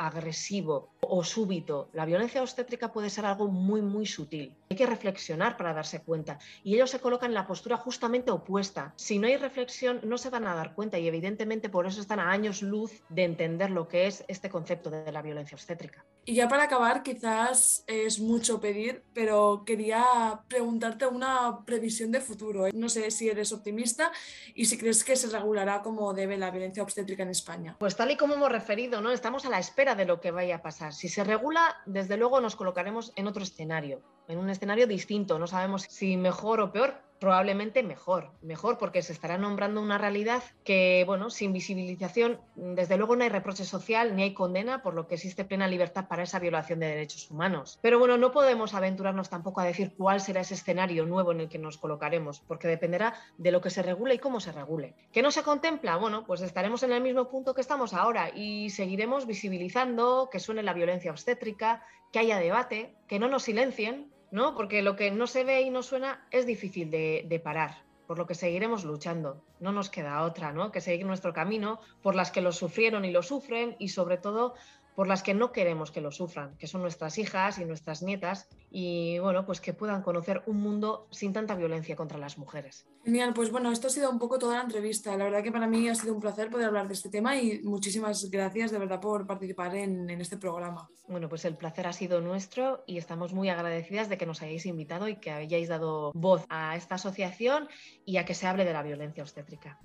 agresivo 0.02 0.90
o 1.02 1.24
súbito. 1.24 1.90
La 1.94 2.06
violencia 2.06 2.42
obstétrica 2.42 2.92
puede 2.92 3.12
ser 3.12 3.28
algo 3.28 3.48
muy, 3.48 3.84
muy 3.84 4.08
sutil. 4.08 4.56
Hay 4.72 4.76
que 4.76 4.88
reflexionar 4.88 5.56
para 5.56 5.76
darse 5.76 6.02
cuenta. 6.02 6.40
Y 6.64 6.74
ellos 6.74 6.90
se 6.90 7.00
colocan 7.00 7.30
en 7.30 7.36
la 7.36 7.46
postura 7.46 7.78
justamente 7.78 8.32
opuesta. 8.32 8.94
Si 8.96 9.20
no 9.20 9.28
hay 9.28 9.38
reflexión, 9.38 9.67
no 10.04 10.18
se 10.18 10.30
van 10.30 10.48
a 10.48 10.56
dar 10.56 10.74
cuenta 10.74 10.98
y 10.98 11.08
evidentemente 11.08 11.70
por 11.70 11.86
eso 11.86 12.02
están 12.02 12.20
a 12.20 12.32
años 12.32 12.62
luz 12.62 13.04
de 13.10 13.24
entender 13.24 13.72
lo 13.72 13.88
que 13.88 14.08
es 14.08 14.24
este 14.28 14.50
concepto 14.50 14.90
de 14.90 15.12
la 15.12 15.22
violencia 15.22 15.56
obstétrica. 15.56 16.06
Y 16.26 16.36
ya 16.36 16.50
para 16.50 16.64
acabar, 16.64 17.04
quizás 17.04 17.86
es 17.88 18.20
mucho 18.20 18.60
pedir, 18.60 19.04
pero 19.14 19.64
quería 19.66 20.42
preguntarte 20.48 21.08
una 21.08 21.64
previsión 21.66 22.12
de 22.12 22.20
futuro. 22.20 22.68
No 22.74 22.90
sé 22.90 23.12
si 23.12 23.30
eres 23.30 23.54
optimista 23.54 24.12
y 24.54 24.66
si 24.66 24.78
crees 24.78 25.04
que 25.06 25.16
se 25.16 25.30
regulará 25.30 25.82
como 25.82 26.14
debe 26.14 26.38
la 26.38 26.52
violencia 26.52 26.84
obstétrica 26.84 27.24
en 27.24 27.30
España. 27.30 27.78
Pues 27.80 27.96
tal 27.96 28.12
y 28.12 28.18
como 28.18 28.34
hemos 28.34 28.52
referido, 28.52 29.00
¿no? 29.00 29.12
estamos 29.12 29.46
a 29.46 29.50
la 29.50 29.60
espera 29.60 29.96
de 29.96 30.06
lo 30.06 30.20
que 30.20 30.32
vaya 30.32 30.58
a 30.58 30.62
pasar. 30.62 30.94
Si 30.94 31.08
se 31.08 31.24
regula, 31.24 31.78
desde 31.86 32.18
luego 32.18 32.42
nos 32.42 32.56
colocaremos 32.56 33.14
en 33.16 33.28
otro 33.28 33.44
escenario, 33.44 34.02
en 34.28 34.38
un 34.38 34.50
escenario 34.50 34.86
distinto. 34.86 35.40
No 35.40 35.48
sabemos 35.48 35.84
si 35.84 36.18
mejor 36.18 36.60
o 36.60 36.72
peor, 36.72 37.07
probablemente 37.20 37.84
mejor, 37.84 38.32
mejor 38.42 38.78
porque 38.78 39.02
se 39.02 39.14
estará 39.14 39.38
nombrando 39.38 39.82
una 39.82 39.98
realidad 39.98 40.44
que, 40.64 41.04
bueno, 41.06 41.30
sin 41.30 41.54
visibilización, 41.54 42.40
desde 42.56 42.98
luego 42.98 43.16
no 43.16 43.24
hay 43.24 43.30
reproche 43.30 43.66
social 43.66 44.16
ni 44.16 44.24
hay 44.24 44.34
condena, 44.34 44.82
por 44.82 44.94
lo 44.94 45.08
que 45.08 45.16
existe 45.16 45.46
plena 45.46 45.68
libertad 45.68 46.08
para 46.08 46.24
esa 46.24 46.40
violación 46.40 46.80
de 46.80 46.88
derechos 46.88 47.30
humanos. 47.32 47.80
Pero 47.82 48.00
bueno, 48.00 48.18
no 48.18 48.32
podemos 48.32 48.74
aventurarnos 48.74 49.30
tampoco 49.30 49.62
a 49.62 49.66
decir 49.66 49.94
cuál 49.98 50.22
será 50.22 50.42
ese 50.42 50.54
escenario 50.54 51.06
nuevo 51.06 51.32
en 51.32 51.42
el 51.42 51.50
que 51.50 51.60
nos 51.60 51.78
colocaremos, 51.78 52.42
porque 52.42 52.68
dependerá 52.68 53.14
de 53.38 53.52
lo 53.52 53.62
que 53.62 53.70
se 53.70 53.82
regule 53.82 54.16
y 54.16 54.20
cómo 54.20 54.40
se 54.40 54.52
regule. 54.52 54.96
¿Qué 55.12 55.22
no 55.22 55.32
se 55.32 55.44
contempla? 55.44 55.98
Bueno, 55.98 56.26
pues 56.26 56.42
estaremos 56.42 56.84
en 56.84 56.92
el 56.92 57.02
mismo 57.02 57.30
punto 57.30 57.54
que 57.54 57.62
estamos 57.62 57.94
ahora 57.94 58.30
y 58.34 58.70
seguiremos 58.70 59.26
visibilizando 59.26 60.30
que 60.32 60.40
suene 60.40 60.64
la 60.64 60.74
violencia 60.74 61.12
obstétrica, 61.12 61.84
que 62.12 62.20
haya 62.20 62.40
debate, 62.40 62.96
que 63.08 63.20
no 63.20 63.28
nos 63.28 63.44
silencien, 63.44 64.12
¿no? 64.32 64.56
Porque 64.56 64.82
lo 64.82 64.96
que 64.96 65.12
no 65.12 65.28
se 65.28 65.44
ve 65.44 65.62
y 65.62 65.70
no 65.70 65.84
suena 65.84 66.26
es 66.32 66.46
difícil 66.46 66.92
de, 66.92 67.26
de, 67.28 67.40
parar, 67.40 67.84
por 68.08 68.18
lo 68.18 68.28
que 68.28 68.36
seguiremos 68.36 68.84
luchando. 68.84 69.42
No 69.60 69.72
nos 69.72 69.90
queda 69.90 70.24
otra, 70.24 70.52
¿no? 70.52 70.72
Que 70.72 70.82
seguir 70.82 71.06
nuestro 71.06 71.34
camino 71.34 71.80
por 72.02 72.16
las 72.16 72.32
que 72.32 72.42
lo 72.42 72.52
sufrieron 72.52 73.06
y 73.06 73.12
lo 73.12 73.24
sufren 73.24 73.76
y 73.80 73.90
sobre 73.90 74.18
todo 74.18 74.56
por 74.98 75.08
las 75.08 75.22
que 75.22 75.36
no 75.36 75.52
queremos 75.52 75.92
que 75.92 76.02
lo 76.02 76.12
sufran, 76.12 76.58
que 76.58 76.66
son 76.66 76.82
nuestras 76.82 77.20
hijas 77.20 77.60
y 77.60 77.66
nuestras 77.66 78.02
nietas, 78.02 78.50
y 78.72 79.20
bueno, 79.20 79.46
pues 79.46 79.62
que 79.62 79.72
puedan 79.72 80.02
conocer 80.02 80.42
un 80.48 80.60
mundo 80.60 81.08
sin 81.12 81.34
tanta 81.34 81.54
violencia 81.54 81.96
contra 81.96 82.18
las 82.18 82.40
mujeres. 82.40 82.88
Genial, 83.06 83.32
pues 83.36 83.52
bueno, 83.52 83.72
esto 83.72 83.86
ha 83.86 83.90
sido 83.92 84.10
un 84.10 84.18
poco 84.18 84.40
toda 84.40 84.56
la 84.56 84.64
entrevista. 84.64 85.16
La 85.16 85.26
verdad 85.26 85.44
que 85.44 85.52
para 85.52 85.68
mí 85.68 85.88
ha 85.88 85.94
sido 85.94 86.16
un 86.16 86.20
placer 86.20 86.50
poder 86.50 86.66
hablar 86.66 86.88
de 86.88 86.96
este 86.96 87.10
tema 87.10 87.38
y 87.38 87.62
muchísimas 87.62 88.28
gracias 88.32 88.72
de 88.72 88.80
verdad 88.80 89.00
por 89.00 89.28
participar 89.28 89.76
en, 89.76 90.10
en 90.10 90.20
este 90.20 90.36
programa. 90.36 90.90
Bueno, 91.08 91.30
pues 91.30 91.46
el 91.46 91.56
placer 91.56 91.86
ha 91.86 91.94
sido 91.94 92.20
nuestro 92.20 92.84
y 92.88 92.98
estamos 92.98 93.34
muy 93.34 93.50
agradecidas 93.50 94.10
de 94.10 94.18
que 94.18 94.26
nos 94.26 94.42
hayáis 94.42 94.66
invitado 94.66 95.08
y 95.10 95.18
que 95.18 95.30
hayáis 95.30 95.68
dado 95.68 96.12
voz 96.16 96.44
a 96.50 96.76
esta 96.76 96.96
asociación 96.96 97.68
y 98.04 98.18
a 98.18 98.26
que 98.26 98.34
se 98.34 98.48
hable 98.48 98.66
de 98.66 98.74
la 98.74 98.82
violencia 98.82 99.22
obstétrica. 99.22 99.78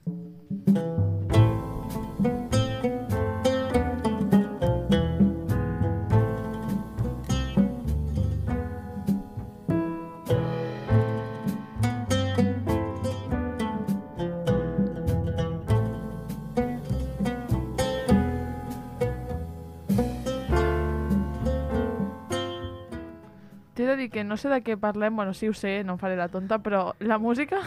De 23.93 23.97
dir 24.01 24.11
que 24.11 24.25
no 24.25 24.37
sé 24.41 24.49
de 24.51 24.61
què 24.65 24.77
parlem, 24.81 25.15
bueno, 25.17 25.35
sí 25.37 25.49
ho 25.49 25.55
sé, 25.57 25.83
no 25.85 25.95
em 25.97 26.01
faré 26.01 26.17
la 26.19 26.29
tonta, 26.33 26.59
però 26.65 26.95
la 27.01 27.19
música 27.23 27.61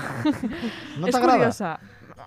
No 0.99 1.07
és 1.07 1.15
curiosa. 1.17 1.77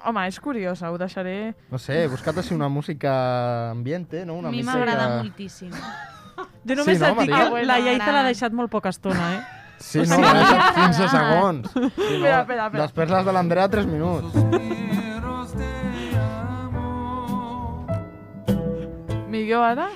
Home, 0.07 0.27
és 0.31 0.39
curiosa, 0.41 0.93
ho 0.93 0.99
deixaré... 1.01 1.55
No 1.73 1.79
sé, 1.83 2.05
he 2.05 2.09
buscat 2.09 2.39
així 2.39 2.55
una 2.55 2.69
música 2.71 3.71
ambiente, 3.73 4.25
no? 4.25 4.39
Una 4.39 4.49
A 4.49 4.53
mi 4.55 4.63
música... 4.63 4.79
m'agrada 4.79 5.23
moltíssim. 5.23 5.73
Jo 6.69 6.77
només 6.79 6.99
Sí, 6.99 7.03
no, 7.03 7.09
et 7.11 7.19
dic 7.27 7.35
que 7.35 7.65
la 7.67 7.79
Iaiza 7.83 8.13
l'ha 8.15 8.23
deixat 8.29 8.55
molt 8.55 8.71
poca 8.71 8.93
estona, 8.95 9.33
eh? 9.37 9.41
Sí, 9.83 10.03
no, 10.07 10.19
m'ha 10.23 10.33
deixat 10.39 10.75
15 10.79 11.09
segons. 11.15 11.71
Sí, 11.75 11.81
no? 11.83 11.89
Espera, 11.89 12.41
espera, 12.43 12.67
espera. 12.67 12.83
Després 12.85 13.11
les 13.15 13.25
de 13.27 13.33
l'Andrea, 13.35 13.69
3 13.75 13.87
minuts. 13.91 14.29
Millor 19.29 19.63
ara? 19.65 19.89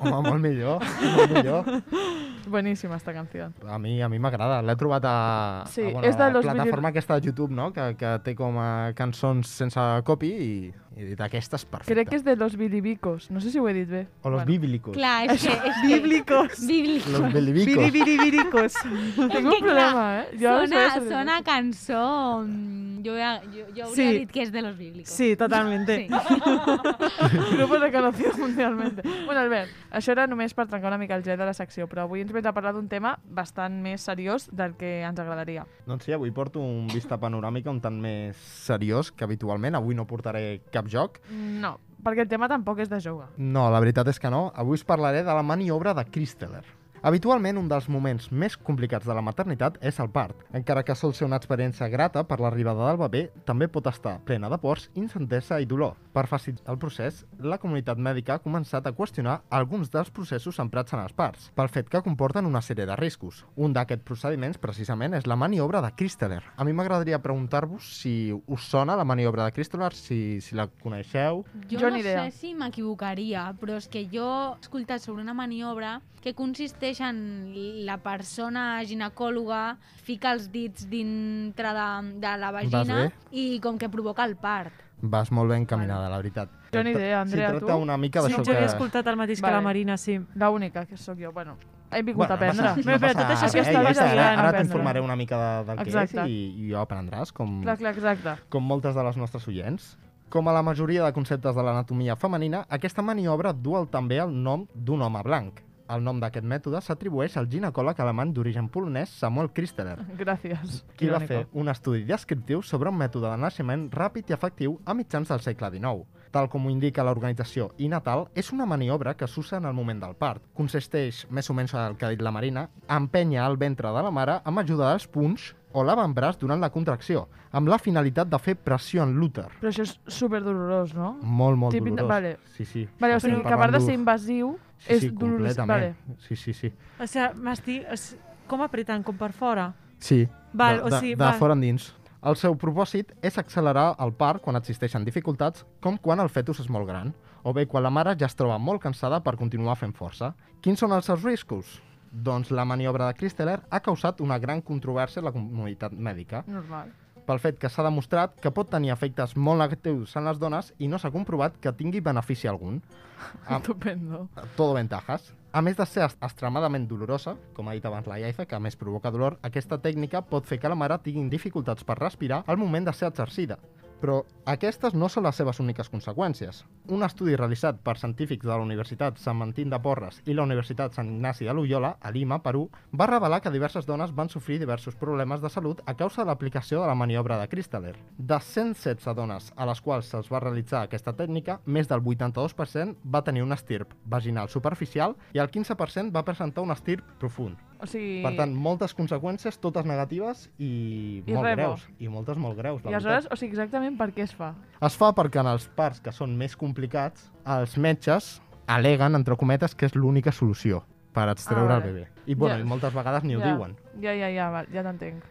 Home, 0.00 0.20
molt 0.24 0.40
millor, 0.42 0.80
molt 1.16 1.32
millor. 1.36 1.64
Bueníssima 2.50 2.96
esta 2.96 3.12
canció. 3.14 3.52
A 3.68 3.78
mi 3.78 4.02
a 4.02 4.08
mi 4.08 4.18
m'agrada, 4.18 4.60
l'he 4.62 4.74
trobat 4.76 5.04
a, 5.06 5.64
Sí, 5.70 5.80
a, 5.82 5.84
bueno, 5.92 6.02
és 6.08 6.16
de 6.18 6.22
a 6.24 6.30
la 6.30 6.40
plataforma 6.40 6.88
vídeos- 6.88 6.90
aquesta 6.90 7.14
de 7.20 7.26
YouTube, 7.26 7.52
no? 7.54 7.72
que, 7.72 7.94
que 7.96 8.18
té 8.24 8.34
com 8.34 8.58
a 8.58 8.92
cançons 8.94 9.46
sense 9.48 9.80
copy 10.04 10.26
i, 10.28 10.50
i 10.96 11.00
he 11.02 11.06
dit 11.12 11.20
aquesta 11.20 11.56
és 11.56 11.64
perfecta. 11.64 11.94
Crec 11.94 12.08
que 12.10 12.16
és 12.16 12.24
de 12.26 12.34
los 12.36 12.56
bilibicos, 12.56 13.30
no 13.30 13.40
sé 13.40 13.50
si 13.50 13.58
ho 13.58 13.68
he 13.68 13.72
dit 13.74 13.88
bé. 13.88 14.06
O 14.22 14.30
los 14.30 14.44
bíblicos. 14.44 14.92
Clar, 14.96 15.30
és 15.30 15.42
que... 15.46 15.54
És 15.54 15.76
que... 15.80 15.94
Bíblicos. 15.94 16.66
Bíblicos. 16.66 17.12
Los 17.20 17.32
bilibicos. 17.32 17.76
Biribiribiricos. 17.92 18.72
Tinc 18.82 19.30
que, 19.32 19.38
un 19.38 19.60
problema, 19.60 20.06
eh? 20.22 20.28
Jo 20.40 20.50
no 20.58 20.66
Sona, 20.66 20.90
sé 20.94 21.00
si- 21.00 21.08
sona 21.08 21.42
cançó... 21.42 22.42
mm, 22.44 22.80
Jo, 23.00 23.14
jo, 23.16 23.64
jo 23.74 23.84
hauria 23.86 23.94
Sí. 23.96 24.18
dit 24.18 24.30
que 24.30 24.42
és 24.42 24.50
de 24.52 24.60
los 24.60 24.76
bíblicos. 24.76 25.08
Sí, 25.14 25.34
totalmente. 25.34 26.06
Sí. 26.06 26.08
Grupo 27.56 27.76
reconocido 27.78 28.32
mundialmente. 28.36 29.02
Bueno, 29.24 29.40
Albert, 29.40 29.70
això 29.90 30.12
era 30.12 30.26
només 30.28 30.52
per 30.52 30.66
trencar 30.68 30.90
una 30.92 30.98
mica 31.00 31.16
el 31.16 31.24
gel 31.24 31.38
de 31.40 31.46
la 31.48 31.54
secció, 31.56 31.86
però 31.88 32.04
avui 32.04 32.20
ens 32.20 32.32
vens 32.40 32.48
a 32.50 32.54
parlar 32.56 32.72
d'un 32.74 32.88
tema 32.88 33.14
bastant 33.24 33.76
més 33.84 34.02
seriós 34.08 34.48
del 34.52 34.74
que 34.80 35.00
ens 35.04 35.20
agradaria. 35.20 35.66
Doncs 35.86 36.08
sí, 36.08 36.14
avui 36.16 36.32
porto 36.32 36.62
un 36.64 36.88
vista 36.90 37.20
panoràmica 37.20 37.70
un 37.70 37.80
tant 37.84 38.00
més 38.00 38.40
seriós 38.64 39.12
que 39.12 39.26
habitualment. 39.28 39.76
Avui 39.76 39.94
no 39.94 40.08
portaré 40.08 40.62
cap 40.72 40.88
joc. 40.88 41.20
No, 41.30 41.76
perquè 42.04 42.24
el 42.24 42.32
tema 42.32 42.48
tampoc 42.48 42.80
és 42.80 42.90
de 42.90 43.00
joc. 43.04 43.36
No, 43.36 43.68
la 43.70 43.80
veritat 43.82 44.08
és 44.08 44.20
que 44.20 44.32
no. 44.32 44.48
Avui 44.56 44.80
us 44.80 44.86
parlaré 44.88 45.22
de 45.26 45.34
la 45.36 45.44
maniobra 45.46 45.94
de 45.94 46.06
Christeller. 46.08 46.64
Habitualment, 47.00 47.56
un 47.56 47.68
dels 47.68 47.86
moments 47.88 48.26
més 48.28 48.58
complicats 48.60 49.06
de 49.08 49.14
la 49.16 49.22
maternitat 49.24 49.78
és 49.80 49.96
el 50.02 50.10
part. 50.12 50.42
Encara 50.52 50.82
que 50.84 50.92
sol 50.92 51.14
ser 51.16 51.24
una 51.24 51.38
experiència 51.40 51.86
grata 51.88 52.26
per 52.28 52.36
l'arribada 52.42 52.90
del 52.90 52.98
bebè, 53.00 53.22
també 53.48 53.70
pot 53.72 53.86
estar 53.88 54.18
plena 54.28 54.50
de 54.52 54.58
pors, 54.60 54.90
incendesa 55.00 55.56
i 55.64 55.68
dolor. 55.70 55.94
Per 56.12 56.26
facilitar 56.28 56.74
el 56.74 56.80
procés, 56.82 57.22
la 57.40 57.56
comunitat 57.62 57.96
mèdica 57.96 58.36
ha 58.36 58.42
començat 58.44 58.84
a 58.84 58.92
qüestionar 58.92 59.38
alguns 59.48 59.88
dels 59.94 60.10
processos 60.12 60.58
emprats 60.60 60.92
en 60.92 61.00
els 61.00 61.16
parts, 61.16 61.48
pel 61.56 61.72
fet 61.72 61.88
que 61.88 62.02
comporten 62.04 62.44
una 62.44 62.60
sèrie 62.60 62.84
de 62.84 62.98
riscos. 63.00 63.46
Un 63.56 63.72
d'aquests 63.72 64.04
procediments, 64.04 64.60
precisament, 64.60 65.16
és 65.16 65.24
la 65.24 65.40
maniobra 65.40 65.80
de 65.80 65.94
Christeler. 65.96 66.42
A 66.56 66.68
mi 66.68 66.76
m'agradaria 66.76 67.22
preguntar-vos 67.24 67.94
si 68.02 68.34
us 68.44 68.68
sona 68.68 68.98
la 68.98 69.08
maniobra 69.08 69.48
de 69.48 69.56
Christeler, 69.56 69.94
si, 69.96 70.42
si 70.44 70.58
la 70.58 70.68
coneixeu. 70.68 71.46
Jo, 71.70 71.88
no 71.88 72.04
sé 72.04 72.28
si 72.36 72.52
m'equivocaria, 72.52 73.54
però 73.56 73.80
és 73.80 73.88
que 73.88 74.04
jo 74.12 74.28
he 74.28 74.60
escoltat 74.60 75.00
sobre 75.00 75.24
una 75.24 75.32
maniobra 75.32 76.02
que 76.20 76.34
consisteix 76.36 76.89
en 76.98 77.52
la 77.86 77.98
persona 78.02 78.82
ginecòloga 78.84 79.76
fica 80.02 80.32
els 80.34 80.50
dits 80.50 80.88
dintre 80.90 81.70
de, 81.76 81.88
de 82.18 82.32
la 82.42 82.50
vagina 82.50 83.04
i 83.30 83.60
com 83.62 83.78
que 83.78 83.88
provoca 83.88 84.24
el 84.26 84.34
part. 84.36 84.72
Vas 85.02 85.30
molt 85.32 85.48
ben 85.48 85.62
encaminada, 85.62 86.10
la 86.10 86.18
veritat. 86.18 86.50
Jo 86.74 86.82
ni 86.84 86.90
idea, 86.90 87.20
Andrea, 87.22 87.54
tu? 87.58 87.66
una 87.72 87.96
mica 87.96 88.20
Sí, 88.20 88.28
d'això 88.32 88.42
jo 88.44 88.50
que... 88.52 88.58
he 88.58 88.64
escoltat 88.66 89.06
el 89.06 89.16
mateix 89.16 89.38
que 89.40 89.46
Vale. 89.46 89.56
la 89.56 89.62
Marina, 89.62 89.96
sí. 89.96 90.18
L'única 90.34 90.84
que 90.86 90.96
sóc 90.96 91.16
jo, 91.18 91.30
bueno. 91.32 91.56
He 91.90 92.02
vingut 92.02 92.28
Bueno, 92.28 92.32
a 92.34 92.36
aprendre. 92.36 92.62
no 92.62 92.74
passa- 92.74 92.90
M'he 92.90 92.98
fet 92.98 93.16
tot 93.16 93.26
passa 93.26 93.46
això 93.46 93.52
que 93.52 93.58
res, 93.58 93.66
estava 93.68 93.84
ja 93.84 93.90
està. 93.94 94.04
estudiant. 94.10 94.38
Ara 94.38 94.52
t'informaré 94.58 95.00
una 95.00 95.16
mica 95.16 95.38
de, 95.40 95.64
del 95.70 95.76
que 95.78 95.82
Exacte. 95.90 96.20
és 96.20 96.28
i, 96.28 96.66
i 96.68 96.74
ho 96.74 96.78
aprendràs, 96.82 97.32
com, 97.32 97.62
Clar, 97.62 97.78
clar, 97.78 97.94
exacte. 97.96 98.36
com 98.48 98.62
moltes 98.62 98.94
de 98.94 99.02
les 99.02 99.16
nostres 99.16 99.48
oients. 99.48 99.96
Com 100.30 100.46
a 100.46 100.52
la 100.52 100.62
majoria 100.62 101.02
de 101.04 101.12
conceptes 101.12 101.56
de 101.56 101.62
l'anatomia 101.62 102.14
femenina, 102.14 102.64
aquesta 102.68 103.02
maniobra 103.02 103.52
du 103.52 103.74
el, 103.76 103.88
també 103.88 104.18
el 104.22 104.30
nom 104.30 104.68
d'un 104.74 105.02
home 105.02 105.22
blanc. 105.26 105.58
El 105.90 106.04
nom 106.06 106.20
d'aquest 106.22 106.46
mètode 106.46 106.78
s'atribueix 106.86 107.36
al 107.40 107.48
ginecòleg 107.50 107.98
alemany 108.00 108.32
d'origen 108.32 108.68
polonès 108.70 109.10
Samuel 109.18 109.48
Christeler, 109.52 109.96
Gràcies. 110.20 110.84
qui 110.96 111.08
va 111.10 111.18
Irònico. 111.18 111.26
fer 111.26 111.46
un 111.52 111.68
estudi 111.68 112.04
descriptiu 112.04 112.62
sobre 112.62 112.90
un 112.90 112.96
mètode 113.00 113.30
de 113.30 113.36
naixement 113.36 113.88
ràpid 113.90 114.30
i 114.30 114.32
efectiu 114.36 114.78
a 114.84 114.94
mitjans 114.94 115.28
del 115.28 115.40
segle 115.40 115.70
XIX. 115.70 116.04
Tal 116.30 116.48
com 116.48 116.66
ho 116.66 116.70
indica 116.70 117.02
l'organització 117.02 117.72
Inatal, 117.78 118.28
és 118.38 118.52
una 118.52 118.66
maniobra 118.66 119.14
que 119.18 119.26
s'usa 119.26 119.56
en 119.58 119.64
el 119.64 119.72
moment 119.74 120.00
del 120.00 120.14
part. 120.14 120.42
Consisteix, 120.54 121.24
més 121.30 121.48
o 121.50 121.54
menys 121.54 121.74
el 121.74 121.96
que 121.96 122.06
ha 122.06 122.10
dit 122.12 122.22
la 122.22 122.30
Marina, 122.30 122.68
a 122.86 122.96
empènyer 123.00 123.42
el 123.42 123.56
ventre 123.58 123.88
de 123.90 124.02
la 124.06 124.10
mare 124.14 124.40
amb 124.44 124.58
ajuda 124.62 124.92
dels 124.92 125.08
punys 125.10 125.54
o 125.72 125.82
l'avantbraç 125.84 126.38
durant 126.38 126.60
la 126.60 126.70
contracció, 126.70 127.28
amb 127.52 127.68
la 127.68 127.78
finalitat 127.78 128.28
de 128.30 128.38
fer 128.38 128.54
pressió 128.56 129.02
en 129.02 129.16
l'úter. 129.18 129.46
Però 129.60 129.70
això 129.70 129.82
és 129.82 129.96
super 130.06 130.40
dolorós, 130.42 130.94
no? 130.94 131.16
Molt, 131.22 131.58
molt 131.58 131.72
Típic 131.74 131.94
de- 131.94 132.02
dolorós. 132.02 132.08
vale. 132.08 132.38
Sí, 132.56 132.64
sí. 132.64 132.88
Vale, 133.00 133.16
o 133.16 133.20
sigui, 133.20 133.42
que 133.42 133.52
a 133.54 133.58
part 133.58 133.72
de 133.74 133.80
ser 133.80 133.94
invasiu, 133.94 134.56
Sí, 134.78 134.92
és 134.94 135.00
sí, 135.00 135.10
dolorós. 135.10 135.56
Vale. 135.66 135.94
Sí, 136.26 136.36
sí, 136.36 136.52
sí. 136.54 136.72
O 136.98 137.06
sigui, 137.06 137.28
m'estic... 137.42 137.86
es- 137.90 138.16
Com 138.50 138.62
apreten? 138.62 139.02
Com 139.06 139.14
per 139.16 139.32
fora? 139.32 139.72
Sí, 140.00 140.26
Val, 140.52 140.78
de, 140.78 140.82
o 140.82 140.88
de, 140.90 140.98
sigui, 140.98 141.10
de 141.14 141.24
val. 141.24 141.34
fora 141.38 141.54
endins. 141.54 141.94
El 142.20 142.36
seu 142.36 142.52
propòsit 142.60 143.14
és 143.24 143.38
accelerar 143.40 143.94
el 144.04 144.10
part 144.12 144.42
quan 144.44 144.58
existeixen 144.58 145.06
dificultats, 145.06 145.62
com 145.80 145.96
quan 145.96 146.20
el 146.20 146.28
fetus 146.28 146.58
és 146.60 146.68
molt 146.68 146.84
gran, 146.90 147.14
o 147.48 147.54
bé 147.56 147.64
quan 147.64 147.86
la 147.86 147.92
mare 147.96 148.12
ja 148.20 148.28
es 148.28 148.36
troba 148.36 148.58
molt 148.60 148.82
cansada 148.82 149.22
per 149.24 149.38
continuar 149.40 149.78
fent 149.80 149.94
força. 149.96 150.34
Quins 150.60 150.84
són 150.84 150.92
els 150.92 151.08
seus 151.08 151.24
riscos? 151.24 151.78
Doncs 152.12 152.50
la 152.52 152.66
maniobra 152.68 153.06
de 153.08 153.16
Christeler 153.16 153.60
ha 153.70 153.80
causat 153.80 154.20
una 154.20 154.36
gran 154.38 154.60
controvèrsia 154.60 155.22
a 155.22 155.30
la 155.30 155.32
comunitat 155.32 155.96
mèdica, 155.96 156.44
Normal. 156.46 156.92
Pel 157.30 157.38
fet 157.38 157.60
que 157.62 157.68
s'ha 157.70 157.84
demostrat 157.86 158.32
que 158.42 158.50
pot 158.50 158.66
tenir 158.72 158.90
efectes 158.90 159.36
molt 159.38 159.62
negatius 159.62 160.16
en 160.18 160.26
les 160.26 160.38
dones 160.42 160.72
i 160.82 160.88
no 160.90 160.98
s'ha 160.98 161.12
comprovat 161.14 161.60
que 161.62 161.72
tingui 161.78 162.02
benefici 162.02 162.50
algun. 162.50 162.80
Estupendo. 163.56 164.26
todo 164.56 164.74
ventajas. 164.74 165.30
A 165.52 165.62
més 165.62 165.76
de 165.76 165.86
ser 165.86 166.06
extremadament 166.06 166.86
dolorosa, 166.90 167.36
com 167.54 167.68
ha 167.68 167.74
dit 167.74 167.86
abans 167.86 168.06
la 168.06 168.18
Iaifa, 168.22 168.46
que 168.46 168.54
a 168.54 168.62
més 168.62 168.78
provoca 168.78 169.10
dolor, 169.10 169.36
aquesta 169.46 169.78
tècnica 169.82 170.22
pot 170.22 170.46
fer 170.46 170.58
que 170.62 170.70
la 170.70 170.78
mare 170.78 170.98
tingui 171.02 171.28
dificultats 171.30 171.86
per 171.86 171.98
respirar 171.98 172.44
al 172.46 172.58
moment 172.58 172.86
de 172.86 172.94
ser 172.94 173.10
exercida. 173.10 173.58
Però 174.00 174.22
aquestes 174.48 174.94
no 174.96 175.08
són 175.12 175.26
les 175.26 175.36
seves 175.36 175.60
úniques 175.60 175.90
conseqüències. 175.92 176.62
Un 176.90 177.04
estudi 177.06 177.36
realitzat 177.36 177.82
per 177.84 177.98
científics 178.00 178.46
de 178.46 178.50
la 178.50 178.64
Universitat 178.64 179.20
Sant 179.20 179.38
Martín 179.38 179.70
de 179.70 179.78
Porres 179.84 180.22
i 180.26 180.34
la 180.34 180.46
Universitat 180.48 180.96
Sant 180.96 181.12
Ignasi 181.12 181.48
de 181.48 181.54
Loyola, 181.54 181.92
a 182.00 182.10
Lima, 182.10 182.40
Perú, 182.42 182.66
va 182.96 183.08
revelar 183.10 183.42
que 183.44 183.52
diverses 183.52 183.86
dones 183.86 184.14
van 184.16 184.32
sofrir 184.32 184.58
diversos 184.58 184.96
problemes 184.96 185.44
de 185.44 185.52
salut 185.52 185.82
a 185.86 185.94
causa 185.94 186.22
de 186.22 186.28
l'aplicació 186.30 186.80
de 186.80 186.88
la 186.88 186.98
maniobra 186.98 187.38
de 187.40 187.48
Christeler. 187.52 187.96
De 188.16 188.40
116 188.40 189.14
dones 189.16 189.52
a 189.56 189.68
les 189.68 189.80
quals 189.84 190.10
se'ls 190.10 190.32
va 190.32 190.42
realitzar 190.42 190.84
aquesta 190.84 191.14
tècnica, 191.16 191.60
més 191.66 191.88
del 191.88 192.00
82% 192.00 192.96
va 193.04 193.24
tenir 193.24 193.44
un 193.44 193.52
estirp 193.52 193.94
vaginal 194.04 194.48
superficial 194.48 195.18
i 195.34 195.44
el 195.44 195.50
15% 195.52 196.10
va 196.12 196.24
presentar 196.24 196.64
un 196.64 196.72
estirp 196.74 197.04
profund. 197.20 197.69
O 197.82 197.86
sigui... 197.88 198.20
Per 198.22 198.34
tant, 198.36 198.52
moltes 198.54 198.92
conseqüències, 198.94 199.56
totes 199.60 199.86
negatives 199.88 200.50
i, 200.58 201.22
I 201.26 201.32
molt 201.32 201.46
res 201.46 201.56
bo. 201.56 201.62
greus. 201.62 201.88
I 201.98 202.08
moltes 202.12 202.36
molt 202.36 202.56
greus, 202.58 202.82
I 202.84 202.88
aleshores, 202.92 203.28
o 203.32 203.36
sigui, 203.40 203.54
exactament 203.56 203.96
per 203.98 204.10
què 204.12 204.26
es 204.26 204.34
fa? 204.36 204.52
es 204.80 204.96
fa 205.00 205.12
perquè 205.16 205.40
en 205.40 205.46
els 205.54 205.66
parts 205.76 206.00
que 206.00 206.12
són 206.12 206.36
més 206.36 206.56
complicats, 206.56 207.30
els 207.46 207.76
metges 207.78 208.40
aleguen, 208.66 209.14
entre 209.16 209.36
cometes, 209.36 209.74
que 209.74 209.86
és 209.88 209.94
l'única 209.96 210.30
solució 210.32 210.84
per 211.12 211.28
extreure 211.32 211.72
Ah, 211.74 211.76
el 211.78 211.82
bebè. 211.82 212.06
I, 212.26 212.34
bueno, 212.34 212.54
Ja. 212.56 212.60
i 212.60 212.64
moltes 212.64 212.92
vegades 212.94 213.24
ni 213.24 213.34
ho 213.36 213.40
ja. 213.40 213.54
diuen, 213.54 213.76
Ja, 214.00 214.12
ja, 214.14 214.28
ja, 214.30 214.50
val, 214.50 214.66
ja 214.72 214.82
t'entenc. 214.84 215.24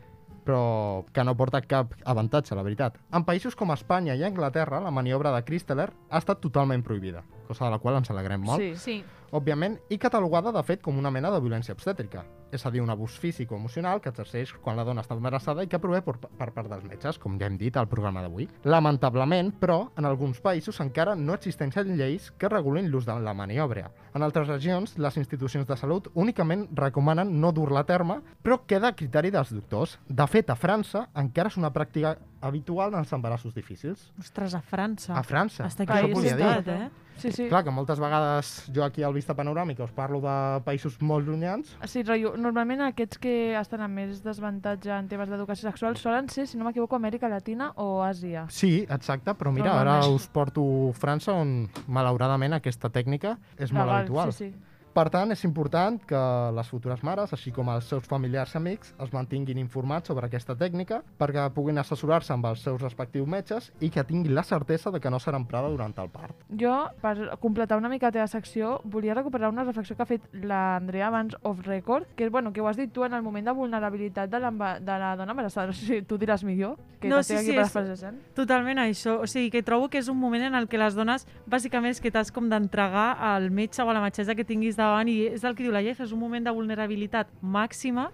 però 0.46 1.06
que 1.14 1.24
no 1.24 1.36
porta 1.38 1.62
cap 1.62 1.94
avantatge, 2.06 2.56
la 2.56 2.64
veritat. 2.64 2.98
En 3.14 3.24
països 3.24 3.56
com 3.56 3.70
Espanya 3.72 4.16
i 4.16 4.24
Anglaterra, 4.24 4.80
la 4.82 4.90
maniobra 4.92 5.32
de 5.36 5.44
Christeler 5.46 5.92
ha 6.10 6.18
estat 6.18 6.40
totalment 6.42 6.82
prohibida, 6.84 7.24
cosa 7.48 7.66
de 7.66 7.72
la 7.72 7.78
qual 7.80 7.96
ens 7.98 8.10
alegrem 8.10 8.42
molt. 8.42 8.60
Sí. 8.60 8.76
Sí. 8.76 9.04
òbviament, 9.32 9.78
i 9.90 9.98
catalogada, 10.00 10.52
de 10.52 10.64
fet, 10.64 10.82
com 10.82 10.98
una 10.98 11.12
mena 11.12 11.30
de 11.30 11.40
violència 11.40 11.72
obstètrica, 11.76 12.26
és 12.52 12.66
a 12.66 12.72
dir, 12.72 12.82
un 12.82 12.90
abús 12.90 13.18
físic 13.20 13.52
o 13.52 13.58
emocional 13.58 14.02
que 14.02 14.10
exerceix 14.10 14.54
quan 14.64 14.78
la 14.78 14.86
dona 14.88 15.04
està 15.04 15.16
embarassada 15.18 15.64
i 15.64 15.70
que 15.70 15.80
prové 15.82 16.02
per, 16.06 16.16
per 16.20 16.50
part 16.56 16.70
dels 16.70 16.86
metges, 16.88 17.20
com 17.22 17.38
ja 17.40 17.48
hem 17.50 17.58
dit 17.60 17.78
al 17.78 17.90
programa 17.92 18.24
d'avui. 18.26 18.48
Lamentablement, 18.64 19.52
però, 19.60 19.80
en 19.98 20.08
alguns 20.10 20.40
països 20.42 20.80
encara 20.82 21.16
no 21.16 21.36
existeixen 21.38 21.96
lleis 21.98 22.32
que 22.38 22.50
regulin 22.50 22.90
l'ús 22.90 23.06
de 23.06 23.18
la 23.20 23.34
maniobra. 23.34 23.90
En 24.16 24.26
altres 24.26 24.48
regions, 24.50 24.98
les 24.98 25.18
institucions 25.22 25.68
de 25.68 25.78
salut 25.78 26.10
únicament 26.14 26.68
recomanen 26.76 27.36
no 27.42 27.52
dur-la 27.54 27.84
a 27.86 27.90
terme, 27.90 28.22
però 28.42 28.62
queda 28.66 28.90
a 28.90 28.96
criteri 28.98 29.32
dels 29.32 29.54
doctors. 29.54 30.00
De 30.08 30.26
fet, 30.28 30.50
a 30.50 30.58
França 30.58 31.06
encara 31.18 31.52
és 31.54 31.60
una 31.60 31.74
pràctica 31.74 32.16
habitual 32.42 32.94
en 32.94 33.04
els 33.04 33.14
embarassos 33.14 33.54
difícils. 33.54 34.10
Ostres, 34.20 34.56
a 34.56 34.62
França. 34.62 35.14
A 35.14 35.24
França. 35.24 35.68
Està 35.68 35.86
aquí 35.86 36.14
volia 36.14 36.36
costat, 36.38 36.66
dir. 36.66 36.74
eh? 36.88 37.09
Sí, 37.20 37.32
sí. 37.36 37.48
Clar, 37.52 37.64
que 37.68 37.74
moltes 37.74 38.00
vegades 38.00 38.52
jo 38.76 38.84
aquí 38.86 39.04
al 39.04 39.14
Vista 39.14 39.36
Panoràmica 39.36 39.84
us 39.86 39.94
parlo 39.96 40.22
de 40.24 40.36
països 40.66 40.98
molt 41.02 41.28
llunyans. 41.28 41.76
Sí, 41.90 42.04
rotllo, 42.04 42.36
normalment 42.40 42.86
aquests 42.88 43.20
que 43.22 43.36
estan 43.60 43.84
amb 43.86 44.00
més 44.00 44.24
desavantatge 44.26 44.94
en 44.96 45.10
temes 45.12 45.30
d'educació 45.32 45.70
sexual 45.70 46.00
solen 46.00 46.30
ser, 46.32 46.48
si 46.48 46.58
no 46.58 46.68
m'equivoco, 46.68 46.96
Amèrica 46.96 47.30
Latina 47.32 47.72
o 47.76 48.02
Àsia. 48.06 48.48
Sí, 48.54 48.86
exacte, 48.90 49.36
però 49.36 49.54
mira, 49.56 49.76
ara 49.82 50.00
us 50.08 50.30
porto 50.32 50.64
França 50.98 51.36
on 51.36 51.70
malauradament 51.88 52.58
aquesta 52.58 52.90
tècnica 52.90 53.38
és 53.58 53.72
molt 53.72 53.86
Legal, 53.86 53.96
habitual. 54.00 54.34
Sí, 54.34 54.50
sí. 54.50 54.69
Per 54.94 55.06
tant, 55.14 55.32
és 55.32 55.44
important 55.46 56.00
que 56.10 56.20
les 56.56 56.68
futures 56.68 57.04
mares, 57.06 57.32
així 57.36 57.52
com 57.56 57.70
els 57.70 57.86
seus 57.88 58.08
familiars 58.10 58.56
i 58.56 58.58
amics, 58.58 58.94
es 59.00 59.12
mantinguin 59.14 59.58
informats 59.62 60.10
sobre 60.10 60.26
aquesta 60.28 60.56
tècnica 60.58 61.02
perquè 61.20 61.46
puguin 61.54 61.78
assessorar-se 61.78 62.34
amb 62.34 62.48
els 62.50 62.64
seus 62.66 62.82
respectius 62.82 63.28
metges 63.30 63.72
i 63.80 63.90
que 63.94 64.04
tinguin 64.04 64.34
la 64.36 64.44
certesa 64.44 64.92
de 64.92 65.00
que 65.00 65.10
no 65.14 65.20
serà 65.22 65.38
emprada 65.38 65.70
durant 65.70 65.94
el 65.98 66.10
part. 66.10 66.36
Jo, 66.50 66.88
per 67.02 67.38
completar 67.40 67.78
una 67.78 67.90
mica 67.90 68.08
la 68.08 68.12
teva 68.18 68.28
secció, 68.28 68.80
volia 68.84 69.14
recuperar 69.14 69.50
una 69.54 69.64
reflexió 69.64 69.96
que 69.96 70.02
ha 70.04 70.10
fet 70.10 70.26
l'Andrea 70.34 71.08
abans 71.08 71.38
off 71.44 71.62
record, 71.68 72.08
que 72.16 72.26
és, 72.26 72.32
bueno, 72.32 72.52
que 72.52 72.62
ho 72.62 72.68
has 72.68 72.78
dit 72.78 72.92
tu 72.92 73.04
en 73.06 73.14
el 73.14 73.22
moment 73.22 73.46
de 73.46 73.54
vulnerabilitat 73.54 74.30
de, 74.30 74.40
l'emba- 74.40 74.80
de 74.80 74.98
la 75.00 75.16
dona 75.16 75.32
embarassada. 75.32 75.68
No 75.70 75.74
sé 75.74 75.86
si 75.86 76.02
tu 76.02 76.18
diràs 76.18 76.44
millor, 76.44 76.78
que 77.00 77.08
No, 77.10 77.22
sí, 77.22 77.36
sí, 77.38 77.40
aquí 77.40 77.50
és- 77.52 77.58
parafrasejant. 77.62 78.18
Totalment 78.36 78.80
això. 78.82 79.20
O 79.22 79.28
sigui, 79.28 79.52
que 79.52 79.62
trobo 79.64 79.88
que 79.90 80.00
és 80.00 80.08
un 80.10 80.18
moment 80.18 80.44
en 80.50 80.56
el 80.56 80.68
que 80.68 80.78
les 80.82 80.96
dones, 80.98 81.28
bàsicament, 81.46 81.92
és 81.94 82.02
que 82.02 82.10
t'has 82.12 82.32
com 82.34 82.50
d'entregar 82.50 83.14
al 83.20 83.52
metge 83.52 83.84
o 83.84 83.90
a 83.90 83.94
la 83.94 84.02
metgessa 84.02 84.34
que 84.36 84.44
tinguis 84.44 84.76
davant 84.80 85.12
i 85.12 85.20
és 85.30 85.44
el 85.44 85.56
que 85.56 85.68
diu 85.68 85.76
la 85.76 85.84
Llef, 85.86 86.00
és 86.02 86.16
un 86.16 86.20
moment 86.24 86.48
de 86.48 86.56
vulnerabilitat 86.56 87.28
màxima 87.44 88.10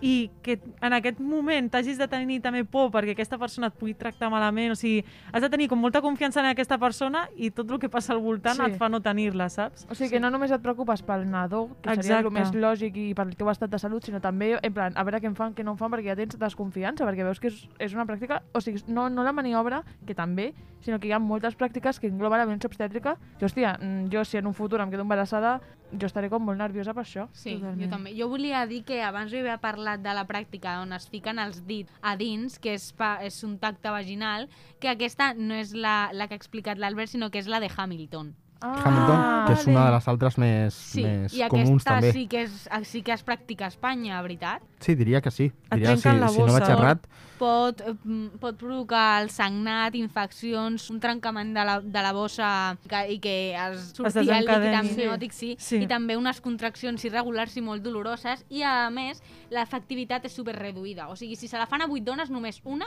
i 0.00 0.30
que 0.46 0.60
en 0.80 0.94
aquest 0.94 1.18
moment 1.18 1.66
t'hagis 1.72 1.98
de 1.98 2.06
tenir 2.06 2.36
també 2.38 2.60
por 2.62 2.92
perquè 2.94 3.16
aquesta 3.16 3.34
persona 3.38 3.66
et 3.66 3.74
pugui 3.74 3.96
tractar 3.98 4.28
malament, 4.30 4.70
o 4.70 4.76
sigui, 4.78 5.00
has 5.32 5.42
de 5.42 5.48
tenir 5.50 5.66
com 5.66 5.80
molta 5.82 5.98
confiança 6.04 6.38
en 6.38 6.46
aquesta 6.52 6.78
persona 6.78 7.24
i 7.34 7.50
tot 7.50 7.66
el 7.74 7.80
que 7.82 7.90
passa 7.90 8.12
al 8.14 8.20
voltant 8.22 8.54
Sí. 8.60 8.62
et 8.68 8.76
fa 8.78 8.88
no 8.88 9.00
tenir-la, 9.02 9.48
saps? 9.50 9.88
O 9.90 9.96
sigui, 9.98 10.10
que 10.12 10.20
no 10.20 10.30
només 10.30 10.52
et 10.54 10.62
preocupes 10.62 11.02
pel 11.02 11.26
nadó, 11.28 11.64
que 11.82 11.96
seria 11.96 12.20
el 12.20 12.26
Exacte. 12.26 12.38
més 12.38 12.54
lògic 12.54 12.96
i 12.96 13.14
pel 13.18 13.34
teu 13.34 13.50
estat 13.50 13.70
de 13.70 13.78
salut, 13.82 14.04
sinó 14.06 14.20
també, 14.20 14.52
en 14.62 14.72
plan, 14.72 14.92
a 14.94 15.02
veure 15.02 15.18
què 15.20 15.26
en 15.26 15.34
fan, 15.34 15.52
què 15.52 15.64
no 15.64 15.72
en 15.74 15.78
fan, 15.78 15.90
perquè 15.90 16.12
ja 16.12 16.16
tens 16.16 16.38
desconfiança, 16.38 17.04
perquè 17.04 17.24
veus 17.26 17.40
que 17.40 17.48
és, 17.48 17.68
és 17.80 17.94
una 17.98 18.06
pràctica... 18.06 18.42
O 18.54 18.60
sigui, 18.60 18.84
no, 18.86 19.08
no 19.10 19.24
la 19.24 19.32
maniobra, 19.32 19.82
que 20.06 20.14
també, 20.14 20.54
sinó 20.78 21.00
que 21.00 21.08
hi 21.08 21.12
ha 21.12 21.18
moltes 21.18 21.58
pràctiques 21.58 21.98
que 21.98 22.06
engloben 22.06 22.38
la 22.38 22.46
violència 22.46 22.70
obstètrica. 22.70 23.16
I, 23.40 23.44
hòstia, 23.44 23.74
mm, 23.82 24.12
jo 24.14 24.24
si 24.24 24.38
en 24.38 24.46
un 24.46 24.54
futur 24.54 24.80
em 24.80 24.90
quedo 24.94 25.02
embarassada, 25.02 25.58
jo 25.92 26.06
estaré 26.06 26.28
com 26.28 26.44
molt 26.44 26.58
nerviosa 26.60 26.94
per 26.94 27.04
això. 27.04 27.28
Sí, 27.32 27.54
Totalment. 27.56 27.82
jo 27.82 27.90
també. 27.90 28.14
Jo 28.18 28.28
volia 28.28 28.64
dir 28.66 28.82
que 28.84 29.00
abans 29.02 29.30
jo 29.32 29.38
havia 29.40 29.58
parlat 29.62 30.02
de 30.04 30.14
la 30.14 30.26
pràctica 30.28 30.80
on 30.82 30.92
es 30.92 31.08
fiquen 31.08 31.38
els 31.38 31.62
dits 31.66 31.92
a 32.02 32.16
dins, 32.16 32.58
que 32.58 32.74
és, 32.74 32.90
pa, 32.92 33.18
és 33.24 33.42
un 33.44 33.58
tacte 33.58 33.90
vaginal, 33.90 34.48
que 34.80 34.88
aquesta 34.92 35.32
no 35.34 35.54
és 35.54 35.72
la, 35.74 36.10
la 36.12 36.28
que 36.28 36.34
ha 36.34 36.42
explicat 36.42 36.78
l'Albert, 36.78 37.10
sinó 37.10 37.30
que 37.30 37.38
és 37.38 37.48
la 37.48 37.60
de 37.60 37.70
Hamilton. 37.74 38.34
Ah, 38.60 38.74
Hamilton, 38.84 39.20
que 39.46 39.52
és 39.54 39.66
una 39.70 39.84
de 39.86 39.90
les 39.94 40.08
altres 40.10 40.36
més, 40.42 40.74
Sí, 40.74 41.02
més 41.04 41.34
i 41.36 41.44
comuns 41.46 41.84
també. 41.86 42.10
sí 42.12 42.26
que, 42.26 42.42
és, 42.42 42.68
sí 42.90 43.02
que 43.06 43.12
es 43.14 43.22
practica 43.22 43.66
a 43.66 43.68
Espanya, 43.68 44.20
veritat? 44.20 44.62
Sí, 44.80 44.96
diria 44.98 45.20
que 45.20 45.30
sí. 45.30 45.44
Et 45.70 45.74
Diria, 45.78 45.96
si, 45.96 46.08
la 46.08 46.28
si 46.28 46.38
no 46.40 46.46
vaig 46.52 46.62
bossa. 46.64 46.72
errat, 46.72 47.06
Pot, 47.38 47.82
mm, 48.02 48.40
pot 48.42 48.56
provocar 48.58 49.22
el 49.22 49.30
sagnat, 49.30 49.94
infeccions, 49.94 50.88
un 50.90 50.98
trencament 50.98 51.54
de 51.54 51.64
la, 51.64 51.80
de 51.80 52.02
la 52.02 52.12
bossa 52.12 52.76
que, 52.88 53.04
i 53.14 53.20
que 53.20 53.54
es 53.54 53.92
surti 53.94 54.18
el 54.18 54.26
líquid 54.26 54.74
amniòtic, 54.74 55.32
sí. 55.32 55.54
Sí. 55.56 55.76
i 55.84 55.86
també 55.86 56.16
unes 56.18 56.40
contraccions 56.40 57.04
irregulars 57.04 57.54
i 57.56 57.60
molt 57.62 57.84
doloroses, 57.84 58.44
i 58.50 58.64
a 58.66 58.90
més, 58.90 59.22
l'efectivitat 59.54 60.24
és 60.26 60.32
super 60.34 60.56
reduïda. 60.58 61.06
O 61.08 61.14
sigui, 61.14 61.36
si 61.36 61.46
se 61.46 61.56
la 61.58 61.66
fan 61.70 61.82
a 61.82 61.86
8 61.86 62.02
dones, 62.02 62.28
només 62.28 62.60
una 62.64 62.86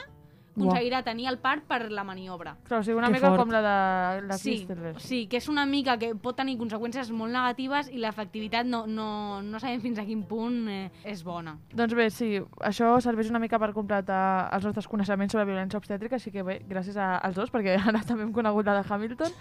aconseguirà 0.55 1.03
tenir 1.03 1.27
el 1.27 1.37
part 1.39 1.63
per 1.67 1.91
la 1.91 2.03
maniobra. 2.03 2.55
Clar, 2.67 2.79
o 2.79 2.83
sigui, 2.83 2.97
una 2.97 3.07
Que 3.07 3.13
mica 3.13 3.29
fort. 3.29 3.39
com 3.39 3.51
la 3.51 3.61
de 3.61 4.27
la 4.27 4.37
Sí, 4.37 4.67
sí, 4.97 5.27
que 5.27 5.37
és 5.37 5.47
una 5.49 5.65
mica 5.65 5.97
que 5.97 6.13
pot 6.15 6.35
tenir 6.35 6.57
conseqüències 6.57 7.11
molt 7.11 7.31
negatives 7.31 7.89
i 7.91 7.97
l'efectivitat 7.97 8.65
no, 8.65 8.85
no, 8.87 9.41
no 9.41 9.59
sabem 9.59 9.81
fins 9.81 9.99
a 9.99 10.05
quin 10.05 10.23
punt 10.27 10.67
eh, 10.69 10.89
és 11.03 11.23
bona. 11.23 11.57
Doncs 11.73 11.93
bé, 11.95 12.09
sí, 12.09 12.41
això 12.59 12.99
serveix 13.01 13.29
una 13.29 13.39
mica 13.39 13.59
per 13.59 13.71
completar 13.73 14.49
els 14.53 14.65
nostres 14.65 14.87
coneixements 14.87 15.31
sobre 15.31 15.45
violència 15.45 15.79
obstètrica, 15.79 16.15
així 16.15 16.31
que 16.31 16.43
bé, 16.43 16.61
gràcies 16.67 16.97
a, 16.97 17.17
als 17.17 17.35
dos, 17.35 17.51
perquè 17.51 17.77
ara 17.87 18.03
també 18.05 18.23
hem 18.23 18.33
conegut 18.33 18.65
la 18.65 18.81
de 18.81 18.87
Hamilton. 18.87 19.31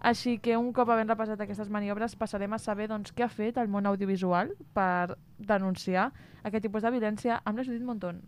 Així 0.00 0.36
que 0.38 0.56
un 0.56 0.72
cop 0.72 0.88
havent 0.90 1.08
repassat 1.10 1.40
aquestes 1.40 1.68
maniobres 1.74 2.14
passarem 2.14 2.52
a 2.54 2.58
saber 2.62 2.86
doncs, 2.86 3.10
què 3.10 3.24
ha 3.24 3.28
fet 3.28 3.56
el 3.58 3.66
món 3.66 3.86
audiovisual 3.86 4.52
per 4.72 5.16
denunciar 5.38 6.12
aquest 6.44 6.62
tipus 6.62 6.82
de 6.86 6.90
violència 6.94 7.40
amb 7.44 7.58
la 7.58 7.64
Judit 7.64 7.82
Monton. 7.82 8.22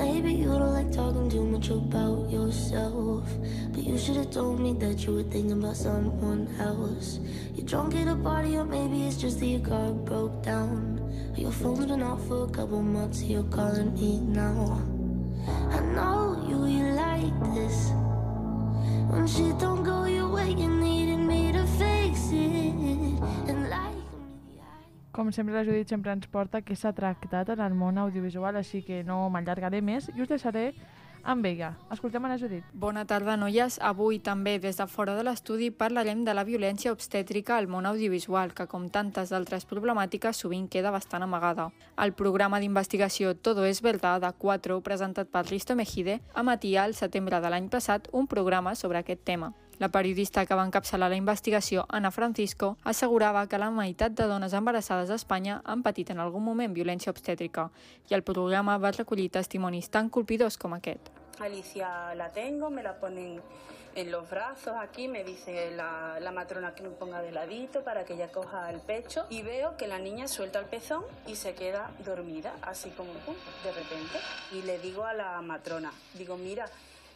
Maybe 0.00 0.32
you 0.32 0.46
don't 0.46 0.72
like 0.72 0.90
talking 0.90 1.28
too 1.28 1.44
much 1.44 1.68
about 1.68 2.30
yourself. 2.30 3.22
But 3.70 3.84
you 3.84 3.98
should 3.98 4.16
have 4.16 4.30
told 4.30 4.58
me 4.58 4.72
that 4.80 5.04
you 5.04 5.12
were 5.12 5.24
thinking 5.24 5.52
about 5.52 5.76
someone 5.76 6.48
else. 6.58 7.20
You're 7.54 7.66
drunk 7.66 7.94
at 7.96 8.08
a 8.08 8.16
party, 8.16 8.56
or 8.56 8.64
maybe 8.64 9.02
it's 9.06 9.18
just 9.18 9.40
that 9.40 9.46
your 9.46 9.60
car 9.60 9.92
broke 9.92 10.42
down. 10.42 10.98
Your 11.36 11.52
phone's 11.52 11.84
been 11.84 12.02
off 12.02 12.26
for 12.26 12.44
a 12.44 12.48
couple 12.48 12.82
months, 12.82 13.22
you're 13.22 13.42
calling 13.44 13.92
me 13.92 14.20
now. 14.20 14.80
I 15.68 15.80
know 15.80 16.46
you, 16.48 16.64
you 16.64 16.92
like 16.94 17.36
this. 17.54 17.90
When 19.10 19.26
shit 19.26 19.58
don't 19.58 19.84
go 19.84 20.04
your 20.04 20.28
way, 20.28 20.48
you 20.48 20.68
needed 20.68 21.18
me 21.18 21.52
to 21.52 21.66
fix 21.76 22.30
it. 22.32 22.59
Com 25.20 25.28
sempre, 25.36 25.52
la 25.52 25.66
Judit 25.68 25.90
sempre 25.92 26.14
ens 26.16 26.24
porta 26.32 26.62
què 26.64 26.72
s'ha 26.72 26.94
tractat 26.96 27.50
en 27.52 27.60
el 27.60 27.74
món 27.76 27.98
audiovisual, 28.00 28.56
així 28.56 28.78
que 28.80 29.02
no 29.04 29.18
m'allargaré 29.28 29.82
més 29.84 30.06
i 30.14 30.24
us 30.24 30.30
deixaré 30.30 30.62
amb 31.28 31.44
ella. 31.44 31.74
Escoltem 31.92 32.24
a 32.24 32.30
la 32.32 32.38
Judit. 32.40 32.64
Bona 32.72 33.04
tarda, 33.04 33.34
noies. 33.36 33.76
Avui 33.84 34.22
també, 34.24 34.56
des 34.64 34.80
de 34.80 34.88
fora 34.88 35.18
de 35.18 35.26
l'estudi, 35.28 35.68
parlarem 35.70 36.24
de 36.24 36.32
la 36.32 36.46
violència 36.48 36.96
obstètrica 36.96 37.58
al 37.58 37.68
món 37.68 37.84
audiovisual, 37.84 38.54
que, 38.56 38.64
com 38.64 38.88
tantes 38.88 39.36
altres 39.36 39.68
problemàtiques, 39.68 40.40
sovint 40.40 40.70
queda 40.72 40.88
bastant 40.96 41.28
amagada. 41.28 41.68
El 42.00 42.16
programa 42.16 42.56
d'investigació 42.64 43.36
Todo 43.36 43.68
es 43.68 43.84
Verdad, 43.84 44.24
de 44.24 44.32
4, 44.32 44.80
presentat 44.80 45.28
per 45.28 45.44
Risto 45.50 45.76
Mejide, 45.76 46.22
emetia 46.32 46.88
al 46.88 46.96
setembre 46.96 47.44
de 47.44 47.52
l'any 47.52 47.68
passat 47.68 48.08
un 48.12 48.24
programa 48.24 48.72
sobre 48.72 49.04
aquest 49.04 49.28
tema. 49.28 49.52
La 49.80 49.88
periodista 49.88 50.42
que 50.44 50.56
va 50.58 50.66
encapçalar 50.68 51.06
la 51.08 51.16
investigació, 51.16 51.86
Ana 51.88 52.10
Francisco, 52.12 52.74
assegurava 52.84 53.46
que 53.48 53.56
la 53.56 53.70
meitat 53.72 54.12
de 54.12 54.26
dones 54.28 54.52
embarassades 54.52 55.08
a 55.08 55.16
Espanya 55.16 55.62
han 55.64 55.80
patit 55.86 56.10
en 56.12 56.20
algun 56.20 56.44
moment 56.44 56.74
violència 56.76 57.14
obstètrica 57.14 57.64
i 58.10 58.16
el 58.18 58.20
programa 58.20 58.76
va 58.76 58.90
recollir 58.92 59.30
testimonis 59.32 59.88
tan 59.88 60.10
colpidors 60.12 60.60
com 60.60 60.76
aquest. 60.76 61.08
Alicia 61.40 61.88
la 62.14 62.28
tengo, 62.28 62.68
me 62.68 62.82
la 62.84 62.92
ponen 63.00 63.40
en 63.94 64.10
los 64.10 64.28
brazos 64.28 64.74
aquí, 64.78 65.08
me 65.08 65.24
dice 65.24 65.70
la, 65.74 66.30
matrona 66.30 66.74
que 66.74 66.82
me 66.82 66.90
ponga 66.90 67.22
de 67.22 67.32
ladito 67.32 67.82
para 67.82 68.04
que 68.04 68.12
ella 68.12 68.30
coja 68.30 68.68
el 68.68 68.80
pecho 68.80 69.24
y 69.30 69.40
veo 69.40 69.78
que 69.78 69.88
la 69.88 69.98
niña 69.98 70.28
suelta 70.28 70.58
el 70.58 70.66
pezón 70.66 71.04
y 71.26 71.36
se 71.36 71.54
queda 71.54 71.90
dormida, 72.04 72.52
así 72.60 72.90
como 72.90 73.14
pum, 73.24 73.34
de 73.64 73.72
repente. 73.72 74.18
Y 74.52 74.60
le 74.60 74.78
digo 74.78 75.06
a 75.06 75.14
la 75.14 75.40
matrona, 75.40 75.90
digo, 76.18 76.36
mira, 76.36 76.66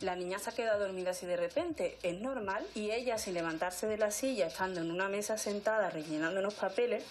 la 0.01 0.17
niña 0.17 0.39
se 0.39 0.51
ha 0.51 0.55
quedado 0.55 0.81
dormida 0.81 1.11
así 1.11 1.27
de 1.27 1.37
repente, 1.37 1.99
es 2.03 2.21
normal. 2.21 2.67
Y 2.75 2.91
ella, 2.91 3.19
sin 3.19 3.35
levantarse 3.35 3.87
de 3.87 3.99
la 3.99 4.11
silla, 4.11 4.47
estando 4.47 4.81
en 4.81 4.91
una 4.91 5.09
mesa 5.09 5.39
sentada 5.39 5.91
rellenando 5.91 6.41
unos 6.41 6.55
papeles, 6.55 7.05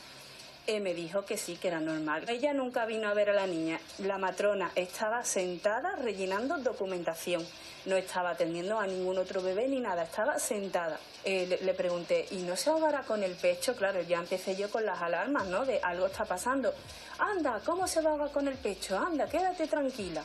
eh, 0.65 0.79
me 0.79 0.93
dijo 0.93 1.25
que 1.25 1.37
sí, 1.37 1.57
que 1.57 1.67
era 1.67 1.81
normal. 1.81 2.23
Ella 2.29 2.53
nunca 2.53 2.85
vino 2.85 3.09
a 3.09 3.13
ver 3.13 3.29
a 3.29 3.33
la 3.33 3.47
niña. 3.47 3.79
La 3.99 4.17
matrona 4.17 4.71
estaba 4.75 5.25
sentada 5.25 5.97
rellenando 5.97 6.57
documentación. 6.57 7.45
No 7.85 7.97
estaba 7.97 8.29
atendiendo 8.29 8.79
a 8.79 8.87
ningún 8.87 9.17
otro 9.17 9.41
bebé 9.41 9.67
ni 9.67 9.81
nada, 9.81 10.03
estaba 10.03 10.39
sentada. 10.39 10.97
Eh, 11.25 11.47
le, 11.47 11.57
le 11.65 11.73
pregunté, 11.73 12.27
¿y 12.31 12.43
no 12.43 12.55
se 12.55 12.69
ahogará 12.69 13.01
con 13.01 13.23
el 13.23 13.35
pecho? 13.35 13.75
Claro, 13.75 14.01
ya 14.03 14.19
empecé 14.19 14.55
yo 14.55 14.69
con 14.69 14.85
las 14.85 15.01
alarmas, 15.01 15.47
¿no? 15.47 15.65
De 15.65 15.81
algo 15.81 16.05
está 16.05 16.23
pasando. 16.23 16.73
Anda, 17.19 17.59
¿cómo 17.65 17.85
se 17.85 18.01
va 18.01 18.13
a 18.13 18.29
con 18.29 18.47
el 18.47 18.55
pecho? 18.55 18.97
Anda, 18.97 19.27
quédate 19.27 19.67
tranquila. 19.67 20.23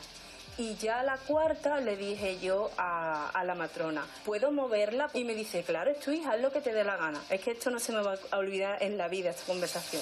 Y 0.59 0.75
ya 0.75 1.03
la 1.03 1.15
cuarta 1.15 1.79
le 1.79 1.95
dije 1.95 2.37
yo 2.41 2.69
a, 2.77 3.29
a 3.29 3.45
la 3.45 3.55
matrona, 3.55 4.05
¿puedo 4.25 4.51
moverla? 4.51 5.09
Y 5.13 5.23
me 5.23 5.33
dice, 5.33 5.63
claro, 5.63 5.89
es 5.89 6.01
tu 6.01 6.11
hija, 6.11 6.33
haz 6.33 6.41
lo 6.41 6.51
que 6.51 6.59
te 6.59 6.73
dé 6.73 6.83
la 6.83 6.97
gana. 6.97 7.23
Es 7.29 7.39
que 7.39 7.51
esto 7.51 7.71
no 7.71 7.79
se 7.79 7.93
me 7.93 8.01
va 8.01 8.17
a 8.29 8.37
olvidar 8.37 8.83
en 8.83 8.97
la 8.97 9.07
vida, 9.07 9.29
esta 9.29 9.45
conversación. 9.45 10.01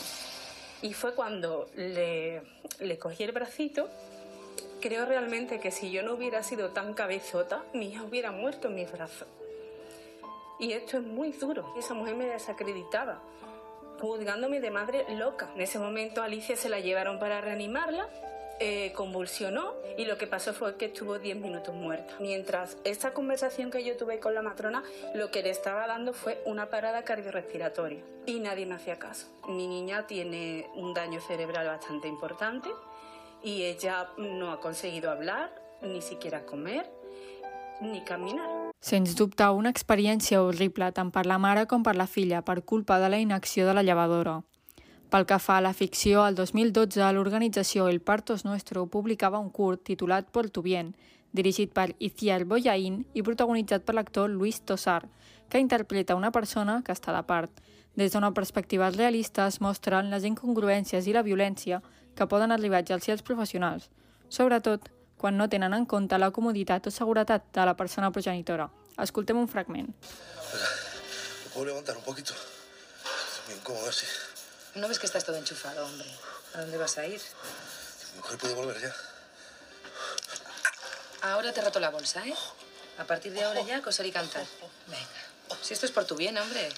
Y 0.82 0.94
fue 0.94 1.14
cuando 1.14 1.70
le, 1.76 2.42
le 2.80 2.98
cogí 2.98 3.24
el 3.24 3.34
bracito. 3.34 3.88
Creo 4.82 5.06
realmente 5.06 5.60
que 5.60 5.70
si 5.70 5.92
yo 5.92 6.02
no 6.02 6.14
hubiera 6.14 6.42
sido 6.42 6.70
tan 6.70 6.96
cabezota, 6.96 7.64
mi 7.74 7.90
hija 7.90 8.02
hubiera 8.02 8.32
muerto 8.32 8.68
en 8.68 8.76
mis 8.76 8.92
brazos. 8.92 9.28
Y 10.60 10.72
esto 10.72 10.98
es 10.98 11.04
muy 11.04 11.34
duro. 11.34 11.72
Esa 11.78 11.94
mujer 11.94 12.16
me 12.16 12.26
desacreditaba, 12.26 13.22
juzgándome 14.02 14.60
de 14.60 14.72
madre 14.72 15.06
loca. 15.18 15.52
En 15.54 15.62
ese 15.62 15.78
momento 15.78 16.24
a 16.24 16.26
Alicia 16.26 16.56
se 16.56 16.68
la 16.68 16.80
llevaron 16.80 17.20
para 17.20 17.42
reanimarla, 17.42 18.10
eh, 18.60 18.92
convulsionó 18.96 19.74
y 19.98 20.06
lo 20.06 20.18
que 20.18 20.28
pasó 20.28 20.54
fue 20.54 20.78
que 20.78 20.86
estuvo 20.86 21.20
10 21.20 21.38
minutos 21.38 21.74
muerta. 21.76 22.16
Mientras 22.20 22.78
esta 22.84 23.14
conversación 23.14 23.72
que 23.72 23.84
yo 23.84 23.98
tuve 23.98 24.20
con 24.20 24.34
la 24.34 24.42
matrona, 24.42 24.84
lo 25.14 25.32
que 25.32 25.44
le 25.44 25.50
estaba 25.50 25.88
dando 25.88 26.14
fue 26.14 26.42
una 26.46 26.70
parada 26.70 27.04
cardiorrespiratoria 27.04 28.02
y 28.26 28.40
nadie 28.40 28.66
me 28.66 28.76
hacía 28.76 28.98
caso. 28.98 29.28
Mi 29.48 29.68
niña 29.68 30.08
tiene 30.08 30.68
un 30.76 30.94
daño 30.94 31.22
cerebral 31.22 31.68
bastante 31.68 32.08
importante 32.08 32.70
y 33.44 33.64
ella 33.64 34.10
no 34.18 34.52
ha 34.52 34.60
conseguido 34.60 35.12
hablar, 35.12 35.52
ni 35.82 36.02
siquiera 36.02 36.46
comer, 36.46 36.90
ni 37.82 38.02
caminar. 38.02 38.72
Sens 38.80 39.16
dubte, 39.16 39.48
una 39.50 39.72
experiència 39.74 40.42
horrible 40.42 40.92
tant 40.94 41.10
per 41.14 41.26
la 41.26 41.40
mare 41.42 41.66
com 41.70 41.84
per 41.84 41.96
la 41.98 42.08
filla 42.08 42.44
per 42.46 42.64
culpa 42.64 43.00
de 43.02 43.10
la 43.10 43.20
inacció 43.20 43.66
de 43.68 43.74
la 43.74 43.84
llevadora. 43.84 44.42
Pel 45.08 45.24
que 45.24 45.38
fa 45.40 45.56
a 45.58 45.62
la 45.64 45.72
ficció, 45.72 46.26
el 46.28 46.36
2012 46.36 47.06
l'organització 47.16 47.86
El 47.88 48.02
Partos 48.02 48.44
Nuestro 48.44 48.88
publicava 48.92 49.40
un 49.40 49.50
curt 49.56 49.86
titulat 49.88 50.28
Por 50.36 50.50
tu 50.50 50.62
bien, 50.62 50.90
dirigit 51.32 51.72
per 51.72 51.94
Iciar 52.04 52.44
Boyain 52.44 53.06
i 53.16 53.24
protagonitzat 53.24 53.86
per 53.88 53.96
l'actor 53.96 54.30
Luis 54.30 54.60
Tosar, 54.68 55.08
que 55.48 55.64
interpreta 55.64 56.20
una 56.20 56.34
persona 56.36 56.82
que 56.84 56.92
està 56.92 57.16
de 57.16 57.24
part. 57.24 57.64
Des 57.96 58.12
d'una 58.12 58.34
perspectiva 58.36 58.92
realista 58.92 59.48
es 59.48 59.62
mostren 59.64 60.12
les 60.12 60.28
incongruències 60.28 61.08
i 61.08 61.16
la 61.16 61.24
violència 61.24 61.80
que 62.14 62.28
poden 62.28 62.52
arribar 62.52 62.82
a 62.82 62.84
exercir 62.84 63.16
els 63.16 63.24
professionals, 63.24 63.88
sobretot 64.28 64.92
quan 65.16 65.38
no 65.40 65.48
tenen 65.48 65.74
en 65.74 65.88
compte 65.88 66.20
la 66.20 66.34
comoditat 66.36 66.92
o 66.92 66.92
seguretat 66.92 67.48
de 67.56 67.66
la 67.66 67.80
persona 67.80 68.12
progenitora. 68.12 68.68
Escoltem 69.00 69.40
un 69.40 69.48
fragment. 69.48 69.88
¿Me 69.88 71.50
puedo 71.54 71.66
levantar 71.66 71.96
un 71.96 72.04
poquito? 72.04 72.34
Estoy 72.34 73.54
muy 73.54 73.62
incómodo 73.62 73.88
así. 73.88 74.27
¿No 74.78 74.88
ves 74.88 75.00
que 75.00 75.08
estás 75.08 75.26
todo 75.26 75.36
enchufado, 75.38 75.86
hombre? 75.86 76.08
¿A 76.54 76.62
dónde 76.62 76.78
vas 76.78 76.98
a 77.00 77.06
ir? 77.08 77.20
Mi 78.14 78.18
mujer 78.20 78.38
puede 78.38 78.54
volver 78.54 78.80
ya. 78.80 78.94
Ahora 81.24 81.52
te 81.52 81.62
roto 81.62 81.80
la 81.80 81.90
bolsa, 81.90 82.26
¿eh? 82.28 82.36
A 83.00 83.04
partir 83.04 83.34
de 83.34 83.44
ahora 83.44 83.62
ya 83.62 83.82
coser 83.82 84.06
y 84.06 84.12
cantar. 84.12 84.46
Venga. 84.86 85.58
Si 85.62 85.74
esto 85.74 85.88
es 85.88 85.92
por 85.92 86.06
tu 86.06 86.16
bien, 86.16 86.38
hombre. 86.38 86.70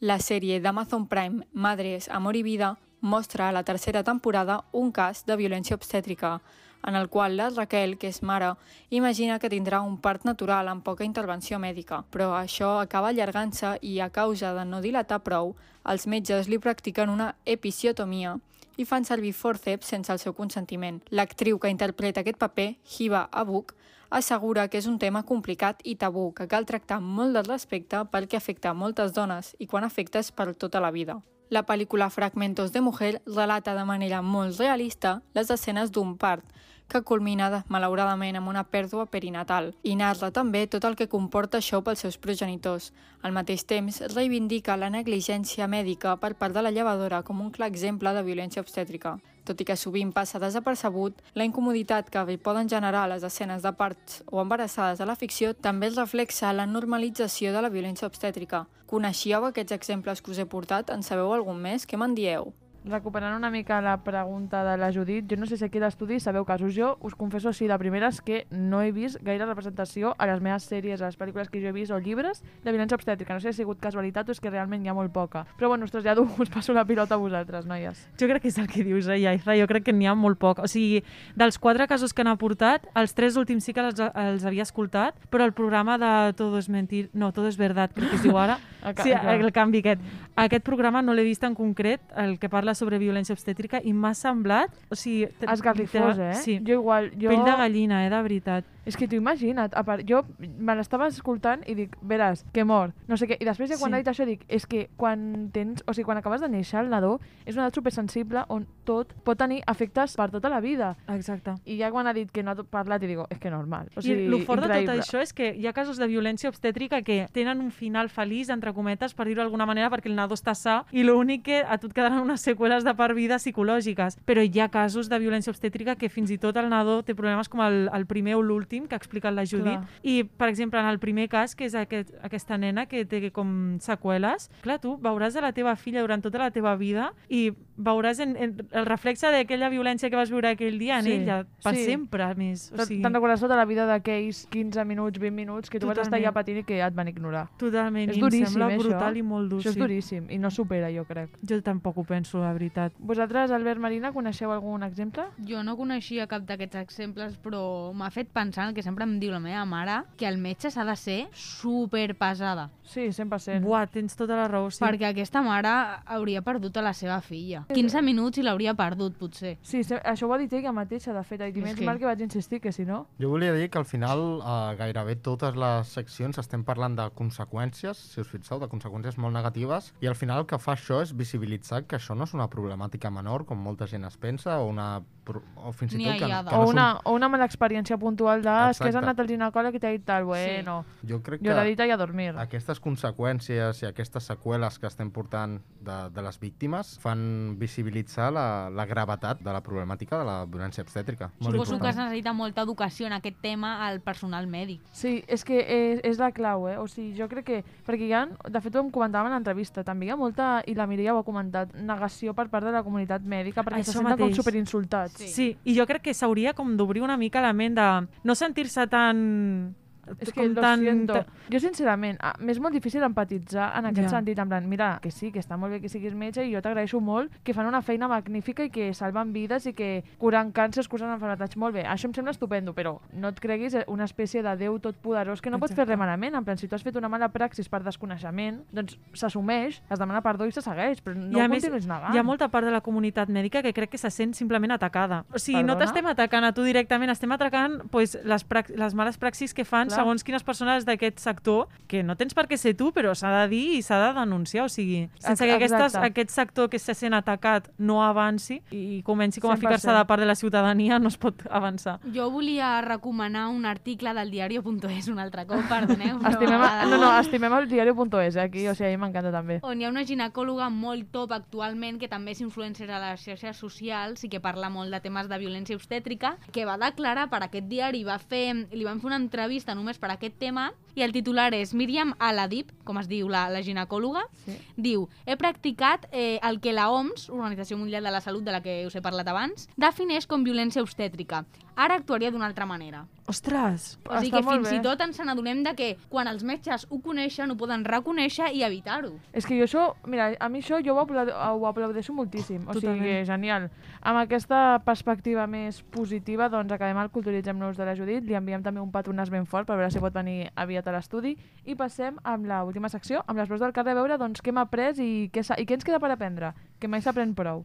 La 0.00 0.18
sèrie 0.18 0.60
d'Amazon 0.60 1.06
Prime 1.08 1.46
Madres, 1.52 2.08
Amor 2.08 2.36
i 2.36 2.42
Vida 2.42 2.78
mostra 3.00 3.50
a 3.50 3.52
la 3.52 3.62
tercera 3.62 4.02
temporada 4.02 4.64
un 4.72 4.90
cas 4.92 5.24
de 5.26 5.36
violència 5.36 5.76
obstètrica, 5.76 6.40
en 6.86 6.96
el 6.96 7.08
qual 7.08 7.36
la 7.36 7.50
Raquel, 7.50 7.96
que 7.98 8.08
és 8.08 8.22
mare, 8.22 8.54
imagina 8.90 9.38
que 9.38 9.50
tindrà 9.50 9.80
un 9.80 9.96
part 9.98 10.24
natural 10.24 10.68
amb 10.68 10.84
poca 10.84 11.04
intervenció 11.04 11.58
mèdica, 11.58 12.04
però 12.10 12.34
això 12.36 12.78
acaba 12.80 13.08
allargant-se 13.08 13.78
i 13.82 13.98
a 14.00 14.10
causa 14.10 14.52
de 14.54 14.64
no 14.64 14.82
dilatar 14.84 15.22
prou, 15.24 15.54
els 15.84 16.06
metges 16.06 16.48
li 16.48 16.58
practiquen 16.58 17.10
una 17.10 17.34
episiotomia 17.44 18.36
i 18.76 18.84
fan 18.84 19.04
servir 19.04 19.32
fòrceps 19.32 19.86
sense 19.86 20.12
el 20.12 20.18
seu 20.18 20.34
consentiment. 20.34 21.00
L'actriu 21.10 21.58
que 21.58 21.70
interpreta 21.70 22.20
aquest 22.20 22.38
paper, 22.38 22.74
Hiba 22.98 23.28
Abuk, 23.32 23.74
assegura 24.10 24.68
que 24.68 24.78
és 24.78 24.86
un 24.86 24.98
tema 24.98 25.24
complicat 25.26 25.80
i 25.84 25.96
tabú 25.98 26.32
que 26.34 26.48
cal 26.48 26.66
tractar 26.66 27.00
molt 27.00 27.34
de 27.34 27.42
respecte 27.46 28.04
perquè 28.10 28.38
afecta 28.38 28.70
a 28.70 28.78
moltes 28.78 29.14
dones 29.14 29.54
i 29.58 29.66
quan 29.66 29.84
afecta 29.84 30.20
és 30.22 30.30
per 30.30 30.52
tota 30.54 30.80
la 30.80 30.92
vida. 30.94 31.20
La 31.50 31.64
pel·lícula 31.66 32.10
Fragmentos 32.10 32.72
de 32.72 32.80
Mujer 32.80 33.22
relata 33.26 33.74
de 33.74 33.84
manera 33.84 34.22
molt 34.22 34.58
realista 34.58 35.20
les 35.34 35.50
escenes 35.50 35.92
d'un 35.92 36.16
part, 36.16 36.44
que 36.88 37.02
culmina, 37.02 37.64
malauradament, 37.68 38.36
amb 38.38 38.50
una 38.52 38.64
pèrdua 38.70 39.06
perinatal 39.10 39.72
i 39.82 39.96
narra 39.98 40.30
també 40.30 40.64
tot 40.70 40.84
el 40.84 40.96
que 40.98 41.08
comporta 41.10 41.58
això 41.58 41.80
pels 41.82 42.04
seus 42.04 42.18
progenitors. 42.18 42.92
Al 43.22 43.32
mateix 43.32 43.64
temps, 43.64 44.00
reivindica 44.14 44.76
la 44.76 44.90
negligència 44.92 45.66
mèdica 45.66 46.16
per 46.22 46.34
part 46.40 46.54
de 46.54 46.62
la 46.62 46.70
llevadora 46.70 47.22
com 47.22 47.40
un 47.40 47.50
clar 47.50 47.70
exemple 47.72 48.12
de 48.14 48.22
violència 48.22 48.62
obstètrica. 48.62 49.16
Tot 49.44 49.60
i 49.60 49.66
que 49.68 49.76
sovint 49.76 50.12
passa 50.12 50.40
desapercebut, 50.40 51.20
la 51.34 51.44
incomoditat 51.44 52.08
que 52.10 52.24
hi 52.32 52.38
poden 52.40 52.68
generar 52.68 53.08
les 53.10 53.24
escenes 53.28 53.62
de 53.62 53.72
parts 53.76 54.22
o 54.30 54.40
embarassades 54.40 55.00
a 55.00 55.08
la 55.08 55.16
ficció 55.20 55.52
també 55.54 55.90
es 55.90 56.00
reflexa 56.00 56.52
la 56.52 56.66
normalització 56.66 57.52
de 57.52 57.60
la 57.60 57.72
violència 57.72 58.08
obstètrica. 58.08 58.64
Coneixíeu 58.86 59.44
aquests 59.44 59.76
exemples 59.76 60.22
que 60.22 60.30
us 60.32 60.38
he 60.38 60.48
portat? 60.48 60.90
En 60.90 61.02
sabeu 61.02 61.32
algun 61.34 61.60
més? 61.60 61.84
Què 61.84 62.00
me'n 62.00 62.16
dieu? 62.16 62.54
Recuperant 62.84 63.36
una 63.36 63.50
mica 63.50 63.80
la 63.80 63.96
pregunta 64.04 64.62
de 64.64 64.76
la 64.76 64.92
Judit, 64.92 65.24
jo 65.30 65.36
no 65.36 65.46
sé 65.46 65.56
si 65.56 65.64
aquí 65.64 65.78
a 65.78 65.86
l'estudi 65.86 66.20
sabeu 66.20 66.44
casos. 66.44 66.74
Jo 66.76 66.94
us 67.00 67.14
confesso 67.16 67.48
així 67.48 67.66
de 67.68 67.78
primeres 67.80 68.20
que 68.20 68.44
no 68.50 68.82
he 68.82 68.92
vist 68.92 69.20
gaire 69.24 69.46
representació 69.46 70.14
a 70.18 70.26
les 70.28 70.42
meves 70.44 70.68
sèries, 70.68 71.00
a 71.00 71.08
les 71.08 71.18
pel·lícules 71.18 71.48
que 71.50 71.62
jo 71.62 71.70
he 71.70 71.72
vist 71.72 71.92
o 71.92 71.98
llibres 71.98 72.42
de 72.64 72.70
violència 72.70 72.98
obstètrica. 72.98 73.34
No 73.34 73.40
sé 73.40 73.52
si 73.52 73.54
ha 73.54 73.64
sigut 73.64 73.80
casualitat 73.80 74.28
o 74.28 74.36
és 74.36 74.40
que 74.40 74.52
realment 74.52 74.84
hi 74.84 74.92
ha 74.92 74.96
molt 74.96 75.12
poca. 75.12 75.46
Però 75.56 75.68
bueno, 75.72 75.88
us 75.88 75.94
trasllado, 75.94 76.26
us 76.38 76.50
passo 76.52 76.76
la 76.76 76.84
pilota 76.84 77.16
a 77.16 77.18
vosaltres, 77.18 77.64
noies. 77.66 78.04
Jo 78.20 78.28
crec 78.28 78.44
que 78.44 78.52
és 78.52 78.58
el 78.58 78.68
que 78.68 78.84
dius, 78.84 79.08
eh, 79.08 79.20
Yaiza? 79.22 79.56
Jo 79.56 79.68
crec 79.70 79.88
que 79.88 79.96
n'hi 79.96 80.06
ha 80.06 80.14
molt 80.14 80.38
poc. 80.38 80.60
O 80.60 80.68
sigui, 80.68 81.02
dels 81.36 81.58
quatre 81.58 81.88
casos 81.88 82.12
que 82.12 82.22
han 82.22 82.32
aportat, 82.32 82.86
els 82.94 83.14
tres 83.14 83.38
últims 83.40 83.64
sí 83.64 83.72
que 83.72 83.80
els, 83.80 84.00
els 84.00 84.44
havia 84.44 84.62
escoltat, 84.66 85.16
però 85.30 85.44
el 85.48 85.56
programa 85.56 85.96
de 85.98 86.32
Todo 86.34 86.58
es 86.58 86.68
mentir... 86.68 87.08
No, 87.12 87.32
Todo 87.32 87.48
es 87.48 87.56
verdad, 87.56 87.90
crec 87.94 88.10
que 88.10 88.16
es 88.16 88.22
diu 88.22 88.36
ara. 88.38 88.58
sí, 89.02 89.12
el 89.12 89.52
canvi 89.52 89.80
aquest. 89.80 90.02
Aquest 90.36 90.64
programa 90.66 91.00
no 91.02 91.14
l'he 91.14 91.24
vist 91.24 91.44
en 91.46 91.54
concret, 91.54 92.02
el 92.18 92.38
que 92.38 92.50
parla 92.50 92.73
sobre 92.74 92.98
violència 92.98 93.34
obstètrica, 93.34 93.80
i 93.82 93.92
m'ha 93.92 94.14
semblat... 94.18 94.74
O 94.90 94.98
sigui, 94.98 95.28
Esgarrifós, 95.50 96.18
eh? 96.18 96.34
Sí. 96.42 96.58
Jo 96.66 96.80
igual... 96.80 97.10
Jo... 97.14 97.32
Pell 97.32 97.44
de 97.46 97.56
gallina, 97.62 98.04
eh, 98.06 98.10
de 98.12 98.22
veritat. 98.26 98.70
És 98.86 98.96
que 98.96 99.08
t'ho 99.08 99.16
imagina't, 99.16 99.72
a 99.74 99.82
part, 99.84 100.04
jo 100.08 100.22
me 100.38 100.74
l'estava 100.76 101.06
escoltant 101.08 101.62
i 101.66 101.74
dic, 101.74 101.96
veràs, 102.02 102.44
que 102.52 102.64
mor, 102.64 102.92
no 103.08 103.16
sé 103.16 103.26
què, 103.26 103.38
i 103.40 103.44
després 103.44 103.70
ja 103.70 103.78
quan 103.78 103.90
Sí. 103.90 103.94
ha 103.94 104.02
dit 104.02 104.08
això 104.08 104.26
dic, 104.26 104.44
és 104.48 104.66
que 104.66 104.88
quan 104.96 105.50
tens, 105.52 105.82
o 105.86 105.92
sigui, 105.94 106.04
quan 106.04 106.18
acabes 106.18 106.40
de 106.40 106.48
néixer 106.48 106.80
el 106.80 106.90
nadó, 106.90 107.20
és 107.46 107.54
una 107.56 107.64
edat 107.64 107.74
supersensible 107.74 108.44
on 108.48 108.66
tot 108.84 109.14
pot 109.24 109.38
tenir 109.38 109.62
efectes 109.66 110.16
per 110.16 110.30
tota 110.30 110.48
la 110.48 110.60
vida. 110.60 110.96
Exacte. 111.08 111.54
I 111.64 111.78
ja 111.78 111.90
quan 111.90 112.06
ha 112.06 112.12
dit 112.12 112.30
que 112.30 112.42
no 112.42 112.50
ha 112.50 112.54
parlat, 112.64 113.02
i 113.02 113.06
digo, 113.06 113.26
és 113.30 113.38
que 113.38 113.50
normal. 113.50 113.88
O 113.96 114.00
I 114.00 114.02
sigui, 114.02 114.26
el 114.26 114.44
fort 114.44 114.62
de 114.62 114.68
tot 114.68 114.94
això 114.94 115.20
és 115.22 115.32
que 115.32 115.54
hi 115.54 115.66
ha 115.66 115.72
casos 115.72 115.96
de 115.96 116.06
violència 116.06 116.48
obstètrica 116.50 117.02
que 117.02 117.26
tenen 117.32 117.60
un 117.60 117.70
final 117.70 118.08
feliç, 118.08 118.50
entre 118.50 118.72
cometes, 118.74 119.14
per 119.14 119.26
dir-ho 119.26 119.40
d'alguna 119.42 119.66
manera, 119.66 119.88
perquè 119.90 120.06
el 120.10 120.16
nadó 120.16 120.34
està 120.34 120.54
sa 120.54 120.84
i 120.92 121.02
l'únic 121.02 121.44
que 121.44 121.62
a 121.66 121.78
tu 121.78 121.86
et 121.86 121.92
quedaran 121.94 122.20
unes 122.20 122.40
seqüeles 122.40 122.84
de 122.84 122.94
per 122.94 123.14
vida 123.14 123.36
psicològiques. 123.38 124.18
Però 124.26 124.42
hi 124.42 124.60
ha 124.60 124.68
casos 124.68 125.08
de 125.08 125.18
violència 125.18 125.50
obstètrica 125.50 125.96
que 125.96 126.08
fins 126.08 126.30
i 126.30 126.38
tot 126.38 126.56
el 126.56 126.68
nadó 126.68 127.02
té 127.02 127.14
problemes 127.14 127.48
com 127.48 127.60
el, 127.60 127.88
el 127.92 128.06
primer 128.06 128.34
o 128.34 128.42
l'últim 128.42 128.73
que 128.88 128.96
ha 128.96 129.00
explicat 129.00 129.34
la 129.34 129.46
Judit. 129.48 129.80
Clar. 129.80 130.00
I, 130.02 130.16
per 130.24 130.50
exemple, 130.50 130.80
en 130.80 130.90
el 130.90 131.00
primer 131.02 131.28
cas, 131.32 131.54
que 131.54 131.68
és 131.68 131.76
aquest, 131.78 132.12
aquesta 132.26 132.58
nena 132.60 132.86
que 132.90 133.04
té 133.08 133.30
com 133.34 133.78
seqüeles, 133.82 134.50
clar, 134.66 134.80
tu 134.82 134.96
veuràs 135.02 135.38
a 135.38 135.44
la 135.46 135.52
teva 135.56 135.76
filla 135.80 136.02
durant 136.04 136.22
tota 136.24 136.42
la 136.42 136.50
teva 136.54 136.74
vida 136.80 137.12
i 137.28 137.46
veuràs 137.76 138.20
en, 138.20 138.36
en 138.36 138.52
el 138.70 138.86
reflexe 138.86 139.30
d'aquella 139.32 139.68
violència 139.68 140.10
que 140.10 140.16
vas 140.16 140.30
viure 140.30 140.48
aquell 140.54 140.78
dia 140.78 140.98
en 141.00 141.04
Sí, 141.04 141.12
ella, 141.12 141.44
per 141.62 141.74
sí. 141.74 141.84
sempre, 141.84 142.22
a 142.22 142.34
més. 142.34 142.70
O 142.72 142.84
sigui, 142.84 143.00
te'n 143.02 143.14
recordes 143.14 143.40
tota 143.40 143.56
la 143.56 143.64
vida 143.64 143.86
d'aquells 143.86 144.46
15 144.52 144.84
minuts, 144.84 145.18
20 145.18 145.34
minuts 145.34 145.70
que 145.70 145.80
tu 145.80 145.86
vas 145.86 145.98
estar 145.98 146.04
Totalment. 146.10 146.24
ja 146.28 146.32
patint 146.32 146.58
i 146.60 146.64
que 146.64 146.78
ja 146.78 146.86
et 146.86 146.94
van 146.94 147.08
ignorar. 147.08 147.48
Totalment, 147.58 148.10
És 148.10 148.16
i 148.16 148.20
em 148.20 148.24
duríssim, 148.26 148.46
sembla 148.54 148.72
eh, 148.74 148.78
brutal 148.78 149.12
això. 149.14 149.18
i 149.18 149.22
molt 149.22 149.50
dur, 149.50 149.60
Això 149.60 149.70
és 149.74 149.76
duríssim 149.76 150.30
i 150.30 150.38
no 150.38 150.50
supera, 150.50 150.90
jo 150.94 151.04
crec. 151.04 151.30
Jo 151.42 151.60
tampoc 151.62 151.98
ho 151.98 152.04
penso, 152.04 152.38
la 152.40 152.52
veritat. 152.52 152.92
Vosaltres, 152.98 153.50
Albert 153.50 153.80
Marina, 153.80 154.12
coneixeu 154.12 154.52
algun 154.52 154.82
exemple? 154.82 155.24
Jo 155.48 155.62
no 155.64 155.76
coneixia 155.76 156.26
cap 156.26 156.42
d'aquests 156.46 156.76
exemples, 156.80 157.38
però 157.42 157.92
m'ha 157.92 158.10
fet 158.10 158.28
pensar 158.32 158.68
el 158.68 158.74
que 158.74 158.82
sempre 158.82 159.04
em 159.04 159.18
diu 159.18 159.32
la 159.32 159.40
meva 159.40 159.64
mare, 159.64 160.02
que 160.16 160.26
el 160.28 160.38
metge 160.38 160.70
s'ha 160.70 160.84
de 160.84 160.96
ser 160.96 161.28
super 161.32 162.14
pesada. 162.16 162.70
Sí, 162.82 163.08
100%. 163.08 163.60
Buah, 163.64 163.86
tens 163.86 164.14
tota 164.16 164.36
la 164.36 164.46
raó, 164.48 164.70
sí. 164.70 164.82
Perquè 164.84 165.08
aquesta 165.10 165.42
mare 165.42 165.70
hauria 166.06 166.42
perdut 166.42 166.76
a 166.76 166.82
la 166.82 166.92
seva 166.92 167.20
filla. 167.20 167.63
15 167.68 168.02
minuts 168.02 168.38
i 168.38 168.42
l'hauria 168.42 168.74
perdut, 168.74 169.16
potser. 169.16 169.56
Sí, 169.62 169.80
això 169.80 170.26
ho 170.28 170.32
ha 170.34 170.38
dit 170.38 170.52
ella 170.52 170.72
mateixa, 170.72 171.12
de 171.14 171.22
fet. 171.24 171.40
I 171.40 171.48
És 171.50 171.56
més 171.56 171.74
que- 171.78 171.84
mal 171.86 171.98
que 171.98 172.06
vaig 172.06 172.20
insistir, 172.20 172.60
que 172.60 172.72
si 172.72 172.84
no... 172.84 173.06
Jo 173.20 173.30
volia 173.30 173.52
dir 173.54 173.70
que 173.70 173.78
al 173.78 173.84
final 173.84 174.40
eh, 174.42 174.76
gairebé 174.78 175.16
totes 175.16 175.54
les 175.56 175.88
seccions 175.88 176.38
estem 176.38 176.64
parlant 176.64 176.96
de 176.96 177.08
conseqüències, 177.14 177.96
si 178.14 178.20
us 178.20 178.28
fixeu, 178.28 178.58
de 178.60 178.68
conseqüències 178.68 179.16
molt 179.18 179.34
negatives, 179.34 179.92
i 180.00 180.06
al 180.10 180.14
final 180.18 180.40
el 180.44 180.46
que 180.46 180.58
fa 180.58 180.74
això 180.74 181.00
és 181.02 181.14
visibilitzar 181.16 181.84
que 181.86 181.96
això 181.96 182.14
no 182.16 182.24
és 182.24 182.34
una 182.34 182.48
problemàtica 182.50 183.10
menor, 183.10 183.44
com 183.46 183.58
molta 183.58 183.86
gent 183.86 184.04
es 184.04 184.16
pensa, 184.16 184.58
o 184.60 184.68
una 184.68 185.02
pro- 185.24 185.42
o 185.56 185.72
fins 185.72 185.94
i 185.94 186.04
tot 186.04 186.18
que, 186.18 186.26
que 186.28 186.54
o, 186.54 186.62
no 186.64 186.68
una, 186.68 186.86
o 187.04 187.12
una 187.16 187.28
mala 187.28 187.46
experiència 187.48 187.96
puntual 187.98 188.42
de 188.42 188.48
"Ah, 188.48 188.70
és 188.70 188.78
que 188.78 188.84
has 188.84 188.94
Exacte. 188.94 189.06
anat 189.08 189.20
al 189.20 189.28
ginecòleg 189.28 189.74
i 189.74 189.80
t'ha 189.80 189.90
dit 189.90 190.04
tal, 190.04 190.24
bueno, 190.24 190.78
un... 191.02 191.08
Jo 191.08 191.22
crec 191.22 191.40
jo 191.42 191.50
l'he 191.54 191.62
que 191.74 191.84
dit 191.84 191.92
a 191.92 191.96
dormir. 191.96 192.34
aquestes 192.38 192.80
conseqüències 192.80 193.82
i 193.82 193.86
aquestes 193.86 194.24
seqüeles 194.30 194.78
que 194.78 194.86
estem 194.86 195.10
portant 195.10 195.60
de, 195.80 195.96
de 196.10 196.22
les 196.22 196.38
víctimes 196.40 196.98
fan 197.00 197.56
visibilitzar 197.58 198.30
la, 198.32 198.70
la 198.70 198.86
gravetat 198.86 199.40
de 199.40 199.52
la 199.52 199.60
problemàtica 199.62 200.18
de 200.18 200.24
la 200.24 200.44
violència 200.46 200.82
obstètrica. 200.84 201.30
Molt 201.40 201.54
Suposo 201.54 201.58
que 201.58 201.88
es 201.88 201.94
important. 201.96 202.04
necessita 202.04 202.32
molta 202.32 202.62
educació 202.62 203.06
en 203.06 203.12
aquest 203.14 203.36
tema 203.42 203.86
al 203.86 204.00
personal 204.00 204.46
mèdic. 204.46 204.80
Sí, 204.92 205.22
és 205.28 205.44
que 205.44 205.60
és, 205.60 206.00
és 206.04 206.18
la 206.18 206.32
clau, 206.32 206.68
eh? 206.68 206.76
O 206.78 206.86
sigui, 206.88 207.14
jo 207.18 207.28
crec 207.28 207.44
que... 207.44 207.64
Perquè 207.86 208.08
hi 208.08 208.12
ha, 208.12 208.24
de 208.26 208.60
fet 208.60 208.74
ho 208.76 208.80
em 208.84 208.90
comentàvem 208.90 209.28
en 209.30 209.36
l'entrevista, 209.38 209.84
també 209.84 210.06
hi 210.06 210.10
ha 210.10 210.16
molta, 210.16 210.62
i 210.66 210.74
la 210.74 210.86
Mireia 210.86 211.14
ho 211.14 211.18
ha 211.20 211.24
comentat, 211.26 211.74
negació 211.74 212.34
per 212.34 212.48
part 212.48 212.64
de 212.66 212.72
la 212.72 212.82
comunitat 212.82 213.22
mèdica 213.22 213.62
perquè 213.62 213.82
se 213.84 213.90
Això 213.92 214.00
senten 214.00 214.18
com 214.18 214.32
superinsultats. 214.34 215.13
Sí. 215.14 215.28
sí, 215.28 215.46
i 215.64 215.76
jo 215.78 215.86
crec 215.86 216.02
que 216.08 216.14
s'hauria 216.14 216.54
com 216.58 216.76
d'obrir 216.76 217.04
una 217.04 217.16
mica 217.16 217.42
la 217.44 217.52
ment 217.54 217.76
de 217.78 217.88
no 218.24 218.34
sentir-se 218.34 218.86
tan... 218.90 219.74
És 220.20 220.32
que 220.32 220.48
lo 220.48 220.60
tan, 220.60 220.80
siento. 220.80 221.24
Jo, 221.50 221.60
sincerament, 221.60 222.18
m'és 222.40 222.60
molt 222.60 222.74
difícil 222.74 223.02
empatitzar 223.02 223.72
en 223.78 223.86
aquest 223.86 224.08
Ja. 224.08 224.16
sentit, 224.18 224.38
en 224.38 224.48
plan, 224.48 224.68
mira, 224.68 224.98
que 225.02 225.10
sí, 225.10 225.30
que 225.32 225.40
està 225.40 225.56
molt 225.56 225.72
bé 225.72 225.80
que 225.80 225.88
siguis 225.88 226.14
metge 226.14 226.44
i 226.44 226.52
jo 226.54 226.60
t'agraeixo 226.62 227.00
molt 227.00 227.32
que 227.42 227.54
fan 227.54 227.66
una 227.66 227.82
feina 227.82 228.08
magnífica 228.08 228.64
i 228.64 228.70
que 228.70 228.92
salven 228.94 229.32
vides 229.32 229.66
i 229.66 229.72
que 229.72 230.04
curen 230.18 230.52
càncers, 230.52 230.88
curen 230.88 231.10
enfermetats, 231.10 231.56
molt 231.56 231.74
bé, 231.74 231.84
això 231.84 232.06
em 232.06 232.14
sembla 232.14 232.30
estupendo, 232.32 232.74
però 232.74 232.98
no 233.12 233.28
et 233.28 233.40
creguis 233.40 233.76
una 233.86 234.04
espècie 234.04 234.42
de 234.42 234.56
Déu 234.56 234.78
totpoderós 234.78 235.40
que 235.40 235.50
no 235.50 235.58
pot 235.58 235.72
fer 235.74 235.86
res 235.86 235.98
malament, 235.98 236.34
en 236.34 236.44
plan, 236.44 236.56
si 236.58 236.68
tu 236.68 236.74
has 236.74 236.82
fet 236.82 236.96
una 236.96 237.08
mala 237.08 237.28
praxis 237.28 237.68
per 237.68 237.82
desconeixement, 237.82 238.62
doncs 238.72 238.98
s'assumeix, 239.12 239.80
es 239.90 239.98
demana 239.98 240.20
perdó 240.22 240.46
i 240.46 240.52
se 240.52 240.62
segueix, 240.62 241.00
però 241.02 241.14
no 241.16 241.38
I 241.38 241.42
ho 241.42 241.48
més, 241.48 241.62
continuïs 241.64 241.86
negant. 241.88 242.14
hi 242.14 242.18
ha 242.18 242.22
molta 242.22 242.48
part 242.48 242.66
de 242.66 242.72
la 242.72 242.80
comunitat 242.80 243.28
mèdica 243.28 243.62
que 243.62 243.72
crec 243.72 243.90
que 243.90 243.98
se 243.98 244.10
sent 244.10 244.34
simplement 244.34 244.72
atacada. 244.72 245.24
O 245.32 245.38
sigui, 245.38 245.62
no 245.62 245.74
Perdona? 245.74 245.84
t'estem 245.84 246.06
atacant 246.06 246.44
a 246.44 246.52
tu 246.52 246.62
directament, 246.62 247.10
estem 247.10 247.32
atacant 247.32 247.82
pues, 247.90 248.18
les, 248.24 248.44
les 248.74 248.94
males 248.94 249.18
praxis 249.18 249.54
que 249.54 249.64
fan. 249.64 249.88
Segons 249.94 250.24
quines 250.26 250.44
persones 250.46 250.86
d'aquest 250.88 251.18
sector, 251.22 251.68
que 251.88 252.02
no 252.02 252.16
tens 252.16 252.34
per 252.34 252.46
què 252.50 252.58
ser 252.60 252.74
tu, 252.78 252.90
però 252.94 253.14
s'ha 253.14 253.32
de 253.40 253.48
dir 253.52 253.64
i 253.78 253.82
s'ha 253.82 254.00
de 254.02 254.12
denunciar. 254.20 254.66
O 254.66 254.72
sigui, 254.72 255.08
sense 255.18 255.44
que 255.46 255.56
aquestes, 255.56 255.96
aquest 255.96 256.30
sector 256.34 256.70
que 256.70 256.78
se 256.78 256.94
sent 256.94 257.14
atacat 257.14 257.70
no 257.78 258.02
avanci 258.04 258.60
i 258.70 259.02
comenci 259.06 259.40
com 259.40 259.52
a 259.52 259.56
100%. 259.56 259.60
ficar-se 259.64 259.92
de 259.92 260.04
part 260.06 260.20
de 260.20 260.26
la 260.26 260.34
ciutadania, 260.34 260.98
no 260.98 261.08
es 261.08 261.18
pot 261.18 261.42
avançar. 261.50 261.98
Jo 262.14 262.30
volia 262.30 262.80
recomanar 262.82 263.48
un 263.48 263.66
article 263.66 264.14
del 264.14 264.30
diario.es 264.30 265.08
un 265.08 265.18
altre 265.18 265.46
cop, 265.46 265.62
perdoneu. 265.68 266.18
Estimem, 266.34 266.60
no, 266.90 266.98
no, 266.98 267.10
estimem 267.18 267.52
el 267.60 267.68
diario.es, 267.68 268.36
eh, 268.36 268.40
aquí, 268.40 268.66
o 268.68 268.74
sigui, 268.74 268.92
a 268.92 268.96
mi 268.96 269.02
m'encanta 269.04 269.30
també. 269.32 269.60
on 269.62 269.80
hi 269.80 269.86
ha 269.86 269.90
una 269.92 270.04
ginecòloga 270.04 270.68
molt 270.70 271.10
top 271.12 271.32
actualment, 271.36 271.98
que 272.00 272.08
també 272.08 272.32
és 272.34 272.40
influencer 272.40 272.88
a 272.90 273.00
les 273.02 273.22
xarxes 273.24 273.56
socials 273.56 274.24
i 274.24 274.30
que 274.32 274.40
parla 274.40 274.70
molt 274.70 274.92
de 274.92 275.00
temes 275.04 275.28
de 275.28 275.38
violència 275.38 275.76
obstètrica, 275.76 276.36
que 276.52 276.64
va 276.66 276.76
declarar 276.80 277.28
per 277.30 277.42
aquest 277.46 277.68
diari, 277.70 278.04
va 278.04 278.18
fer, 278.18 278.68
li 278.72 278.84
van 278.84 279.00
fer 279.00 279.10
una 279.12 279.20
entrevista 279.20 279.74
només 279.84 280.00
per 280.00 280.08
aquest 280.14 280.40
tema, 280.40 280.70
i 280.94 281.02
el 281.02 281.12
titular 281.12 281.52
és 281.54 281.74
Míriam 281.74 282.14
Aladip, 282.18 282.70
com 282.84 282.98
es 282.98 283.08
diu 283.08 283.28
la, 283.28 283.48
la 283.50 283.62
ginecòloga, 283.62 284.22
Sí. 284.44 284.58
diu 284.76 285.08
He 285.26 285.36
practicat 285.36 286.06
eh, 286.12 286.38
el 286.42 286.60
que 286.60 286.72
la 286.72 286.90
OMS, 286.90 287.28
Organització 287.30 287.76
Mundial 287.78 288.04
de 288.04 288.10
la 288.10 288.20
Salut, 288.20 288.44
de 288.44 288.52
la 288.52 288.60
que 288.62 288.86
us 288.86 288.94
he 288.96 289.02
parlat 289.02 289.28
abans, 289.28 289.68
defineix 289.76 290.26
com 290.26 290.44
violència 290.44 290.82
obstètrica. 290.82 291.44
Ara 291.76 291.96
actuaria 291.96 292.30
d'una 292.30 292.46
altra 292.46 292.66
manera. 292.66 293.04
Ostres! 293.26 293.98
O 294.06 294.18
sigui 294.20 294.28
Està 294.30 294.36
que 294.38 294.44
molt 294.46 294.60
fins 294.60 294.70
bé. 294.70 294.76
i 294.76 294.82
tot 294.84 295.00
ens 295.00 295.18
n'adonem 295.18 295.62
de 295.64 295.72
que 295.74 295.88
quan 296.12 296.28
els 296.28 296.44
metges 296.44 296.86
ho 296.90 297.00
coneixen, 297.02 297.50
ho 297.50 297.56
poden 297.56 297.82
reconèixer 297.84 298.52
i 298.54 298.62
evitar-ho. 298.62 299.14
És 299.32 299.46
que 299.48 299.56
jo 299.58 299.64
això, 299.64 299.94
mira, 300.06 300.28
a 300.38 300.48
mi 300.48 300.60
això 300.60 300.78
jo 300.84 300.94
ho, 300.94 301.00
aplau 301.00 301.26
ho 301.32 301.66
aplaudeixo 301.66 302.12
moltíssim. 302.14 302.62
O 302.68 302.74
sigui, 302.74 302.86
Totalment. 302.92 303.26
genial. 303.26 303.70
Amb 304.02 304.18
aquesta 304.20 304.78
perspectiva 304.84 305.46
més 305.48 305.82
positiva, 305.82 306.48
doncs 306.48 306.70
acabem 306.76 306.98
el 307.02 307.10
Culturitzem-nos 307.10 307.76
de 307.76 307.84
la 307.88 307.96
Judit, 307.96 308.22
li 308.28 308.34
enviem 308.38 308.62
també 308.62 308.80
un 308.80 308.92
patronàs 308.92 309.30
ben 309.30 309.46
fort 309.46 309.66
per 309.66 309.76
veure 309.80 309.90
si 309.90 309.98
pot 309.98 310.12
venir 310.14 310.50
aviat 310.54 310.83
a 310.88 310.94
l'estudi 310.96 311.34
i 311.64 311.76
passem 311.78 312.18
amb 312.22 312.46
la 312.46 312.62
última 312.64 312.90
secció, 312.92 313.22
amb 313.26 313.40
les 313.40 313.48
veus 313.48 313.62
del 313.62 313.74
carrer, 313.76 313.94
a 313.94 314.00
veure 314.00 314.18
doncs, 314.20 314.42
què 314.42 314.52
hem 314.52 314.60
après 314.62 315.00
i 315.02 315.28
què, 315.32 315.44
i 315.58 315.66
què 315.66 315.78
ens 315.78 315.86
queda 315.86 316.00
per 316.02 316.10
aprendre, 316.14 316.52
que 316.78 316.88
mai 316.88 317.02
s'aprèn 317.04 317.34
prou. 317.34 317.64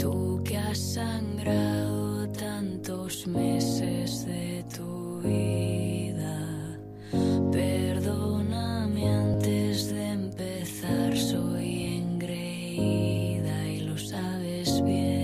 Tú 0.00 0.42
que 0.44 0.58
has 0.58 0.78
sangrado 0.94 2.28
tantos 2.36 3.26
meses 3.26 4.24
de 4.26 4.64
tu 4.74 5.20
vida, 5.24 6.36
perdóname 7.52 9.08
antes 9.08 9.88
de 9.92 10.12
empezar, 10.12 11.16
soy 11.16 11.98
engreída 11.98 13.56
y 13.68 13.80
lo 13.80 13.96
sabes 13.98 14.82
bien 14.84 15.16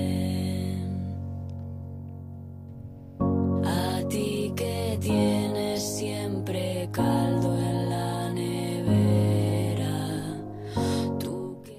caldo 6.93 7.57
en 7.59 7.91
la 7.91 8.31
nevera. 8.31 9.95
Tu 11.19 11.63
que... 11.65 11.77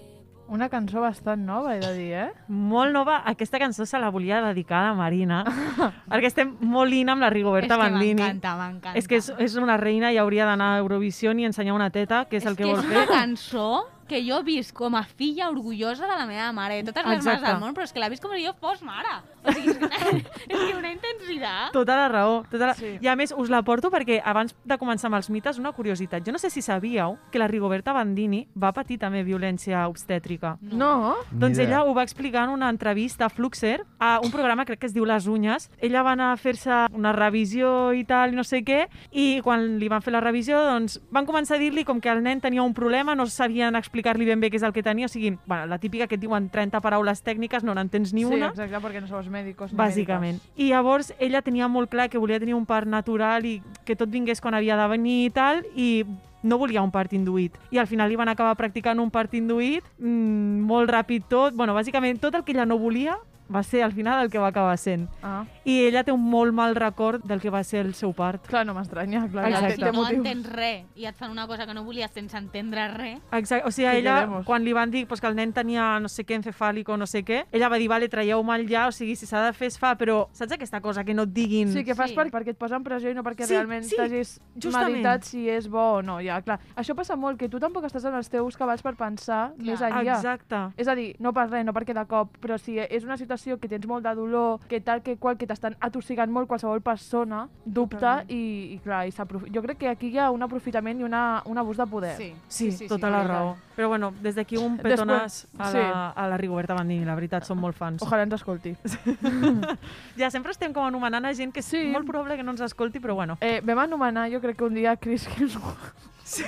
Una 0.48 0.70
cançó 0.70 1.02
bastant 1.02 1.46
nova, 1.46 1.76
he 1.76 1.80
de 1.80 1.94
dir, 1.94 2.14
eh? 2.18 2.32
Molt 2.48 2.92
nova. 2.94 3.22
Aquesta 3.30 3.60
cançó 3.62 3.86
se 3.86 4.00
la 4.02 4.10
volia 4.10 4.42
dedicar 4.42 4.82
a 4.82 4.90
la 4.90 4.96
Marina, 4.98 5.44
perquè 6.12 6.28
estem 6.32 6.58
molt 6.60 6.90
lina 6.92 7.14
amb 7.14 7.22
la 7.24 7.30
Rigoberta 7.30 7.78
Bandini. 7.78 8.18
És 8.18 8.18
que 8.18 8.24
m'encanta, 8.24 8.56
m'encanta. 8.58 8.98
És 8.98 9.08
que 9.08 9.22
és, 9.22 9.30
és 9.38 9.58
una 9.62 9.78
reina 9.78 10.12
i 10.12 10.18
hauria 10.18 10.50
d'anar 10.50 10.74
a 10.74 10.82
Eurovisió 10.82 11.32
i 11.38 11.46
ensenyar 11.46 11.78
una 11.78 11.92
teta, 11.94 12.26
que 12.26 12.42
és, 12.42 12.44
és 12.44 12.50
el 12.50 12.58
que, 12.58 12.66
que 12.66 12.72
vol 12.74 12.82
fer. 12.82 12.90
És 12.90 12.98
una 13.06 13.08
cançó 13.14 13.70
que 14.10 14.20
jo 14.26 14.42
visc 14.44 14.74
com 14.76 14.98
a 14.98 15.04
filla 15.06 15.48
orgullosa 15.50 16.10
de 16.10 16.18
la 16.18 16.26
meva 16.28 16.52
mare, 16.52 16.82
de 16.82 16.92
totes 16.92 17.06
les 17.06 17.22
Exacte. 17.22 17.40
mares 17.40 17.54
del 17.54 17.62
món, 17.62 17.78
però 17.78 17.86
és 17.88 17.94
que 17.94 18.02
la 18.04 18.10
vist 18.12 18.26
com 18.26 18.34
si 18.36 18.44
jo 18.44 18.54
fos 18.60 18.82
mare. 18.84 19.22
O 19.44 19.52
sigui, 19.52 19.74
és, 19.74 19.78
que, 19.78 19.90
és 20.54 20.60
que 20.60 20.76
una 20.78 20.92
intensitat. 20.94 21.72
Tota 21.76 21.98
la 21.98 22.08
raó. 22.12 22.44
Tota 22.52 22.72
la... 22.72 22.76
Sí. 22.78 22.96
I 23.02 23.10
a 23.12 23.16
més, 23.20 23.34
us 23.36 23.52
la 23.52 23.62
porto 23.66 23.92
perquè 23.94 24.20
abans 24.24 24.56
de 24.64 24.78
començar 24.80 25.10
amb 25.10 25.20
els 25.20 25.30
mites, 25.34 25.60
una 25.60 25.74
curiositat. 25.76 26.24
Jo 26.26 26.34
no 26.36 26.42
sé 26.42 26.50
si 26.54 26.62
sabíeu 26.64 27.18
que 27.32 27.42
la 27.42 27.48
Rigoberta 27.52 27.94
Bandini 27.94 28.46
va 28.56 28.74
patir 28.74 29.00
també 29.02 29.24
violència 29.24 29.86
obstètrica. 29.90 30.58
No? 30.62 31.16
Doncs 31.32 31.58
Ni 31.58 31.64
idea. 31.64 31.80
ella 31.80 31.84
ho 31.84 31.94
va 31.94 32.04
explicar 32.04 32.46
en 32.48 32.56
una 32.56 32.70
entrevista 32.70 33.26
a 33.26 33.30
Fluxer, 33.30 33.84
a 34.00 34.20
un 34.24 34.32
programa 34.32 34.66
crec 34.66 34.80
que 34.80 34.88
es 34.88 34.94
diu 34.96 35.06
Les 35.06 35.28
Unyes. 35.28 35.70
Ella 35.80 36.04
va 36.04 36.14
anar 36.14 36.32
a 36.34 36.38
fer-se 36.38 36.86
una 36.94 37.12
revisió 37.14 37.94
i 37.94 38.04
tal, 38.08 38.34
i 38.34 38.36
no 38.36 38.44
sé 38.44 38.64
què, 38.64 38.88
i 39.12 39.42
quan 39.44 39.78
li 39.80 39.90
van 39.92 40.02
fer 40.02 40.14
la 40.14 40.22
revisió, 40.24 40.60
doncs 40.64 41.00
van 41.12 41.28
començar 41.28 41.58
a 41.58 41.62
dir-li 41.62 41.84
com 41.84 42.00
que 42.02 42.12
el 42.12 42.24
nen 42.24 42.42
tenia 42.42 42.64
un 42.64 42.74
problema, 42.74 43.16
no 43.16 43.26
sabien 43.28 43.76
explicar-li 43.76 44.26
ben 44.26 44.40
bé 44.40 44.50
què 44.52 44.60
és 44.60 44.64
el 44.64 44.74
que 44.74 44.84
tenia, 44.84 45.08
o 45.08 45.12
sigui, 45.12 45.36
bueno, 45.46 45.66
la 45.68 45.80
típica 45.80 46.08
que 46.08 46.16
et 46.16 46.22
diuen 46.22 46.50
30 46.54 46.82
paraules 46.84 47.24
tècniques, 47.24 47.64
no 47.64 47.76
n'entens 47.76 48.14
ni 48.14 48.24
sí, 48.24 48.30
una. 48.30 48.52
exacte, 48.54 48.80
perquè 48.84 49.02
no 49.02 49.08
sou 49.10 49.20
mèdicos. 49.34 49.74
ni 49.74 49.80
Bàsicament. 49.80 50.40
I 50.56 50.70
llavors 50.70 51.14
ella 51.20 51.42
tenia 51.42 51.68
molt 51.68 51.90
clar 51.92 52.10
que 52.10 52.22
volia 52.22 52.40
tenir 52.40 52.56
un 52.56 52.68
part 52.70 52.88
natural 52.88 53.46
i 53.50 53.58
que 53.84 53.98
tot 53.98 54.14
vingués 54.14 54.42
quan 54.42 54.54
havia 54.54 54.78
de 54.78 54.88
venir 54.94 55.18
i 55.26 55.34
tal, 55.34 55.66
i 55.76 56.06
no 56.44 56.60
volia 56.60 56.84
un 56.84 56.92
part 56.92 57.14
induït. 57.16 57.58
I 57.72 57.80
al 57.80 57.88
final 57.88 58.12
li 58.12 58.20
van 58.20 58.30
acabar 58.30 58.56
practicant 58.60 59.00
un 59.00 59.10
part 59.12 59.34
induït, 59.34 59.84
mmm, 59.98 60.64
molt 60.68 60.92
ràpid 60.92 61.30
tot, 61.32 61.56
bueno, 61.56 61.74
bàsicament 61.74 62.20
tot 62.20 62.36
el 62.36 62.44
que 62.44 62.54
ella 62.54 62.68
no 62.68 62.78
volia 62.78 63.18
va 63.54 63.64
ser 63.64 63.84
al 63.84 63.92
final 63.94 64.24
el 64.24 64.30
que 64.32 64.40
va 64.40 64.48
acabar 64.48 64.78
sent. 64.78 65.10
Ah. 65.22 65.44
I 65.66 65.80
ella 65.88 66.04
té 66.04 66.12
un 66.12 66.22
molt 66.30 66.54
mal 66.54 66.76
record 66.76 67.24
del 67.24 67.42
que 67.42 67.50
va 67.50 67.64
ser 67.64 67.86
el 67.86 67.94
seu 67.94 68.14
part. 68.14 68.46
Clar, 68.48 68.66
no 68.66 68.74
m'estranya, 68.74 69.28
clar. 69.30 69.48
Exacte. 69.50 69.78
té 69.84 69.92
no 69.92 70.08
entens 70.08 70.48
res 70.52 70.86
i 70.96 71.06
et 71.06 71.16
fan 71.18 71.32
una 71.32 71.46
cosa 71.48 71.66
que 71.68 71.74
no 71.74 71.84
volies 71.84 72.12
sense 72.12 72.38
entendre 72.38 72.88
res. 72.94 73.20
Exacte. 73.32 73.68
O 73.68 73.72
sigui, 73.72 73.90
Sí, 73.94 73.98
ella, 73.98 74.42
quan 74.46 74.64
li 74.64 74.72
van 74.74 74.90
dir 74.92 75.06
pues, 75.08 75.20
que 75.22 75.28
el 75.28 75.36
nen 75.36 75.52
tenia 75.54 76.00
no 76.00 76.08
sé 76.10 76.26
què 76.26 76.36
encefàlico, 76.36 76.98
no 76.98 77.06
sé 77.06 77.24
què, 77.24 77.46
ella 77.52 77.70
va 77.70 77.78
dir, 77.78 77.90
vale, 77.90 78.08
traieu-me'l 78.10 78.68
ja, 78.70 78.88
o 78.88 78.92
sigui, 78.92 79.16
si 79.16 79.26
s'ha 79.26 79.44
de 79.46 79.52
fer, 79.54 79.68
es 79.68 79.78
fa, 79.78 79.96
però 79.98 80.30
saps 80.32 80.54
aquesta 80.54 80.80
cosa 80.82 81.04
que 81.04 81.14
no 81.14 81.24
et 81.28 81.34
diguin... 81.34 81.72
Sí, 81.72 81.84
que 81.84 81.96
fas 81.96 82.10
Sí. 82.10 82.16
per, 82.16 82.30
perquè 82.32 82.50
et 82.56 82.58
posen 82.58 82.84
pressió 82.84 83.12
i 83.12 83.14
no 83.14 83.24
perquè 83.24 83.46
Sí, 83.46 83.54
realment 83.54 83.84
sí, 83.84 83.96
t'hagis 83.98 84.40
meditat 84.56 85.24
si 85.24 85.50
és 85.50 85.68
bo 85.70 86.00
o 86.00 86.02
no. 86.02 86.20
Ja, 86.22 86.42
clar. 86.42 86.60
Això 86.76 86.96
passa 86.96 87.16
molt, 87.16 87.38
que 87.40 87.50
tu 87.50 87.60
tampoc 87.60 87.84
estàs 87.86 88.06
en 88.06 88.16
els 88.16 88.30
teus 88.30 88.56
cabals 88.58 88.82
per 88.82 88.96
pensar 88.96 89.54
més 89.58 89.82
enllà. 89.82 90.16
Exacte. 90.18 90.72
És 90.78 90.88
a 90.88 90.96
dir, 90.96 91.16
no 91.20 91.34
per 91.34 91.50
res, 91.50 91.66
no 91.66 91.74
perquè 91.74 91.94
de 91.94 92.06
cop, 92.08 92.38
però 92.40 92.58
si 92.58 92.80
és 92.80 93.04
una 93.04 93.18
situació 93.18 93.33
que 93.60 93.68
tens 93.68 93.86
molt 93.88 94.04
de 94.06 94.14
dolor, 94.16 94.60
que 94.68 94.80
tal 94.82 95.02
que 95.02 95.18
qual, 95.18 95.38
que 95.38 95.48
t'estan 95.48 95.76
atossigant 95.80 96.32
molt 96.32 96.48
qualsevol 96.48 96.82
persona, 96.82 97.48
dubta 97.66 98.24
i, 98.28 98.74
i 98.74 98.80
clar, 98.84 99.08
i 99.08 99.12
jo 99.54 99.62
crec 99.62 99.78
que 99.78 99.90
aquí 99.90 100.08
hi 100.14 100.18
ha 100.20 100.30
un 100.32 100.42
aprofitament 100.44 101.00
i 101.00 101.04
una, 101.04 101.42
un 101.46 101.58
abús 101.58 101.78
de 101.78 101.86
poder. 101.88 102.16
Sí, 102.18 102.34
Sí, 102.48 102.72
sí, 102.72 102.88
tota 102.88 103.10
la 103.10 103.24
raó. 103.24 103.56
Però 103.76 103.88
bueno, 103.90 104.14
des 104.22 104.36
d'aquí 104.36 104.58
un 104.58 104.78
Després- 104.78 105.00
petonàs 105.00 105.48
a, 105.58 105.72
sí. 105.72 105.78
la, 105.78 106.10
a 106.12 106.28
la 106.28 106.38
Rigoberta 106.38 106.76
Bandini, 106.76 107.06
la 107.06 107.16
veritat, 107.16 107.44
som 107.44 107.58
molt 107.60 107.76
fans. 107.76 108.02
Ojalà 108.04 108.24
ens 108.24 108.34
escolti. 108.34 108.76
Ja 110.18 110.30
sempre 110.30 110.52
estem 110.52 110.74
com 110.74 110.86
anomenant 110.86 111.26
a 111.26 111.34
gent 111.34 111.52
que 111.54 111.60
és 111.62 111.66
Sí. 111.66 111.88
molt 111.92 112.06
probable 112.06 112.36
que 112.38 112.44
no 112.44 112.52
ens 112.52 112.62
escolti, 112.62 113.00
però 113.00 113.16
bueno. 113.16 113.38
Eh, 113.42 113.62
vam 113.66 113.80
anomenar, 113.80 114.30
jo 114.32 114.40
crec 114.42 114.58
que 114.58 114.64
un 114.66 114.74
dia, 114.76 114.96
Chris 114.98 115.28
Hemsworth. 115.28 116.12
Sí. 116.34 116.44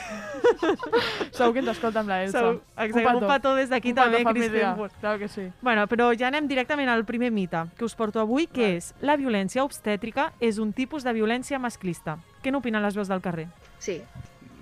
Segur 1.37 1.53
que 1.53 1.61
ens 1.61 1.71
escolta 1.75 2.01
amb 2.01 2.09
la 2.09 2.19
Elsa. 2.23 2.39
Segur. 2.39 2.55
Exacte, 2.85 3.15
un 3.19 3.27
petó 3.29 3.53
des 3.57 3.69
d'aquí 3.69 3.91
Un 3.93 3.97
petó 3.99 4.05
també, 4.07 4.21
Chris 4.23 4.47
familiar. 4.47 4.71
Hemsworth. 4.71 4.99
Claro 5.01 5.19
que 5.21 5.29
sí. 5.29 5.45
Bueno, 5.61 5.85
però 5.91 6.09
ja 6.17 6.29
anem 6.31 6.47
directament 6.49 6.89
al 6.89 7.05
primer 7.05 7.31
mite 7.35 7.65
que 7.77 7.85
us 7.85 7.95
porto 7.97 8.21
avui, 8.23 8.47
que 8.47 8.75
és 8.79 8.93
la 9.05 9.17
violència 9.21 9.65
obstètrica 9.65 10.31
és 10.39 10.59
un 10.63 10.73
tipus 10.73 11.05
de 11.05 11.13
violència 11.13 11.59
masclista. 11.61 12.17
Què 12.41 12.53
n'opinen 12.53 12.83
les 12.85 12.97
veus 12.97 13.11
del 13.11 13.21
carrer? 13.21 13.47
Sí. 13.79 13.99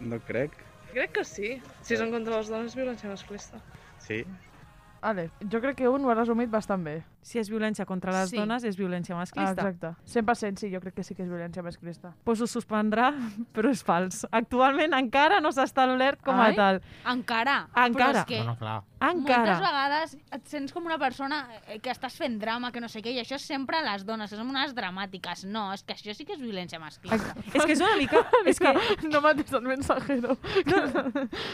No 0.03 0.19
crec. 0.27 0.57
Crec 0.93 1.15
que 1.15 1.23
sí. 1.25 1.55
Si 1.81 1.95
és 1.95 2.01
en 2.03 2.11
contra 2.13 2.35
de 2.35 2.41
les 2.41 2.51
dones, 2.51 2.75
violència 2.75 3.09
masclista. 3.09 3.61
Sí. 4.03 4.23
Vale, 5.03 5.25
jo 5.51 5.59
crec 5.59 5.75
que 5.75 5.87
un 5.91 6.05
ho 6.05 6.11
ha 6.11 6.15
resumit 6.15 6.49
bastant 6.49 6.83
bé. 6.85 7.03
Si 7.23 7.39
és 7.39 7.49
violència 7.51 7.85
contra 7.85 8.11
les 8.11 8.29
Sí. 8.31 8.37
dones, 8.37 8.63
és 8.63 8.77
violència 8.77 9.15
Ah, 9.15 9.19
masclista. 9.19 9.51
exacte. 9.69 9.91
100% 10.05 10.57
sí, 10.59 10.69
jo 10.73 10.79
crec 10.79 10.93
que 10.95 11.03
sí 11.03 11.13
que 11.15 11.23
és 11.23 11.29
violència 11.29 11.61
masclista. 11.63 12.13
Pues 12.23 12.39
us 12.41 12.51
suspendrà, 12.55 13.11
però 13.53 13.69
és 13.69 13.83
fals. 13.83 14.25
Actualment 14.31 14.93
encara 14.93 15.39
no 15.41 15.51
s'ha 15.51 15.63
establert 15.63 16.21
com 16.23 16.35
a 16.35 16.45
Ai? 16.47 16.55
tal. 16.55 16.81
Encara. 17.05 17.67
Encara. 17.75 18.13
Però 18.13 18.19
és 18.19 18.25
que 18.25 18.37
Bueno, 18.37 18.57
clar. 18.57 18.83
Encara. 19.03 19.37
moltes 19.39 19.59
vegades 19.59 20.17
et 20.31 20.45
sents 20.47 20.71
com 20.71 20.85
una 20.85 20.97
persona 20.97 21.47
eh, 21.67 21.79
que 21.79 21.91
estàs 21.91 22.15
fent 22.15 22.39
drama, 22.39 22.71
que 22.71 22.79
no 22.79 22.87
sé 22.87 23.01
què, 23.01 23.11
i 23.11 23.19
això 23.19 23.35
és 23.35 23.41
sempre 23.45 23.77
a 23.77 23.81
les 23.91 24.05
dones, 24.05 24.29
que 24.31 24.37
som 24.37 24.47
unes 24.49 24.73
dramàtiques. 24.73 25.43
No, 25.45 25.73
és 25.73 25.83
que 25.83 25.93
això 25.93 26.13
sí 26.15 26.23
que 26.23 26.33
és 26.33 26.39
violència 26.41 26.79
masclista. 26.79 27.35
És 27.53 27.65
que 27.65 27.73
és 27.73 27.81
una 27.81 27.97
mica... 27.97 28.23
és 28.45 28.57
que 28.59 28.73
No 29.09 29.19
mates 29.21 29.51
el 29.51 29.61
mensajero. 29.63 30.37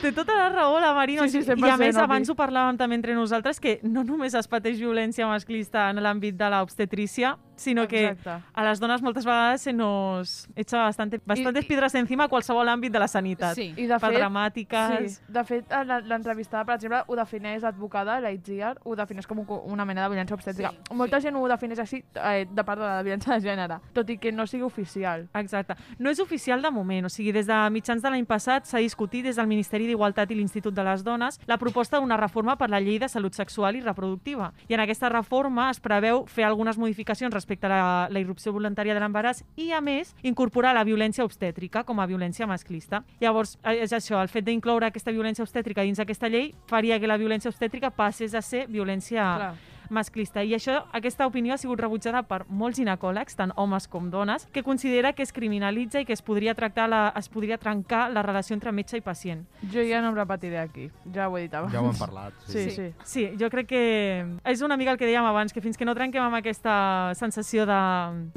té 0.01 0.11
tota 0.11 0.35
la 0.35 0.49
raó 0.49 0.79
la 0.79 0.93
Marina. 0.93 1.27
Sí, 1.27 1.41
sí, 1.41 1.49
I 1.49 1.53
a 1.53 1.55
100%, 1.55 1.77
més, 1.79 1.97
abans 1.97 2.29
ho 2.29 2.35
parlàvem 2.35 2.77
també 2.77 2.95
entre 2.95 3.15
nosaltres, 3.15 3.38
que 3.59 3.79
no 3.83 4.03
només 4.03 4.35
es 4.35 4.47
pateix 4.47 4.79
violència 4.79 5.27
masclista 5.27 5.89
en 5.89 6.01
l'àmbit 6.03 6.37
de 6.39 6.49
l'obstetrícia, 6.51 7.37
sino 7.59 7.87
que 7.87 8.07
Exacte. 8.09 8.43
a 8.53 8.63
les 8.63 8.79
dones 8.79 9.01
moltes 9.01 9.25
vegades 9.25 9.61
se 9.61 9.73
nos 9.73 10.47
echa 10.55 10.83
bastante, 10.83 11.19
bastantes 11.25 11.65
I- 11.65 11.67
piedras 11.67 11.93
encima 11.95 12.25
a 12.25 12.27
qualsevol 12.27 12.67
àmbit 12.69 12.91
de 12.93 12.99
la 12.99 13.07
sanitat. 13.07 13.55
Sí. 13.55 13.73
I 13.77 13.85
de 13.87 13.99
per 13.99 14.09
fet, 14.11 14.17
dramàtiques... 14.19 15.17
Sí, 15.17 15.23
de 15.27 15.43
fet, 15.43 15.71
a 15.71 15.83
la- 15.83 15.99
l'entrevistada, 15.99 16.65
per 16.65 16.75
exemple, 16.75 17.03
ho 17.07 17.15
defineix 17.15 17.63
advocada, 17.63 18.19
la 18.19 18.31
Itziar, 18.31 18.77
ho 18.83 18.95
defineix 18.95 19.27
com 19.27 19.39
un, 19.39 19.47
una 19.73 19.85
mena 19.85 20.03
de 20.07 20.09
violència 20.15 20.35
obstètrica. 20.35 20.71
Sí, 20.71 20.95
Molta 20.95 21.19
gent 21.21 21.35
ho 21.35 21.47
defineix 21.47 21.79
així, 21.79 22.03
eh, 22.15 22.45
de 22.49 22.63
part 22.63 22.79
de 22.79 22.85
la 22.87 23.03
violència 23.03 23.33
de 23.35 23.41
gènere, 23.41 23.79
tot 23.93 24.09
i 24.09 24.17
que 24.17 24.31
no 24.31 24.47
sigui 24.47 24.63
oficial. 24.63 25.27
Exacte. 25.33 25.75
No 25.99 26.09
és 26.09 26.19
oficial 26.19 26.61
de 26.61 26.71
moment, 26.71 27.05
o 27.05 27.09
sigui, 27.09 27.31
des 27.31 27.47
de 27.47 27.59
mitjans 27.69 28.01
de 28.01 28.09
l'any 28.09 28.25
passat 28.25 28.65
s'ha 28.65 28.79
discutit 28.79 29.23
des 29.25 29.35
del 29.35 29.47
Ministeri 29.47 29.87
d'Igualtat 29.87 30.31
i 30.31 30.35
l'Institut 30.35 30.73
de 30.73 30.83
les 30.83 31.03
Dones 31.03 31.39
la 31.47 31.57
proposta 31.57 31.99
d'una 31.99 32.17
reforma 32.17 32.55
per 32.57 32.69
la 32.69 32.79
llei 32.79 32.99
de 32.99 33.09
salut 33.09 33.33
sexual 33.33 33.75
i 33.75 33.81
reproductiva. 33.81 34.53
I 34.67 34.73
en 34.75 34.79
aquesta 34.79 35.09
reforma 35.09 35.69
es 35.71 35.79
preveu 35.79 36.25
fer 36.27 36.45
algunes 36.45 36.77
modificacions 36.77 37.33
respecte 37.33 37.48
a 37.57 37.71
la, 37.71 37.79
la 38.11 38.21
irrupció 38.21 38.53
voluntària 38.53 38.93
de 38.93 39.01
l'embaràs 39.01 39.43
i, 39.57 39.71
a 39.71 39.81
més, 39.81 40.13
incorporar 40.21 40.75
la 40.77 40.83
violència 40.83 41.25
obstètrica 41.25 41.83
com 41.83 41.99
a 41.99 42.07
violència 42.09 42.47
masclista. 42.47 43.03
Llavors, 43.21 43.57
eh, 43.63 43.79
és 43.85 43.93
això, 43.95 44.21
el 44.21 44.29
fet 44.29 44.45
d'incloure 44.45 44.89
aquesta 44.89 45.11
violència 45.15 45.43
obstètrica 45.43 45.83
dins 45.87 45.99
aquesta 45.99 46.29
llei 46.29 46.53
faria 46.67 46.99
que 46.99 47.09
la 47.09 47.17
violència 47.17 47.49
obstètrica 47.49 47.89
passés 47.89 48.35
a 48.35 48.41
ser 48.45 48.67
violència 48.67 49.25
Clar. 49.39 49.53
Masclista. 49.89 50.43
I 50.43 50.53
això, 50.55 50.83
aquesta 50.93 51.27
opinió 51.27 51.53
ha 51.53 51.57
sigut 51.57 51.79
rebutjada 51.79 52.23
per 52.23 52.43
molts 52.49 52.77
ginecòlegs, 52.79 53.35
tant 53.35 53.51
homes 53.55 53.87
com 53.87 54.09
dones, 54.09 54.47
que 54.53 54.63
considera 54.63 55.13
que 55.13 55.23
es 55.23 55.33
criminalitza 55.33 56.01
i 56.01 56.05
que 56.05 56.13
es 56.13 56.21
podria, 56.21 56.53
tractar 56.55 56.87
la, 56.89 57.13
es 57.17 57.29
podria 57.29 57.57
trencar 57.57 58.09
la 58.11 58.21
relació 58.23 58.53
entre 58.53 58.71
metge 58.71 58.97
i 58.97 59.01
pacient. 59.01 59.45
Jo 59.73 59.81
ja 59.87 60.01
no 60.01 60.09
em 60.13 60.15
repetiré 60.15 60.59
aquí, 60.59 60.89
ja 61.13 61.27
ho 61.29 61.37
he 61.37 61.41
dit 61.47 61.53
abans. 61.53 61.73
Ja 61.73 61.81
ho 61.81 61.89
hem 61.89 61.97
parlat, 61.99 62.33
Sí, 62.45 62.69
sí. 62.69 62.71
sí. 62.75 62.87
Sí, 63.03 63.25
jo 63.39 63.49
crec 63.49 63.67
que 63.67 63.83
és 64.43 64.61
una 64.61 64.77
mica 64.77 64.91
el 64.91 64.97
que 64.97 65.05
dèiem 65.07 65.25
abans, 65.25 65.53
que 65.53 65.61
fins 65.61 65.77
que 65.77 65.85
no 65.85 65.95
trenquem 65.95 66.23
amb 66.23 66.35
aquesta 66.39 67.11
sensació 67.15 67.65
de 67.65 67.79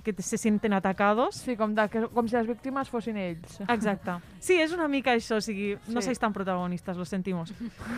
que 0.03 0.15
se 0.23 0.39
sienten 0.39 0.73
atacados... 0.73 1.37
Sí, 1.37 1.57
com, 1.57 1.75
de, 1.75 1.89
que, 1.89 2.07
com 2.13 2.29
si 2.29 2.37
les 2.37 2.47
víctimes 2.47 2.89
fossin 2.91 3.17
ells. 3.17 3.61
Exacte. 3.69 4.19
Sí, 4.41 4.59
és 4.61 4.73
una 4.73 4.89
mica 4.89 5.13
això, 5.15 5.37
o 5.39 5.41
sigui, 5.45 5.77
no 5.89 6.01
Sí. 6.03 6.07
sois 6.11 6.19
tan 6.19 6.33
protagonistes, 6.33 6.97
lo 6.97 7.05
sentimos. 7.05 7.53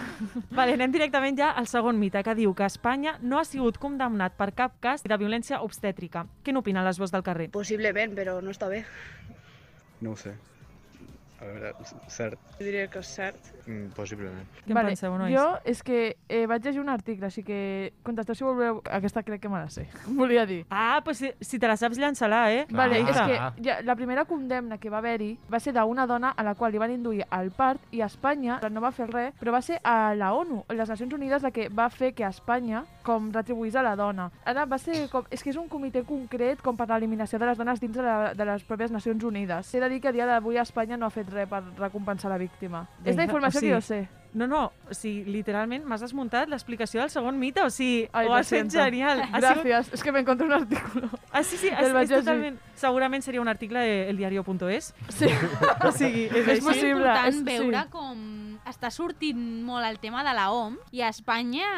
vale, 0.51 0.75
anem 0.75 0.93
directament 0.93 1.39
ja 1.39 1.51
al 1.57 1.67
segon 1.71 1.99
mite, 1.99 2.23
que 2.25 2.35
diu 2.35 2.55
que 2.55 2.65
Espanya 2.67 3.17
no 3.23 3.39
ha 3.45 3.51
sigut 3.51 3.79
condemnat 3.83 4.35
per 4.39 4.51
cap 4.57 4.81
cas 4.83 5.05
de 5.05 5.21
violència 5.21 5.61
obstètrica. 5.65 6.25
Què 6.43 6.57
n'opinen 6.57 6.85
les 6.87 6.99
veus 7.01 7.13
del 7.13 7.25
carrer? 7.27 7.51
Possiblement, 7.55 8.17
però 8.17 8.41
no 8.43 8.55
està 8.55 8.73
bé. 8.73 8.83
No 10.01 10.15
ho 10.15 10.19
sé. 10.19 10.35
A 11.45 11.47
veure, 11.51 11.73
cert. 12.09 12.39
Jo 12.57 12.65
diria 12.65 12.87
que 12.89 13.01
és 13.03 13.09
cert. 13.11 13.49
Mm, 13.67 13.91
possiblement. 13.97 14.47
Què 14.65 14.73
en 14.73 14.79
penseu, 14.79 15.17
nois? 15.19 15.35
Jo 15.35 15.59
és 15.69 15.83
que 15.85 15.99
eh, 16.29 16.45
vaig 16.49 16.65
llegir 16.65 16.81
un 16.81 16.89
article, 16.93 17.27
així 17.29 17.43
que 17.45 17.59
contesteu 18.07 18.39
si 18.39 18.47
voleu. 18.47 18.81
Aquesta 18.87 19.25
crec 19.27 19.43
que 19.43 19.51
me 19.53 19.61
la 19.61 19.69
sé, 19.75 19.85
volia 20.21 20.47
dir. 20.49 20.63
Ah, 20.71 21.03
pues 21.05 21.21
si, 21.21 21.33
si 21.45 21.61
te 21.61 21.69
la 21.69 21.77
saps, 21.77 22.01
llança-la, 22.01 22.41
eh? 22.55 22.65
Vale, 22.71 23.03
és 23.03 23.11
Vinga. 23.11 23.27
que 23.29 23.67
ja, 23.67 23.79
la 23.85 23.99
primera 23.99 24.25
condemna 24.31 24.79
que 24.79 24.93
va 24.93 25.03
haver-hi 25.03 25.35
va 25.53 25.61
ser 25.61 25.75
d'una 25.77 26.07
dona 26.09 26.33
a 26.33 26.47
la 26.47 26.55
qual 26.55 26.73
li 26.73 26.81
van 26.81 26.95
induir 26.95 27.27
al 27.29 27.51
part 27.53 27.93
i 27.93 28.01
a 28.01 28.09
Espanya 28.09 28.63
no 28.71 28.81
va 28.81 28.95
fer 28.95 29.11
res, 29.11 29.37
però 29.41 29.53
va 29.53 29.61
ser 29.63 29.83
a 29.83 30.15
la 30.17 30.33
ONU, 30.39 30.65
a 30.69 30.79
les 30.79 30.89
Nacions 30.89 31.13
Unides, 31.13 31.43
la 31.43 31.53
que 31.53 31.69
va 31.69 31.91
fer 31.91 32.15
que 32.15 32.25
a 32.25 32.33
Espanya 32.33 32.87
com 33.05 33.31
retribuís 33.35 33.77
a 33.77 33.85
la 33.85 33.95
dona. 33.97 34.31
Ara 34.49 34.65
va 34.67 34.79
ser 34.81 35.05
com... 35.13 35.29
És 35.31 35.45
que 35.45 35.53
és 35.53 35.61
un 35.61 35.69
comitè 35.69 36.03
concret 36.09 36.63
com 36.65 36.77
per 36.77 36.89
l'eliminació 36.91 37.39
de 37.39 37.47
les 37.51 37.61
dones 37.61 37.81
dins 37.83 37.95
de, 37.95 38.03
la, 38.03 38.33
de 38.35 38.49
les 38.49 38.65
pròpies 38.67 38.91
Nacions 38.95 39.25
Unides. 39.25 39.75
He 39.75 39.81
de 39.85 39.93
dir 39.93 40.01
que 40.01 40.11
a 40.11 40.17
dia 40.17 40.27
d'avui 40.27 40.59
Espanya 40.59 40.99
no 40.99 41.07
ha 41.07 41.15
fet 41.15 41.31
res 41.33 41.49
per 41.51 41.63
recompensar 41.79 42.33
la 42.33 42.41
víctima. 42.41 42.87
és 43.05 43.17
la 43.17 43.29
informació 43.29 43.61
que 43.61 43.73
jo 43.75 43.81
sé. 43.85 44.05
No, 44.35 44.49
no, 44.51 44.65
o 44.91 44.95
sigui, 44.99 45.31
literalment 45.31 45.85
m'has 45.87 46.03
desmuntat 46.03 46.51
l'explicació 46.51 47.05
del 47.05 47.11
segon 47.13 47.39
mite, 47.39 47.63
o 47.63 47.71
sigui, 47.71 48.09
Ai, 48.11 48.27
ho 48.27 48.35
has 48.35 48.49
fet 48.51 48.67
genial. 48.73 49.23
Gràcies, 49.31 49.93
és 49.95 50.03
que 50.03 50.11
me 50.11 50.25
encontré 50.25 50.49
un 50.49 50.57
artículo. 50.57 51.07
Ah, 51.31 51.45
sí, 51.45 51.57
sí, 51.57 51.71
és, 51.71 51.95
és 51.95 52.11
totalment... 52.11 52.59
Segurament 52.75 53.23
seria 53.23 53.41
un 53.41 53.49
article 53.49 53.79
de 53.87 54.09
eldiario.es. 54.11 54.91
Sí. 55.15 55.31
o 55.87 55.93
sigui, 55.95 56.27
és, 56.27 56.35
És 56.35 56.49
així. 56.49 56.59
És 56.59 56.65
possible, 56.67 56.99
important 56.99 57.31
és- 57.31 57.39
sí. 57.39 57.45
veure 57.53 57.85
com 57.95 58.44
està 58.67 58.91
sortint 58.91 59.39
molt 59.65 59.85
el 59.87 59.99
tema 60.01 60.23
de 60.25 60.33
la 60.37 60.51
OMS 60.53 60.79
i 60.93 61.03
a 61.05 61.09
Espanya 61.13 61.69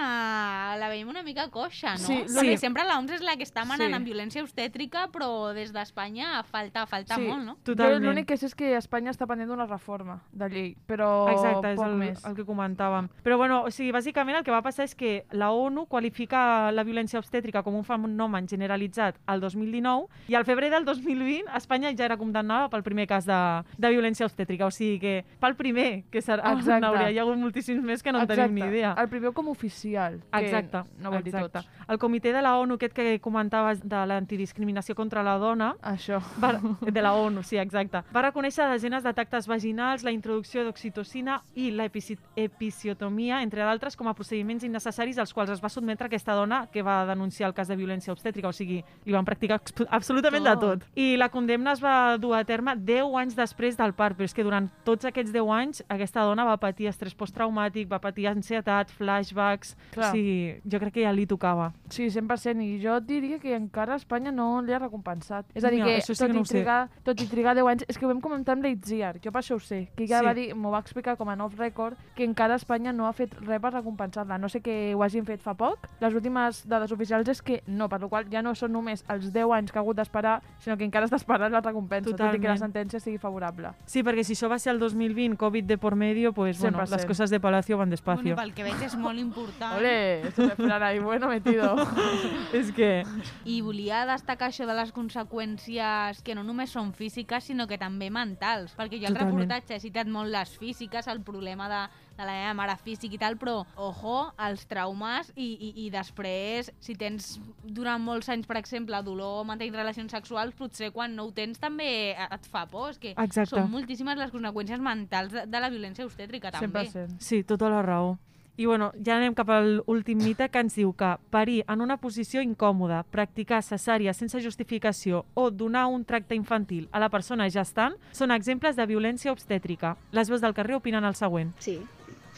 la 0.78 0.88
veiem 0.88 1.08
una 1.08 1.22
mica 1.22 1.48
coixa, 1.50 1.94
no? 1.96 2.04
Sí, 2.06 2.18
Perquè 2.28 2.56
sí. 2.56 2.62
sempre 2.62 2.84
la 2.86 2.98
OMS 2.98 3.16
és 3.18 3.24
la 3.24 3.36
que 3.36 3.44
està 3.46 3.64
manant 3.66 3.90
Sí. 3.90 3.94
en 3.96 4.04
violència 4.04 4.42
obstètrica, 4.42 5.08
però 5.12 5.52
des 5.54 5.72
d'Espanya 5.72 6.42
falta, 6.44 6.86
falta 6.86 7.18
molt, 7.18 7.44
no? 7.44 7.56
Jo 7.66 7.74
l'únic 7.98 8.26
que 8.26 8.36
sé 8.36 8.46
és 8.46 8.54
que 8.54 8.74
Espanya 8.76 9.10
està 9.10 9.26
pendent 9.26 9.48
d'una 9.50 9.66
reforma 9.66 10.20
de 10.32 10.48
llei, 10.48 10.76
però 10.86 11.28
Exacte, 11.32 11.72
és 11.72 11.80
el, 11.80 11.94
més. 11.96 12.24
el 12.24 12.34
que 12.36 12.44
comentàvem. 12.44 13.08
Però 13.24 13.36
bueno, 13.36 13.62
o 13.64 13.70
sigui, 13.70 13.90
bàsicament 13.92 14.36
el 14.38 14.44
que 14.44 14.50
va 14.54 14.62
passar 14.62 14.84
és 14.84 14.94
que 14.94 15.26
la 15.32 15.50
ONU 15.50 15.86
qualifica 15.86 16.70
la 16.72 16.84
violència 16.84 17.18
obstètrica 17.18 17.62
com 17.62 17.74
un 17.74 17.84
fenomen 17.84 18.46
generalitzat 18.48 19.16
al 19.26 19.40
2019 19.40 20.06
i 20.28 20.34
al 20.34 20.44
febrer 20.44 20.70
del 20.70 20.84
2020 20.84 21.50
Espanya 21.56 21.92
ja 21.96 22.04
era 22.04 22.16
condemnada 22.16 22.68
pel 22.70 22.82
primer 22.82 23.06
cas 23.06 23.26
de, 23.26 23.38
de 23.76 23.90
violència 23.90 24.26
obstètrica. 24.26 24.66
O 24.66 24.70
sigui 24.70 24.98
que 25.00 25.24
pel 25.40 25.56
primer, 25.56 26.04
que 26.10 26.20
serà, 26.22 26.52
Exacte. 26.52 26.75
N'hauria 26.80 27.10
hi 27.10 27.18
ha 27.18 27.22
hagut 27.22 27.38
moltíssims 27.38 27.82
més 27.84 28.02
que 28.02 28.12
no 28.12 28.20
en 28.20 28.26
tenim 28.26 28.54
ni 28.54 28.60
Exacte. 28.60 28.76
idea. 28.76 28.94
El 28.98 29.08
primer 29.08 29.32
com 29.32 29.48
oficial, 29.48 30.20
que 30.32 30.44
Exacte, 30.46 30.82
no 30.98 31.10
vol 31.10 31.22
dir 31.22 31.34
exacte. 31.34 31.60
tots. 31.60 31.88
El 31.88 31.98
comitè 31.98 32.32
de 32.32 32.42
la 32.42 32.56
ONU, 32.58 32.74
aquest 32.74 32.94
que 32.94 33.20
comentaves 33.20 33.80
de 33.82 34.06
l'antidiscriminació 34.06 34.94
contra 34.94 35.22
la 35.22 35.36
dona... 35.38 35.74
Això. 35.82 36.20
Va, 36.42 36.54
de 36.80 37.02
la 37.02 37.12
ONU, 37.14 37.42
sí, 37.42 37.58
exacte. 37.58 38.02
Va 38.14 38.22
reconèixer 38.22 38.66
desenes 38.70 39.04
de 39.04 39.12
tactes 39.14 39.46
vaginals, 39.46 40.02
la 40.02 40.10
introducció 40.10 40.64
d'oxitocina 40.64 41.40
i 41.54 41.70
l'episiotomia, 41.70 43.42
entre 43.42 43.62
d'altres, 43.62 43.96
com 43.96 44.08
a 44.08 44.14
procediments 44.14 44.64
innecessaris 44.64 45.18
als 45.18 45.32
quals 45.34 45.50
es 45.54 45.62
va 45.62 45.70
sotmetre 45.72 46.06
aquesta 46.06 46.34
dona 46.34 46.66
que 46.72 46.82
va 46.82 47.04
denunciar 47.06 47.48
el 47.48 47.54
cas 47.54 47.68
de 47.68 47.76
violència 47.76 48.12
obstètrica. 48.12 48.48
O 48.48 48.52
sigui, 48.56 48.82
li 49.04 49.14
van 49.14 49.24
practicar 49.24 49.60
absolutament 49.90 50.44
de 50.44 50.56
Tot. 50.56 50.80
tot. 50.82 50.88
I 50.98 51.16
la 51.16 51.28
condemna 51.28 51.72
es 51.72 51.82
va 51.82 52.16
dur 52.18 52.34
a 52.36 52.44
terme 52.44 52.76
10 52.76 53.14
anys 53.22 53.36
després 53.36 53.76
del 53.76 53.94
part, 53.94 54.16
però 54.16 54.24
és 54.24 54.34
que 54.34 54.44
durant 54.44 54.68
tots 54.84 55.04
aquests 55.04 55.32
10 55.32 55.50
anys 55.52 55.82
aquesta 55.88 56.24
dona 56.26 56.44
va 56.44 56.56
patir 56.66 56.90
estrès 56.90 57.14
postraumàtic, 57.14 57.88
va 57.90 58.00
patir 58.02 58.26
ansietat, 58.30 58.90
flashbacks... 58.90 59.74
Clar. 59.94 60.10
Sigui, 60.12 60.60
jo 60.66 60.80
crec 60.82 60.94
que 60.98 61.04
ja 61.06 61.12
li 61.14 61.26
tocava. 61.30 61.70
Sí, 61.92 62.08
100%, 62.12 62.60
i 62.64 62.76
jo 62.82 62.96
et 63.00 63.06
diria 63.08 63.38
que 63.42 63.54
encara 63.56 63.94
a 63.96 64.00
Espanya 64.00 64.32
no 64.34 64.60
li 64.64 64.74
ha 64.74 64.80
recompensat. 64.82 65.46
És 65.54 65.64
a 65.64 65.70
dir, 65.72 65.80
No, 65.80 65.86
que, 65.86 66.00
sí 66.02 66.14
tot, 66.14 66.26
que 66.26 66.32
no 66.34 66.40
i 66.42 66.48
trigar, 66.48 66.78
tot 67.06 67.20
i 67.22 67.26
trigar 67.30 67.54
10 67.54 67.68
anys, 67.72 67.84
és 67.88 67.98
que 67.98 68.06
ho 68.06 68.10
vam 68.10 68.20
comentar 68.24 68.56
amb 68.56 68.64
l'Itziar, 68.66 69.16
jo 69.22 69.30
per 69.32 69.42
això 69.42 69.56
ho 69.56 69.60
sé, 69.62 69.82
que 69.96 70.06
ja 70.08 70.20
Sí. 70.20 70.26
va 70.26 70.32
dir, 70.34 70.46
m'ho 70.56 70.70
va 70.72 70.80
explicar 70.80 71.16
com 71.16 71.28
a 71.30 71.36
off 71.44 71.54
record, 71.58 71.96
que 72.16 72.24
encara 72.24 72.56
Espanya 72.56 72.92
no 72.92 73.06
ha 73.06 73.12
fet 73.12 73.34
res 73.40 73.60
per 73.60 73.72
recompensar-la. 73.74 74.38
No 74.38 74.48
sé 74.48 74.60
que 74.60 74.94
ho 74.94 75.02
hagin 75.04 75.24
fet 75.28 75.40
fa 75.44 75.54
poc, 75.54 75.86
les 76.00 76.14
últimes 76.14 76.64
dades 76.66 76.90
oficials 76.92 77.28
és 77.28 77.42
que 77.42 77.62
no, 77.66 77.88
per 77.88 78.00
la 78.00 78.08
qual 78.08 78.24
ja 78.32 78.42
no 78.42 78.54
són 78.54 78.72
només 78.72 79.04
els 79.08 79.30
10 79.32 79.52
anys 79.52 79.72
que 79.72 79.78
ha 79.78 79.82
hagut 79.82 79.96
d'esperar, 79.96 80.40
sinó 80.58 80.76
que 80.76 80.84
encara 80.84 81.06
està 81.06 81.16
esperant 81.20 81.52
la 81.52 81.60
recompensa, 81.60 82.10
tot 82.10 82.16
i 82.16 82.40
que 82.40 82.48
la 82.48 82.54
Totalment. 82.56 82.58
sentència 82.64 83.00
sigui 83.00 83.18
favorable. 83.18 83.70
Sí, 83.86 84.02
perquè 84.02 84.24
si 84.24 84.32
això 84.34 84.48
va 84.50 84.58
ser 84.58 84.72
el 84.72 84.78
2020, 84.80 85.36
Covid 85.36 85.64
de 85.64 85.78
por 85.78 85.94
medio, 85.96 86.32
pues 86.32 86.55
bueno, 86.60 86.78
100%. 86.78 86.90
las 86.90 87.06
cosas 87.06 87.30
de 87.30 87.40
Palacio 87.40 87.78
van 87.78 87.90
despacio. 87.90 88.34
Bueno, 88.34 88.36
pel 88.36 88.54
que 88.54 88.64
veig 88.66 88.82
és 88.86 88.96
molt 88.96 89.18
important. 89.18 89.76
Ole, 89.78 90.30
se 90.32 90.42
me 90.42 90.72
ahí, 90.72 90.98
bueno 90.98 91.28
metido. 91.28 91.76
és 92.52 92.72
que... 92.72 93.04
I 93.44 93.60
volia 93.62 94.04
destacar 94.08 94.50
això 94.50 94.66
de 94.66 94.76
les 94.76 94.92
conseqüències 94.92 96.22
que 96.22 96.34
no 96.34 96.44
només 96.46 96.72
són 96.72 96.92
físiques, 96.96 97.48
sinó 97.50 97.66
que 97.66 97.78
també 97.78 98.10
mentals. 98.10 98.74
Perquè 98.76 99.00
jo 99.00 99.12
Totalment. 99.12 99.32
reportatge 99.32 99.76
he 99.76 99.80
citat 99.80 100.10
molt 100.10 100.30
les 100.32 100.56
físiques, 100.58 101.08
el 101.08 101.22
problema 101.26 101.68
de, 101.72 101.82
de 102.16 102.24
la 102.24 102.34
meva 102.34 102.54
mare 102.58 102.76
físic 102.82 103.16
i 103.16 103.20
tal, 103.20 103.36
però, 103.40 103.60
ojo, 103.76 104.16
els 104.48 104.66
traumes 104.70 105.32
i, 105.34 105.46
i, 105.52 105.72
i 105.86 105.88
després, 105.92 106.70
si 106.80 106.96
tens 106.98 107.36
durant 107.62 108.02
molts 108.02 108.30
anys, 108.32 108.48
per 108.48 108.58
exemple, 108.60 109.00
dolor 109.06 109.44
mantenir 109.48 109.76
relacions 109.76 110.12
sexuals, 110.12 110.56
potser 110.56 110.92
quan 110.94 111.16
no 111.16 111.28
ho 111.28 111.34
tens 111.36 111.60
també 111.62 111.88
et 112.12 112.50
fa 112.50 112.66
por. 112.70 112.90
És 112.94 113.00
que 113.02 113.14
Exacte. 113.16 113.54
són 113.54 113.70
moltíssimes 113.72 114.18
les 114.20 114.32
conseqüències 114.34 114.82
mentals 114.82 115.34
de, 115.34 115.46
de 115.50 115.60
la 115.62 115.72
violència 115.72 116.06
obstètrica, 116.06 116.54
també. 116.54 116.88
Sí, 117.20 117.42
tota 117.46 117.70
la 117.72 117.82
raó. 117.84 118.16
I 118.56 118.64
bueno, 118.64 118.88
ja 119.04 119.18
anem 119.18 119.34
cap 119.36 119.50
a 119.52 119.58
l'últim 119.60 120.22
mite 120.24 120.46
que 120.48 120.60
ens 120.64 120.78
diu 120.78 120.94
que 120.96 121.10
parir 121.30 121.58
en 121.68 121.82
una 121.84 121.98
posició 122.00 122.40
incòmoda, 122.40 123.02
practicar 123.12 123.60
cesària 123.60 124.14
sense 124.16 124.40
justificació 124.40 125.26
o 125.34 125.50
donar 125.50 125.86
un 125.92 126.06
tracte 126.08 126.38
infantil 126.38 126.88
a 126.90 127.02
la 127.02 127.10
persona 127.12 127.50
gestant 127.52 127.98
són 128.16 128.32
exemples 128.32 128.78
de 128.78 128.88
violència 128.88 129.34
obstètrica. 129.34 129.96
Les 130.16 130.32
veus 130.32 130.40
del 130.40 130.56
carrer 130.56 130.80
opinen 130.80 131.04
el 131.04 131.18
següent. 131.20 131.52
Sí. 131.60 131.76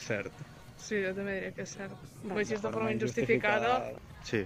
Cert. 0.05 0.45
Sí, 0.79 1.01
jo 1.03 1.11
també 1.17 1.35
diria 1.39 1.55
que 1.57 1.65
és 1.67 1.75
cert. 1.75 1.97
Va, 2.23 2.37
Vull 2.37 2.45
dir, 2.45 2.57
és 2.59 2.63
de 2.65 2.73
forma 2.75 2.93
injustificada. 2.95 3.73
Sí. 4.31 4.45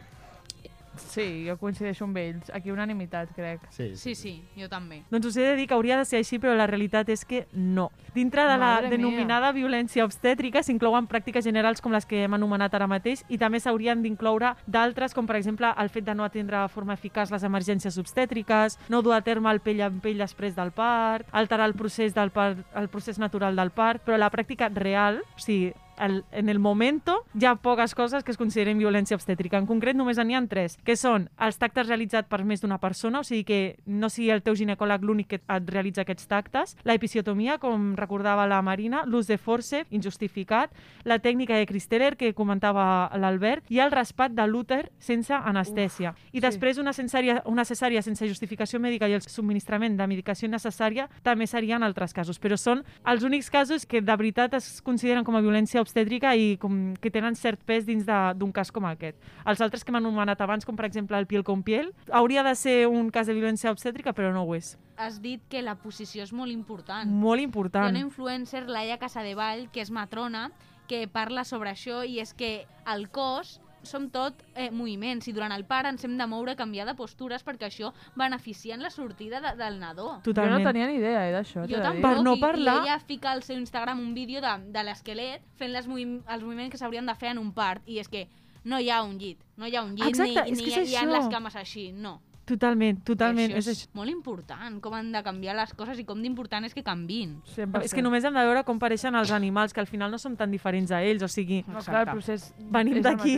Sí, 0.96 1.44
jo 1.48 1.56
coincideixo 1.58 2.04
amb 2.04 2.16
ells. 2.20 2.50
Aquí 2.52 2.70
unanimitat, 2.70 3.30
crec. 3.34 3.60
Sí, 3.70 3.90
Sí, 3.96 4.14
sí, 4.14 4.32
jo 4.56 4.68
també. 4.68 5.02
Doncs 5.10 5.26
us 5.26 5.36
he 5.36 5.42
de 5.42 5.56
dir 5.56 5.66
que 5.68 5.74
hauria 5.74 5.96
de 5.98 6.04
ser 6.04 6.18
així, 6.18 6.38
però 6.38 6.54
la 6.56 6.66
realitat 6.66 7.08
és 7.08 7.24
que 7.24 7.46
no. 7.52 7.90
Dintre 8.14 8.42
de 8.42 8.56
la 8.56 8.58
Madre 8.58 8.88
mia. 8.88 8.96
denominada 8.96 9.52
violència 9.52 10.04
obstètrica 10.04 10.62
s'inclouen 10.62 11.06
pràctiques 11.08 11.44
generals 11.44 11.80
com 11.80 11.92
les 11.92 12.04
que 12.06 12.24
hem 12.24 12.34
anomenat 12.34 12.74
ara 12.74 12.86
mateix 12.86 13.24
i 13.28 13.38
també 13.38 13.60
s'haurien 13.60 14.02
d'incloure 14.02 14.54
d'altres, 14.66 15.14
com 15.14 15.26
per 15.26 15.36
exemple 15.36 15.72
el 15.78 15.88
fet 15.88 16.04
de 16.04 16.14
no 16.14 16.24
atendre 16.24 16.58
de 16.60 16.68
forma 16.68 16.94
eficaç 16.94 17.30
les 17.30 17.42
emergències 17.42 17.96
obstètriques, 17.98 18.78
no 18.88 19.02
dur 19.02 19.14
a 19.14 19.22
terme 19.22 19.50
el 19.50 19.60
pell 19.60 19.80
en 19.80 20.00
pell 20.00 20.18
després 20.18 20.54
del 20.54 20.72
part, 20.72 21.26
alterar 21.32 21.66
el 21.66 21.74
procés, 21.74 22.14
del 22.14 22.30
part, 22.30 22.58
el 22.74 22.88
procés 22.88 23.18
natural 23.18 23.56
del 23.56 23.70
part, 23.70 24.02
però 24.04 24.18
la 24.18 24.30
pràctica 24.30 24.68
real, 24.74 25.22
o 25.36 25.40
sigui, 25.40 25.72
el, 26.02 26.24
en 26.32 26.48
el 26.48 26.58
momento 26.58 27.24
hi 27.38 27.46
ha 27.46 27.54
poques 27.54 27.94
coses 27.94 28.24
que 28.24 28.32
es 28.32 28.38
consideren 28.38 28.78
violència 28.78 29.16
obstètrica. 29.16 29.58
En 29.58 29.68
concret, 29.70 29.96
només 29.96 30.18
n'hi 30.18 30.34
ha 30.34 30.42
tres, 30.50 30.76
que 30.84 30.96
són 30.98 31.28
els 31.38 31.58
tactes 31.60 31.86
realitzats 31.86 32.28
per 32.28 32.42
més 32.44 32.62
d'una 32.62 32.80
persona, 32.82 33.20
o 33.20 33.24
sigui 33.26 33.44
que 33.46 33.60
no 33.86 34.10
sigui 34.10 34.32
el 34.34 34.42
teu 34.42 34.56
ginecòleg 34.58 35.04
l'únic 35.06 35.28
que 35.30 35.38
et 35.40 35.70
realitza 35.70 36.02
aquests 36.02 36.26
tactes, 36.26 36.74
la 36.82 36.96
episiotomia, 36.98 37.58
com 37.62 37.92
recordava 37.98 38.46
la 38.50 38.60
Marina, 38.62 39.04
l'ús 39.06 39.30
de 39.30 39.38
force, 39.38 39.84
injustificat, 39.90 40.72
la 41.04 41.20
tècnica 41.22 41.56
de 41.56 41.68
Cristeller, 41.70 42.16
que 42.18 42.32
comentava 42.34 43.10
l'Albert, 43.18 43.70
i 43.70 43.78
el 43.78 43.94
raspat 43.94 44.34
de 44.34 44.46
l'úter 44.48 44.82
sense 44.98 45.34
anestèsia. 45.34 46.16
I 46.32 46.40
sí. 46.40 46.42
després 46.42 46.82
una, 46.82 46.92
cesària, 46.96 47.40
una 47.46 47.64
cesària 47.68 48.02
sense 48.02 48.26
justificació 48.26 48.80
mèdica 48.82 49.08
i 49.08 49.14
el 49.14 49.22
subministrament 49.22 49.96
de 49.96 50.10
medicació 50.10 50.50
necessària 50.50 51.08
també 51.22 51.46
serien 51.46 51.86
altres 51.86 52.12
casos, 52.16 52.42
però 52.42 52.58
són 52.58 52.82
els 53.06 53.22
únics 53.22 53.50
casos 53.50 53.86
que 53.86 54.02
de 54.02 54.16
veritat 54.18 54.58
es 54.58 54.80
consideren 54.82 55.24
com 55.24 55.38
a 55.38 55.44
violència 55.44 55.78
obstètrica 55.80 55.91
i 56.36 56.56
com 56.58 56.94
que 57.00 57.10
tenen 57.10 57.34
cert 57.36 57.60
pes 57.64 57.86
dins 57.86 58.04
de- 58.06 58.34
d'un 58.34 58.52
cas 58.52 58.70
com 58.72 58.84
aquest. 58.84 59.16
Els 59.46 59.60
altres 59.60 59.84
que 59.84 59.92
m'han 59.92 60.04
anomenat 60.06 60.40
abans, 60.40 60.64
com 60.64 60.76
per 60.76 60.84
exemple 60.86 61.16
el 61.18 61.26
piel 61.26 61.44
con 61.44 61.62
piel, 61.62 61.92
hauria 62.10 62.42
de 62.42 62.54
ser 62.54 62.86
un 62.86 63.10
cas 63.10 63.26
de 63.26 63.34
violència 63.34 63.70
obstètrica, 63.70 64.12
però 64.12 64.32
no 64.32 64.42
ho 64.42 64.54
és. 64.54 64.76
Has 64.96 65.20
dit 65.22 65.40
que 65.48 65.62
la 65.62 65.74
posició 65.76 66.22
és 66.22 66.32
molt 66.32 66.52
important. 66.52 67.08
Molt 67.10 67.38
Hi 67.40 67.42
ha 67.42 67.44
important. 67.44 67.90
una 67.90 67.98
influencer, 67.98 68.68
Laia 68.68 68.98
Casadevall, 68.98 69.70
que 69.70 69.80
és 69.80 69.90
matrona, 69.90 70.50
que 70.88 71.06
parla 71.08 71.44
sobre 71.44 71.70
això 71.70 72.04
i 72.06 72.18
és 72.20 72.34
que 72.34 72.66
el 72.86 73.08
cos 73.08 73.60
som 73.82 74.08
tot 74.10 74.34
eh, 74.54 74.70
moviments 74.70 75.26
i 75.28 75.32
durant 75.32 75.52
el 75.52 75.64
part 75.64 75.86
ens 75.90 76.04
hem 76.04 76.16
de 76.18 76.26
moure, 76.26 76.54
canviar 76.56 76.86
de 76.86 76.94
postures 76.94 77.42
perquè 77.44 77.68
això 77.68 77.92
beneficia 78.16 78.74
en 78.74 78.82
la 78.82 78.90
sortida 78.90 79.40
de, 79.40 79.54
del 79.58 79.78
nadó. 79.80 80.16
Jo 80.22 80.30
Totalment. 80.32 80.62
no 80.62 80.70
tenia 80.70 80.86
ni 80.86 80.96
idea 81.00 81.28
eh, 81.28 81.32
d'això. 81.32 81.66
Jo 81.68 81.80
tampoc, 81.82 82.02
Per 82.02 82.22
no 82.22 82.34
i, 82.36 82.40
parlar- 82.40 82.76
i 82.84 82.88
ella 82.88 82.98
fica 83.00 83.32
al 83.32 83.42
seu 83.42 83.56
Instagram 83.58 84.00
un 84.00 84.14
vídeo 84.14 84.40
de, 84.40 84.52
de 84.72 84.84
l'esquelet 84.84 85.42
fent 85.56 85.72
les 85.72 85.86
movim 85.88 86.20
els 86.26 86.42
moviments 86.42 86.70
que 86.72 86.78
s'haurien 86.78 87.06
de 87.06 87.14
fer 87.14 87.30
en 87.36 87.38
un 87.38 87.52
part 87.52 87.82
i 87.86 87.98
és 87.98 88.08
que 88.08 88.28
no 88.64 88.78
hi 88.78 88.90
ha 88.90 89.02
un 89.02 89.16
llit, 89.18 89.40
no 89.56 89.66
hi 89.66 89.74
ha 89.76 89.82
un 89.82 89.96
llit 89.96 90.06
Exacte, 90.06 90.44
ni, 90.46 90.52
és 90.52 90.58
ni 90.62 90.70
és 90.72 90.90
hi 90.92 90.96
ha 90.96 91.04
les 91.08 91.26
cames 91.28 91.56
així, 91.56 91.90
no. 91.92 92.20
Totalment, 92.44 92.96
totalment. 93.06 93.52
I 93.52 93.54
És 93.54 93.68
això 93.68 93.70
això. 93.70 93.88
és 93.88 93.94
molt 93.94 94.10
important, 94.10 94.80
com 94.82 94.94
han 94.98 95.12
de 95.14 95.20
canviar 95.22 95.54
les 95.54 95.72
coses 95.78 95.98
i 95.98 96.04
com 96.04 96.20
d'important 96.20 96.64
és 96.66 96.74
que 96.74 96.82
canvin. 96.82 97.36
És 97.82 97.94
que 97.94 98.02
només 98.02 98.24
hem 98.26 98.34
de 98.34 98.42
veure 98.42 98.64
com 98.66 98.80
pareixen 98.82 99.14
els 99.14 99.30
animals, 99.30 99.72
que 99.72 99.78
al 99.80 99.86
final 99.86 100.10
no 100.10 100.18
som 100.18 100.34
tan 100.36 100.50
diferents 100.50 100.90
a 100.90 100.98
ells, 101.06 101.22
o 101.22 101.28
sigui... 101.30 101.60
No, 101.68 101.78
clar, 101.86 102.02
el 102.08 102.10
procés 102.16 102.52
Venim 102.58 102.98
és 102.98 103.04
d'aquí. 103.06 103.36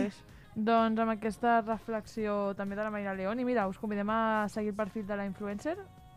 Doncs 0.55 0.99
amb 1.03 1.11
aquesta 1.11 1.59
reflexió 1.61 2.53
també 2.55 2.77
de 2.77 2.83
la 2.83 2.91
Marina 2.91 3.13
León, 3.13 3.39
i 3.39 3.45
mira, 3.45 3.67
us 3.67 3.77
convidem 3.77 4.09
a 4.09 4.47
seguir 4.49 4.71
el 4.71 4.75
perfil 4.75 5.05
de 5.07 5.17
la 5.19 5.25
influencer, 5.27 5.75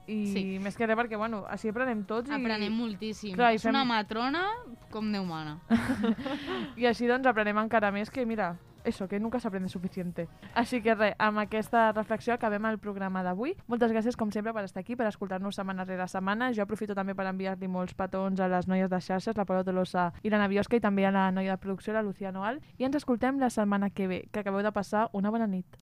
i 0.08 0.26
Sí. 0.32 0.42
més 0.62 0.76
que 0.76 0.86
res 0.86 0.96
perquè, 0.96 1.18
bueno, 1.18 1.42
així 1.50 1.68
aprenem 1.68 2.04
tots. 2.08 2.30
I... 2.30 2.34
Aprenem 2.38 2.72
moltíssim. 2.72 3.34
Clar, 3.36 3.52
és 3.54 3.62
fem... 3.62 3.74
una 3.74 3.84
matrona 3.84 4.44
com 4.90 5.10
Déu 5.12 5.26
mana. 5.28 5.58
I 6.80 6.86
així 6.88 7.06
doncs 7.10 7.26
aprenem 7.28 7.58
encara 7.60 7.90
més 7.92 8.08
que, 8.10 8.24
mira, 8.24 8.54
eso, 8.88 9.08
que 9.08 9.20
nunca 9.20 9.40
s'aprende 9.40 9.68
suficiente. 9.68 10.28
Així 10.54 10.80
que 10.82 10.94
res, 10.94 11.14
amb 11.18 11.38
aquesta 11.42 11.92
reflexió 11.92 12.34
acabem 12.34 12.64
el 12.66 12.78
programa 12.82 13.22
d'avui. 13.22 13.54
Moltes 13.68 13.92
gràcies, 13.92 14.16
com 14.16 14.32
sempre, 14.34 14.54
per 14.56 14.64
estar 14.64 14.80
aquí, 14.80 14.96
per 14.96 15.06
escoltar-nos 15.06 15.54
setmana 15.58 15.84
rere 15.84 16.08
setmana. 16.08 16.52
Jo 16.56 16.64
aprofito 16.64 16.96
també 16.98 17.14
per 17.14 17.28
enviar-li 17.30 17.68
molts 17.68 17.94
petons 17.94 18.40
a 18.40 18.48
les 18.48 18.66
noies 18.66 18.90
de 18.90 19.00
xarxes, 19.00 19.36
la 19.36 19.44
Paula 19.44 19.64
Tolosa 19.64 20.10
i 20.22 20.32
l'Anna 20.32 20.48
Biosca, 20.48 20.76
i 20.76 20.84
també 20.84 21.06
a 21.06 21.12
la 21.12 21.28
noia 21.30 21.56
de 21.56 21.62
producció, 21.62 21.92
la 21.92 22.02
Lucía 22.02 22.32
Noal. 22.32 22.62
I 22.78 22.88
ens 22.88 22.96
escoltem 22.96 23.38
la 23.38 23.50
setmana 23.50 23.90
que 23.90 24.08
ve. 24.08 24.24
Que 24.32 24.40
acabeu 24.40 24.64
de 24.64 24.72
passar 24.72 25.08
una 25.12 25.30
bona 25.30 25.46
nit. 25.46 25.68